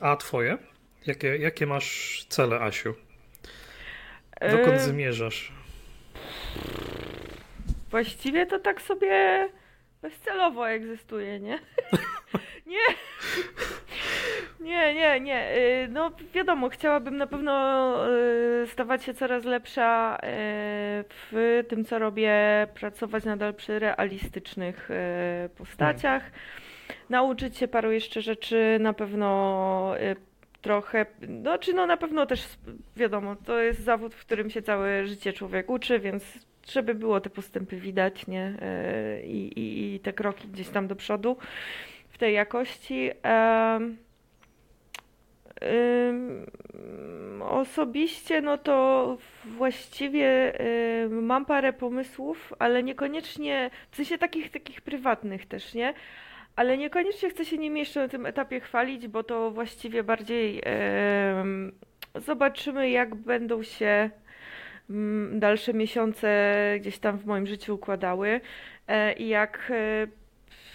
A 0.00 0.16
twoje? 0.16 0.58
Jakie, 1.06 1.36
jakie 1.36 1.66
masz 1.66 2.26
cele, 2.28 2.60
Asiu? 2.60 2.94
Dokąd 4.40 4.68
E, 4.68 4.80
zmierzasz? 4.80 5.52
Właściwie 7.90 8.46
to 8.46 8.58
tak 8.58 8.82
sobie 8.82 9.48
bezcelowo 10.02 10.70
egzystuje, 10.70 11.40
nie? 11.40 11.58
nie. 12.66 12.94
Nie, 14.60 14.94
nie, 14.94 15.20
nie. 15.20 15.56
Y, 15.56 15.88
No 15.88 16.10
wiadomo, 16.34 16.68
chciałabym 16.68 17.16
na 17.16 17.26
pewno 17.26 17.94
y, 18.62 18.66
stawać 18.66 19.04
się 19.04 19.14
coraz 19.14 19.44
lepsza 19.44 20.16
y, 20.16 20.20
w 21.08 21.62
tym, 21.68 21.84
co 21.84 21.98
robię, 21.98 22.32
pracować 22.74 23.24
nadal 23.24 23.54
przy 23.54 23.78
realistycznych 23.78 24.88
postaciach, 25.56 26.30
nauczyć 27.10 27.56
się 27.56 27.68
paru 27.68 27.92
jeszcze 27.92 28.22
rzeczy, 28.22 28.78
na 28.80 28.92
pewno 28.92 29.94
trochę, 30.62 31.06
no 31.28 31.58
czy 31.58 31.72
no 31.72 31.86
na 31.86 31.96
pewno 31.96 32.26
też 32.26 32.48
wiadomo, 32.96 33.36
to 33.36 33.58
jest 33.58 33.80
zawód, 33.80 34.14
w 34.14 34.20
którym 34.20 34.50
się 34.50 34.62
całe 34.62 35.06
życie 35.06 35.32
człowiek 35.32 35.70
uczy, 35.70 35.98
więc 35.98 36.24
żeby 36.68 36.94
było 36.94 37.20
te 37.20 37.30
postępy 37.30 37.76
widać, 37.76 38.26
nie? 38.26 38.54
I, 39.24 39.36
i, 39.36 39.94
i 39.94 40.00
te 40.00 40.12
kroki 40.12 40.48
gdzieś 40.48 40.68
tam 40.68 40.86
do 40.86 40.96
przodu 40.96 41.36
w 42.08 42.18
tej 42.18 42.34
jakości. 42.34 43.10
Ym, 43.76 43.96
Osobiście, 47.40 48.40
no 48.40 48.58
to 48.58 49.16
właściwie 49.44 50.52
mam 51.10 51.46
parę 51.46 51.72
pomysłów, 51.72 52.52
ale 52.58 52.82
niekoniecznie, 52.82 53.70
w 53.90 53.96
sensie 53.96 54.18
takich, 54.18 54.50
takich 54.50 54.80
prywatnych 54.80 55.46
też, 55.46 55.74
nie? 55.74 55.94
Ale 56.56 56.78
niekoniecznie 56.78 57.30
chcę 57.30 57.44
się 57.44 57.58
nimi 57.58 57.80
jeszcze 57.80 58.00
na 58.00 58.08
tym 58.08 58.26
etapie 58.26 58.60
chwalić, 58.60 59.08
bo 59.08 59.22
to 59.22 59.50
właściwie 59.50 60.02
bardziej 60.02 60.62
zobaczymy, 62.14 62.90
jak 62.90 63.14
będą 63.14 63.62
się 63.62 64.10
dalsze 65.32 65.74
miesiące 65.74 66.54
gdzieś 66.80 66.98
tam 66.98 67.18
w 67.18 67.26
moim 67.26 67.46
życiu 67.46 67.74
układały. 67.74 68.40
E, 68.88 69.12
I 69.12 69.28
jak 69.28 69.72
e, 69.74 70.06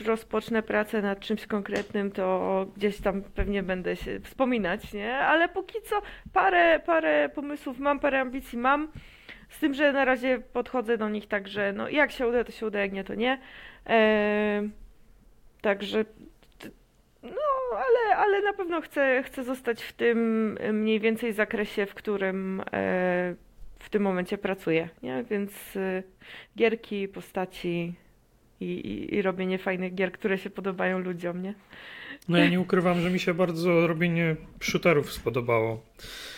rozpocznę 0.02 0.64
pracę 0.64 1.02
nad 1.02 1.20
czymś 1.20 1.48
konkretnym, 1.48 2.12
to 2.12 2.66
gdzieś 2.76 3.02
tam 3.02 3.22
pewnie 3.22 3.64
będę 3.64 3.96
się 3.96 4.20
wspominać, 4.20 4.94
nie? 4.94 5.18
Ale 5.18 5.50
póki 5.50 5.82
co 5.84 6.02
parę, 6.34 6.80
parę 6.86 7.30
pomysłów 7.30 7.80
mam, 7.80 8.00
parę 8.00 8.20
ambicji 8.20 8.58
mam. 8.58 8.92
Z 9.50 9.60
tym, 9.60 9.74
że 9.74 9.94
na 9.94 10.06
razie 10.06 10.40
podchodzę 10.40 10.98
do 10.98 11.10
nich 11.10 11.28
tak, 11.28 11.48
że 11.48 11.74
no 11.74 11.90
jak 11.90 12.12
się 12.12 12.28
uda, 12.28 12.44
to 12.44 12.52
się 12.52 12.66
uda, 12.68 12.80
jak 12.80 12.92
nie, 12.92 13.04
to 13.04 13.16
nie. 13.16 13.40
Eee, 13.86 14.70
także 15.62 16.06
no, 17.24 17.78
ale, 17.78 18.16
ale 18.18 18.42
na 18.42 18.54
pewno 18.54 18.82
chcę, 18.82 19.24
chcę 19.24 19.44
zostać 19.44 19.84
w 19.84 19.94
tym 19.94 20.58
mniej 20.74 21.00
więcej 21.00 21.34
zakresie, 21.34 21.86
w 21.86 21.96
którym 21.96 22.62
e, 22.74 23.36
w 23.80 23.90
tym 23.90 24.04
momencie 24.04 24.38
pracuję, 24.38 24.90
nie? 25.04 25.24
Więc 25.24 25.78
e, 25.78 26.04
gierki, 26.58 27.08
postaci 27.08 27.94
i, 28.60 28.66
i, 28.66 29.16
i 29.16 29.22
robienie 29.22 29.58
fajnych 29.58 29.96
gier, 29.96 30.12
które 30.12 30.38
się 30.38 30.50
podobają 30.50 31.00
ludziom, 31.00 31.42
nie? 31.42 31.54
No 32.28 32.38
ja 32.38 32.50
nie 32.50 32.60
ukrywam, 32.60 33.02
że 33.02 33.10
mi 33.10 33.20
się 33.20 33.34
bardzo 33.34 33.88
robienie 33.88 34.36
shooterów 34.62 35.14
spodobało. 35.14 35.84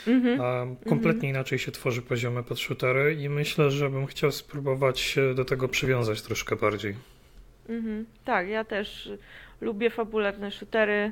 Mhm. 0.07 0.41
A 0.41 0.65
kompletnie 0.89 1.29
inaczej 1.29 1.59
się 1.59 1.71
tworzy 1.71 2.01
poziomy 2.01 2.43
pod 2.43 2.59
shootery 2.59 3.13
i 3.13 3.29
myślę, 3.29 3.71
że 3.71 3.89
bym 3.89 4.05
chciał 4.05 4.31
spróbować 4.31 4.99
się 4.99 5.33
do 5.35 5.45
tego 5.45 5.67
przywiązać 5.67 6.21
troszkę 6.21 6.55
bardziej. 6.55 6.95
Mhm. 7.69 8.05
Tak, 8.25 8.47
ja 8.47 8.63
też 8.63 9.09
lubię 9.61 9.89
fabularne 9.89 10.51
shootery. 10.51 11.11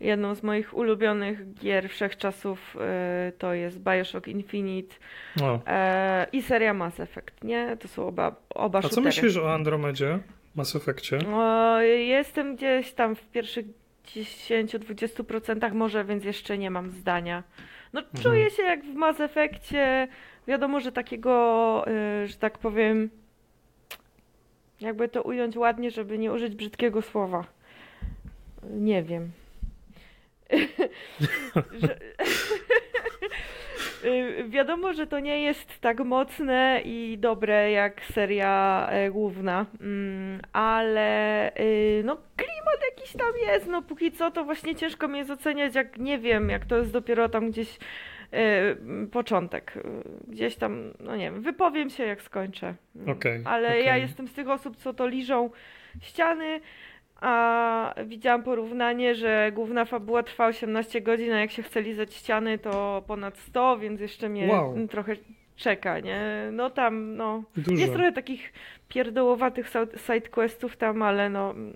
Jedną 0.00 0.34
z 0.34 0.42
moich 0.42 0.76
ulubionych 0.76 1.54
gier 1.54 1.88
wszechczasów 1.88 2.76
e, 2.80 3.32
to 3.38 3.54
jest 3.54 3.78
Bioshock 3.80 4.28
Infinite 4.28 4.96
No. 5.36 5.60
e, 5.66 6.26
i 6.32 6.42
seria 6.42 6.74
Mass 6.74 7.00
Effect, 7.00 7.44
nie? 7.44 7.76
To 7.76 7.88
są 7.88 8.06
oba, 8.06 8.36
oba 8.54 8.78
A 8.78 8.82
co 8.82 8.88
shootery. 8.88 9.06
myślisz 9.06 9.36
o 9.36 9.54
Andromedzie, 9.54 10.18
Mass 10.54 10.76
Effectie? 10.76 11.18
O, 11.34 11.80
jestem 11.80 12.56
gdzieś 12.56 12.92
tam 12.92 13.14
w 13.16 13.22
pierwszych 13.30 13.66
10-20% 14.06 15.72
może, 15.74 16.04
więc 16.04 16.24
jeszcze 16.24 16.58
nie 16.58 16.70
mam 16.70 16.90
zdania. 16.90 17.42
No 17.92 18.00
Mhm. 18.00 18.22
czuję 18.22 18.50
się 18.50 18.62
jak 18.62 18.84
w 18.84 18.94
Mass 18.94 19.20
Effectie. 19.20 20.08
Wiadomo, 20.48 20.80
że 20.80 20.92
takiego, 20.92 21.84
y, 22.22 22.26
że 22.26 22.34
tak 22.34 22.58
powiem, 22.58 23.10
jakby 24.80 25.08
to 25.08 25.22
ująć 25.22 25.56
ładnie, 25.56 25.90
żeby 25.90 26.18
nie 26.18 26.32
użyć 26.32 26.54
brzydkiego 26.54 27.02
słowa. 27.02 27.44
Nie 28.70 29.02
wiem. 29.02 29.30
że... 31.82 31.98
Y, 34.04 34.44
Wiadomo, 34.48 34.92
że 34.92 35.06
to 35.06 35.20
nie 35.20 35.42
jest 35.42 35.80
tak 35.80 36.00
mocne 36.00 36.80
i 36.84 37.18
dobre 37.20 37.70
jak 37.70 38.04
seria 38.04 38.86
e, 38.90 39.10
główna, 39.10 39.66
mm, 39.80 40.40
ale 40.52 41.50
y, 41.60 42.02
no 42.04 42.16
klimat 42.36 42.96
jakiś 42.96 43.12
tam 43.12 43.32
jest, 43.46 43.66
no 43.66 43.82
póki 43.82 44.12
co 44.12 44.30
to 44.30 44.44
właśnie 44.44 44.74
ciężko 44.74 45.08
mi 45.08 45.18
jest 45.18 45.30
oceniać, 45.30 45.74
jak 45.74 45.98
nie 45.98 46.18
wiem, 46.18 46.50
jak 46.50 46.66
to 46.66 46.76
jest 46.76 46.92
dopiero 46.92 47.28
tam 47.28 47.50
gdzieś 47.50 47.76
y, 47.76 49.06
początek, 49.12 49.74
gdzieś 50.28 50.56
tam, 50.56 50.92
no 51.00 51.16
nie 51.16 51.24
wiem, 51.24 51.42
wypowiem 51.42 51.90
się 51.90 52.04
jak 52.04 52.22
skończę. 52.22 52.74
Mm, 52.96 53.08
Okej, 53.08 53.42
Ale 53.44 53.68
okej. 53.68 53.84
ja 53.84 53.96
jestem 53.96 54.28
z 54.28 54.32
tych 54.32 54.48
osób, 54.48 54.76
co 54.76 54.94
to 54.94 55.06
liżą 55.06 55.50
ściany, 56.02 56.60
a 57.20 57.94
widziałam 58.06 58.42
porównanie, 58.42 59.14
że 59.14 59.52
główna 59.54 59.84
fabuła 59.84 60.22
trwa 60.22 60.46
18 60.46 61.00
godzin, 61.00 61.32
a 61.32 61.40
jak 61.40 61.50
się 61.50 61.62
chce 61.62 61.82
lizać 61.82 62.14
ściany, 62.14 62.58
to 62.58 63.02
ponad 63.06 63.38
100, 63.38 63.78
więc 63.78 64.00
jeszcze 64.00 64.28
mnie 64.28 64.46
Wow. 64.48 64.88
trochę 64.90 65.16
czeka, 65.56 66.00
nie? 66.00 66.20
No 66.52 66.70
tam, 66.70 67.16
no. 67.16 67.42
Dużo. 67.56 67.80
Jest 67.80 67.92
trochę 67.92 68.12
takich 68.12 68.52
pierdołowatych 68.88 69.70
sidequestów 70.06 70.76
tam, 70.76 71.02
ale 71.02 71.30
no. 71.30 71.50
mm, 71.50 71.72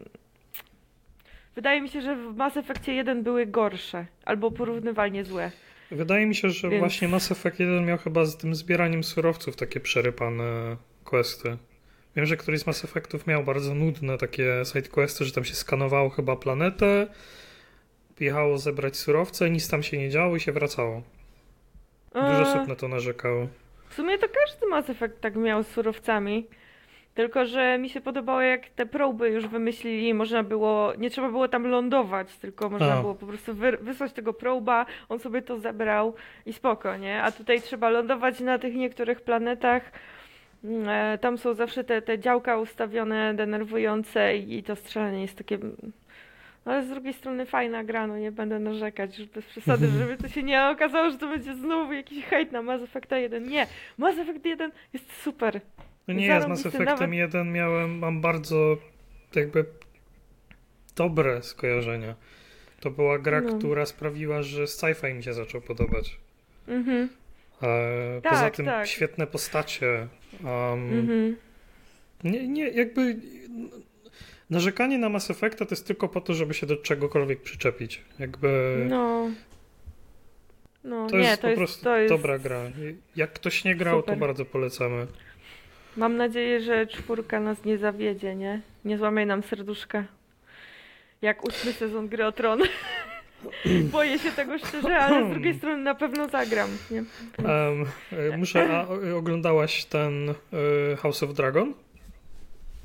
Wydaje 1.55 1.81
mi 1.81 1.89
się, 1.89 2.01
że 2.01 2.17
w 2.17 2.37
Mass 2.37 2.57
Effectie 2.57 2.93
1 2.95 3.23
były 3.23 3.47
gorsze, 3.47 4.07
albo 4.25 4.51
porównywalnie 4.51 5.25
złe. 5.25 5.51
Wydaje 5.91 6.27
mi 6.27 6.35
się, 6.35 6.51
że 6.51 6.69
Więc- 6.69 6.81
właśnie 6.81 7.09
Mass 7.09 7.33
Effect 7.33 7.61
1 7.61 7.87
miał 7.87 7.99
chyba 7.99 8.25
z 8.25 8.37
tym 8.37 8.55
zbieraniem 8.55 9.05
surowców 9.05 9.57
takie 9.57 9.81
przerypane 9.81 10.77
questy. 11.05 11.57
Wiem, 12.17 12.27
że 12.27 12.37
któryś 12.37 12.61
z 12.61 12.67
Mass 12.67 12.85
Effectów 12.85 13.27
miał 13.27 13.45
bardzo 13.45 13.75
nudne 13.75 14.19
takie 14.19 14.63
sidequesty, 14.65 15.25
że 15.25 15.33
tam 15.33 15.45
się 15.45 15.55
skanowało 15.55 16.11
chyba 16.11 16.37
planetę, 16.37 17.07
jechało 18.21 18.59
zebrać 18.59 18.97
surowce, 18.97 19.51
nic 19.51 19.69
tam 19.69 19.83
się 19.83 19.99
nie 19.99 20.11
działo 20.11 20.37
i 20.37 20.41
się 20.41 20.53
wracało. 20.53 21.03
Dużo 22.15 22.43
osób 22.43 22.69
na 22.69 22.77
to 22.77 22.89
narzekało. 22.89 23.49
W 23.89 23.95
sumie 23.95 24.19
to 24.19 24.27
każdy 24.29 24.67
Mass 24.67 24.91
Effect 24.91 25.21
tak 25.21 25.37
miał 25.37 25.63
z 25.63 25.67
surowcami. 25.67 26.47
Tylko, 27.15 27.47
że 27.47 27.79
mi 27.79 27.89
się 27.89 28.01
podobało, 28.01 28.41
jak 28.41 28.69
te 28.69 28.87
proby 28.87 29.29
już 29.29 29.47
wymyślili, 29.47 30.09
i 30.09 30.15
można 30.15 30.43
było, 30.43 30.93
nie 30.99 31.11
trzeba 31.11 31.29
było 31.29 31.49
tam 31.49 31.67
lądować, 31.67 32.37
tylko 32.37 32.71
można 32.71 32.95
A. 32.95 33.01
było 33.01 33.15
po 33.15 33.27
prostu 33.27 33.55
wy, 33.55 33.73
wysłać 33.81 34.13
tego 34.13 34.33
proba, 34.33 34.87
on 35.09 35.19
sobie 35.19 35.43
to 35.43 35.59
zebrał 35.59 36.15
i 36.47 36.53
spoko, 36.53 36.97
nie? 36.97 37.23
A 37.23 37.33
tutaj 37.33 37.63
trzeba 37.63 37.91
lądować 37.91 38.41
na 38.41 38.59
tych 38.59 38.75
niektórych 38.75 39.21
planetach. 39.21 39.93
Mm, 40.65 40.89
E, 40.89 41.19
tam 41.19 41.39
są 41.39 41.55
zawsze 41.55 41.85
te, 41.85 42.03
te 42.03 42.19
działka 42.19 42.57
ustawione, 42.57 43.35
denerwujące 43.35 44.37
i, 44.37 44.63
to 44.63 44.77
strzelanie 44.77 45.23
jest 45.23 45.39
takie... 45.39 45.55
mm, 45.55 45.77
Ale 46.65 46.87
z 46.87 46.89
drugiej 46.89 47.15
strony 47.15 47.47
fajna 47.47 47.85
gra, 47.85 48.07
no 48.07 48.19
nie 48.19 48.33
będę 48.33 48.59
narzekać, 48.59 49.19
już 49.19 49.29
bez 49.29 49.45
przesady, 49.47 49.89
żeby 49.89 50.17
to 50.17 50.29
się 50.29 50.43
nie 50.43 50.65
okazało, 50.67 51.11
że 51.11 51.19
to 51.19 51.29
będzie 51.29 51.55
znowu 51.55 51.93
jakiś 51.93 52.25
hejt 52.25 52.53
na 52.53 52.63
Mass 52.63 52.83
Effecta 52.83 53.19
1. 53.19 53.49
Nie, 53.49 53.67
Mass 53.99 54.19
Effect 54.19 54.45
1 54.47 54.73
jest 54.93 55.13
super. 55.23 55.61
No 56.09 56.15
nie, 56.15 56.27
ja 56.27 56.41
z 56.41 56.47
Mass 56.49 56.61
Zarąbisty, 56.61 56.69
Effectem 56.93 57.11
nawet- 57.11 57.19
1 57.35 57.53
miałem, 57.53 57.99
mam 57.99 58.21
bardzo 58.21 58.77
jakby 59.35 59.65
dobre 60.97 61.43
skojarzenia. 61.43 62.15
To 62.81 62.91
była 62.91 63.19
gra, 63.19 63.41
No. 63.41 63.59
która 63.59 63.87
sprawiła, 63.87 64.43
że 64.43 64.65
sci-fi 64.65 65.15
mi 65.15 65.23
się 65.23 65.33
zaczął 65.33 65.61
podobać. 65.61 66.17
Mhm, 66.69 67.09
E, 67.63 68.21
Tak, 68.23 68.33
Poza 68.33 68.51
tym 68.51 68.67
tak. 68.67 68.87
świetne 68.87 69.27
postacie. 69.27 70.07
Um, 70.45 70.99
mhm. 70.99 71.37
nie, 72.25 72.49
nie, 72.49 72.69
jakby 72.69 73.17
narzekanie 74.51 74.99
na 74.99 75.09
Mass 75.09 75.31
Effecta 75.31 75.67
to 75.67 75.73
jest 75.73 75.87
tylko 75.87 76.09
po 76.09 76.21
to, 76.21 76.35
żeby 76.35 76.55
się 76.55 76.67
do 76.67 76.77
czegokolwiek 76.77 77.43
przyczepić. 77.43 78.05
Jakby 78.19 78.77
No. 78.89 79.31
No, 80.85 81.07
to 81.07 81.17
nie, 81.17 81.23
jest 81.23 81.37
to 81.37 81.43
po 81.43 81.49
jest, 81.49 81.59
prostu 81.59 81.85
to 81.85 81.97
jest... 81.97 82.15
dobra 82.15 82.39
gra. 82.39 82.61
Jak 83.17 83.33
ktoś 83.33 83.65
nie 83.65 83.77
grał, 83.77 84.01
Super. 84.01 84.15
to 84.15 84.21
bardzo 84.21 84.45
polecamy. 84.45 85.07
Mam 85.97 86.17
nadzieję, 86.17 86.61
że 86.61 86.87
czwórka 86.87 87.41
nas 87.41 87.65
nie 87.65 87.79
zawiedzie, 87.79 88.35
nie? 88.37 88.61
Nie 88.85 88.99
złamie 88.99 89.27
nam 89.27 89.43
serduszka. 89.43 90.05
Jak 91.23 91.45
ósmy 91.45 91.73
sezon 91.73 92.09
Gry 92.09 92.27
o 92.27 92.33
Tron. 92.33 92.63
Boję 93.93 94.19
się 94.19 94.31
tego 94.31 94.59
szczerze, 94.59 94.97
ale 94.97 95.27
z 95.27 95.31
drugiej 95.31 95.55
strony 95.55 95.83
na 95.83 95.95
pewno 95.95 96.29
zagram, 96.29 96.69
nie? 96.91 97.05
E, 98.33 98.37
muszę, 98.37 98.69
a 98.71 98.87
oglądałaś 99.17 99.85
ten 99.85 100.31
e, 100.31 100.97
House 100.97 101.23
of 101.23 101.35
Dragon? 101.35 101.75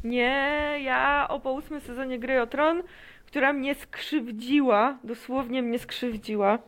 Nie, 0.04 0.78
ja 0.84 1.28
o 1.30 1.40
po 1.40 1.52
ósmym 1.52 1.82
sezonie 1.82 2.20
Gry 2.20 2.42
o 2.42 2.48
Tron, 2.48 2.84
która 3.26 3.54
mnie 3.54 3.76
skrzywdziła, 3.76 4.98
dosłownie 5.04 5.62
mnie 5.62 5.80
skrzywdziła, 5.80 6.60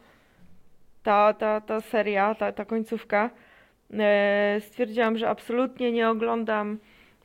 ta, 1.04 1.34
ta, 1.34 1.62
ta 1.62 1.82
seria, 1.82 2.36
ta, 2.36 2.52
ta 2.52 2.66
końcówka, 2.66 3.30
e, 3.94 4.62
stwierdziłam, 4.62 5.18
że 5.18 5.30
absolutnie 5.30 5.92
nie 5.92 6.10
oglądam 6.10 6.78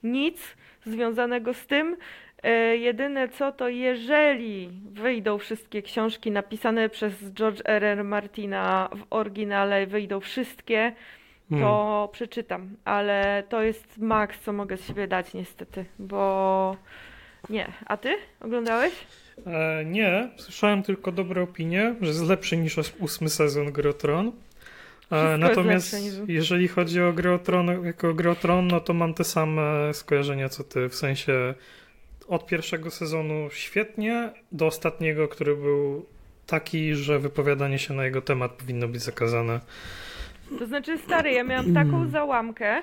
nic 0.03 0.57
związanego 0.87 1.55
z 1.55 1.67
tym. 1.67 1.97
E, 2.45 2.77
jedyne 2.77 3.29
co 3.29 3.53
to 3.53 3.69
jeżeli 3.69 4.71
wyjdą 4.93 5.39
wszystkie 5.39 5.83
książki 5.83 6.31
napisane 6.31 6.89
przez 6.89 7.33
George 7.33 7.61
R. 7.65 7.85
R. 7.85 8.05
Martina 8.05 8.89
w 8.97 9.05
oryginale, 9.11 9.87
wyjdą 9.87 10.21
wszystkie, 10.21 10.93
Hmm. 11.51 11.69
to 11.69 12.09
przeczytam, 12.13 12.77
ale 12.85 13.43
to 13.49 13.63
jest 13.63 13.99
maks, 13.99 14.41
co 14.41 14.53
mogę 14.53 14.77
z 14.77 14.87
siebie 14.87 15.07
dać 15.09 15.35
niestety, 15.35 15.85
bo 15.99 16.77
nie. 17.51 17.73
A 17.87 17.97
ty 17.97 18.17
oglądałeś? 18.41 18.93
E, 19.47 19.85
nie, 19.85 20.29
słyszałem 20.37 20.83
tylko 20.83 21.13
dobre 21.13 21.43
opinie, 21.43 21.95
że 22.01 22.09
jest 22.09 22.29
lepszy 22.29 22.57
niż 22.57 22.77
ósmy 22.99 23.29
sezon 23.29 23.73
Gry 23.73 23.91
o 23.91 23.93
Tron. 23.93 24.33
Wszystko 25.01 25.35
E, 25.35 25.39
natomiast 25.39 25.97
jeżeli 26.29 26.69
chodzi 26.69 27.01
o 27.03 27.13
Gry 27.13 27.33
o 27.33 27.39
Tron, 27.39 27.85
jako 27.85 28.15
Gry 28.15 28.31
o 28.31 28.35
Tron, 28.35 28.69
no 28.69 28.81
to 28.81 28.95
mam 28.95 29.15
te 29.15 29.25
same 29.25 29.95
skojarzenia 29.95 30.49
co 30.49 30.65
ty, 30.65 30.89
w 30.89 30.95
sensie 30.95 31.55
od 32.29 32.47
pierwszego 32.47 32.91
sezonu 32.91 33.49
świetnie, 33.51 34.33
do 34.53 34.67
ostatniego, 34.67 35.29
który 35.29 35.57
był 35.57 36.07
taki, 36.47 36.95
że 36.95 37.19
wypowiadanie 37.19 37.79
się 37.79 37.95
na 37.95 38.05
jego 38.05 38.23
temat 38.23 38.53
powinno 38.53 38.89
być 38.89 39.03
zakazane. 39.03 39.61
To 40.59 40.67
znaczy, 40.67 40.99
stary, 40.99 41.33
ja 41.33 41.45
miałam 41.45 41.75
taką 41.75 42.09
załamkę, 42.09 42.83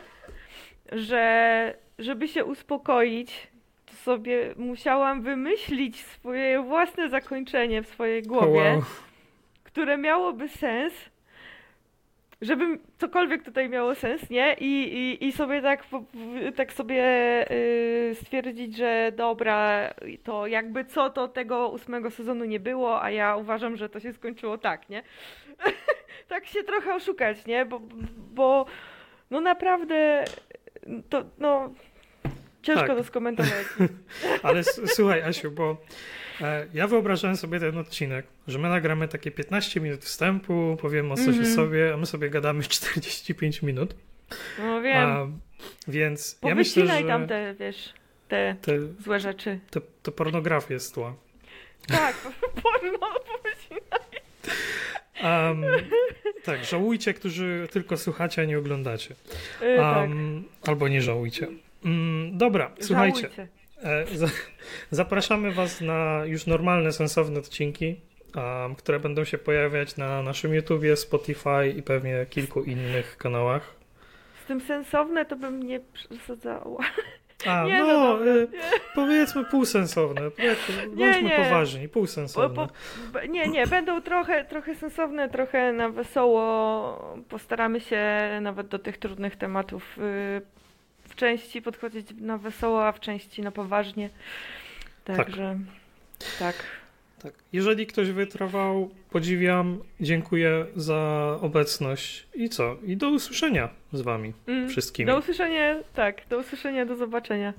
że 0.91 1.73
żeby 1.99 2.27
się 2.27 2.45
uspokoić, 2.45 3.47
to 3.85 3.93
sobie 3.93 4.53
musiałam 4.57 5.21
wymyślić 5.21 6.05
swoje 6.05 6.61
własne 6.63 7.09
zakończenie 7.09 7.83
w 7.83 7.87
swojej 7.87 8.23
głowie, 8.23 8.71
Wow. 8.73 8.83
które 9.63 9.97
miałoby 9.97 10.49
sens. 10.49 10.93
Żeby 12.41 12.79
cokolwiek 12.97 13.43
tutaj 13.43 13.69
miało 13.69 13.95
sens, 13.95 14.29
nie? 14.29 14.55
I, 14.59 14.93
i, 14.93 15.25
i 15.27 15.31
sobie 15.31 15.61
tak, 15.61 15.83
tak 16.55 16.73
sobie 16.73 17.03
y, 17.51 18.15
stwierdzić, 18.15 18.77
że 18.77 19.11
dobra, 19.15 19.89
to 20.23 20.47
jakby 20.47 20.85
co, 20.85 21.09
to 21.09 21.27
tego 21.27 21.69
ósmego 21.69 22.11
sezonu 22.11 22.45
nie 22.45 22.59
było, 22.59 23.03
a 23.03 23.11
ja 23.11 23.35
uważam, 23.35 23.77
że 23.77 23.89
to 23.89 23.99
się 23.99 24.13
skończyło 24.13 24.57
tak, 24.57 24.89
nie? 24.89 25.03
tak 26.29 26.45
się 26.47 26.63
trochę 26.63 26.95
oszukać, 26.95 27.45
nie? 27.45 27.65
Bo, 27.65 27.81
bo 28.33 28.65
no 29.31 29.41
naprawdę 29.41 30.25
to, 31.09 31.23
no 31.37 31.73
ciężko 32.63 32.87
Tak. 32.87 32.97
to 32.97 33.03
skomentować. 33.03 33.51
Ale 34.43 34.63
słuchaj, 34.85 35.21
Asiu, 35.21 35.51
bo 35.51 35.77
e, 36.41 36.67
ja 36.73 36.87
wyobrażałem 36.87 37.37
sobie 37.37 37.59
ten 37.59 37.77
odcinek, 37.77 38.25
że 38.47 38.59
my 38.59 38.69
nagramy 38.69 39.07
takie 39.07 39.31
15 39.31 39.79
minut 39.81 40.01
wstępu, 40.05 40.77
powiemy 40.81 41.13
o 41.13 41.15
coś 41.15 41.27
Mhm. 41.27 41.45
o 41.51 41.55
sobie, 41.55 41.93
a 41.93 41.97
my 41.97 42.05
sobie 42.05 42.29
gadamy 42.29 42.63
45 42.69 43.61
minut. 43.61 43.95
No 44.59 44.81
wiem, 44.81 45.09
A, 45.09 45.27
więc 45.87 46.39
ja 46.43 46.55
myślę, 46.55 46.87
że 46.87 47.03
tam 47.03 47.27
te, 47.27 47.55
wiesz, 47.59 47.93
te 48.27 48.55
te, 48.61 48.79
złe 48.99 49.19
rzeczy. 49.19 49.59
to, 49.71 49.81
to 50.03 50.11
pornografia 50.11 50.73
jest 50.73 50.93
tła. 50.93 51.13
Tak, 51.87 52.15
porno, 52.63 52.99
powycinaj. 52.99 54.01
Um, 55.23 55.63
tak, 56.43 56.65
żałujcie, 56.65 57.13
którzy 57.13 57.67
tylko 57.71 57.97
słuchacie, 57.97 58.41
a 58.41 58.45
nie 58.45 58.57
oglądacie. 58.57 59.15
Y, 59.61 59.77
tak. 59.77 59.97
Um, 60.09 60.43
Albo 60.67 60.87
nie 60.87 61.01
żałujcie. 61.01 61.47
Mm, 61.85 62.37
dobra, 62.37 62.71
słuchajcie. 62.79 63.29
E, 63.83 64.05
za, 64.15 64.27
zapraszamy 64.91 65.51
Was 65.51 65.81
na 65.81 66.21
już 66.25 66.45
normalne, 66.47 66.91
sensowne 66.91 67.39
odcinki, 67.39 67.95
um, 68.35 68.75
które 68.75 68.99
będą 68.99 69.23
się 69.23 69.37
pojawiać 69.37 69.97
na 69.97 70.23
naszym 70.23 70.53
YouTubie, 70.53 70.95
Spotify 70.95 71.69
i 71.77 71.83
pewnie 71.83 72.25
kilku 72.29 72.63
innych 72.63 73.17
kanałach. 73.17 73.75
Z 74.43 74.47
tym 74.47 74.61
sensowne 74.61 75.25
to 75.25 75.35
bym 75.35 75.63
nie 75.63 75.79
przesadzała. 75.93 76.83
A, 77.47 77.63
Nie, 77.67 77.79
no, 77.79 77.87
no 77.87 78.31
e, 78.31 78.47
powiedzmy 78.95 79.45
półsensowne. 79.45 80.31
Powiedzmy, 80.31 80.87
bądźmy 80.87 81.23
nie. 81.23 81.35
poważni, 81.35 81.87
Po, 81.87 81.93
półsensowne. 81.93 82.67
po, 83.13 83.25
nie, 83.29 83.47
nie, 83.47 83.67
będą 83.67 84.01
trochę, 84.01 84.45
trochę 84.45 84.75
sensowne, 84.75 85.29
trochę 85.29 85.73
na 85.73 85.89
wesoło. 85.89 87.15
Postaramy 87.29 87.79
się 87.79 88.01
nawet 88.41 88.67
do 88.67 88.79
tych 88.79 88.97
trudnych 88.97 89.35
tematów 89.35 89.97
y, 89.97 90.60
w 91.11 91.15
części 91.15 91.61
podchodzić 91.61 92.07
na 92.17 92.37
wesoło, 92.37 92.85
a 92.87 92.91
w 92.91 92.99
części 92.99 93.41
na 93.41 93.51
poważnie. 93.51 94.09
Także 95.05 95.59
tak. 96.39 96.55
Tak. 97.23 97.33
Jeżeli 97.53 97.87
ktoś 97.87 98.09
wytrwał, 98.09 98.89
podziwiam, 99.09 99.79
dziękuję 99.99 100.65
za 100.75 101.37
obecność 101.41 102.27
i 102.35 102.49
co? 102.49 102.77
I 102.85 102.97
do 102.97 103.09
usłyszenia 103.09 103.69
z 103.93 104.01
Wami 104.01 104.33
Mm, 104.47 104.69
wszystkimi. 104.69 105.07
Do 105.07 105.17
usłyszenia, 105.17 105.75
tak, 105.93 106.21
do 106.29 106.37
usłyszenia, 106.37 106.85
do 106.85 106.95
zobaczenia. 106.95 107.53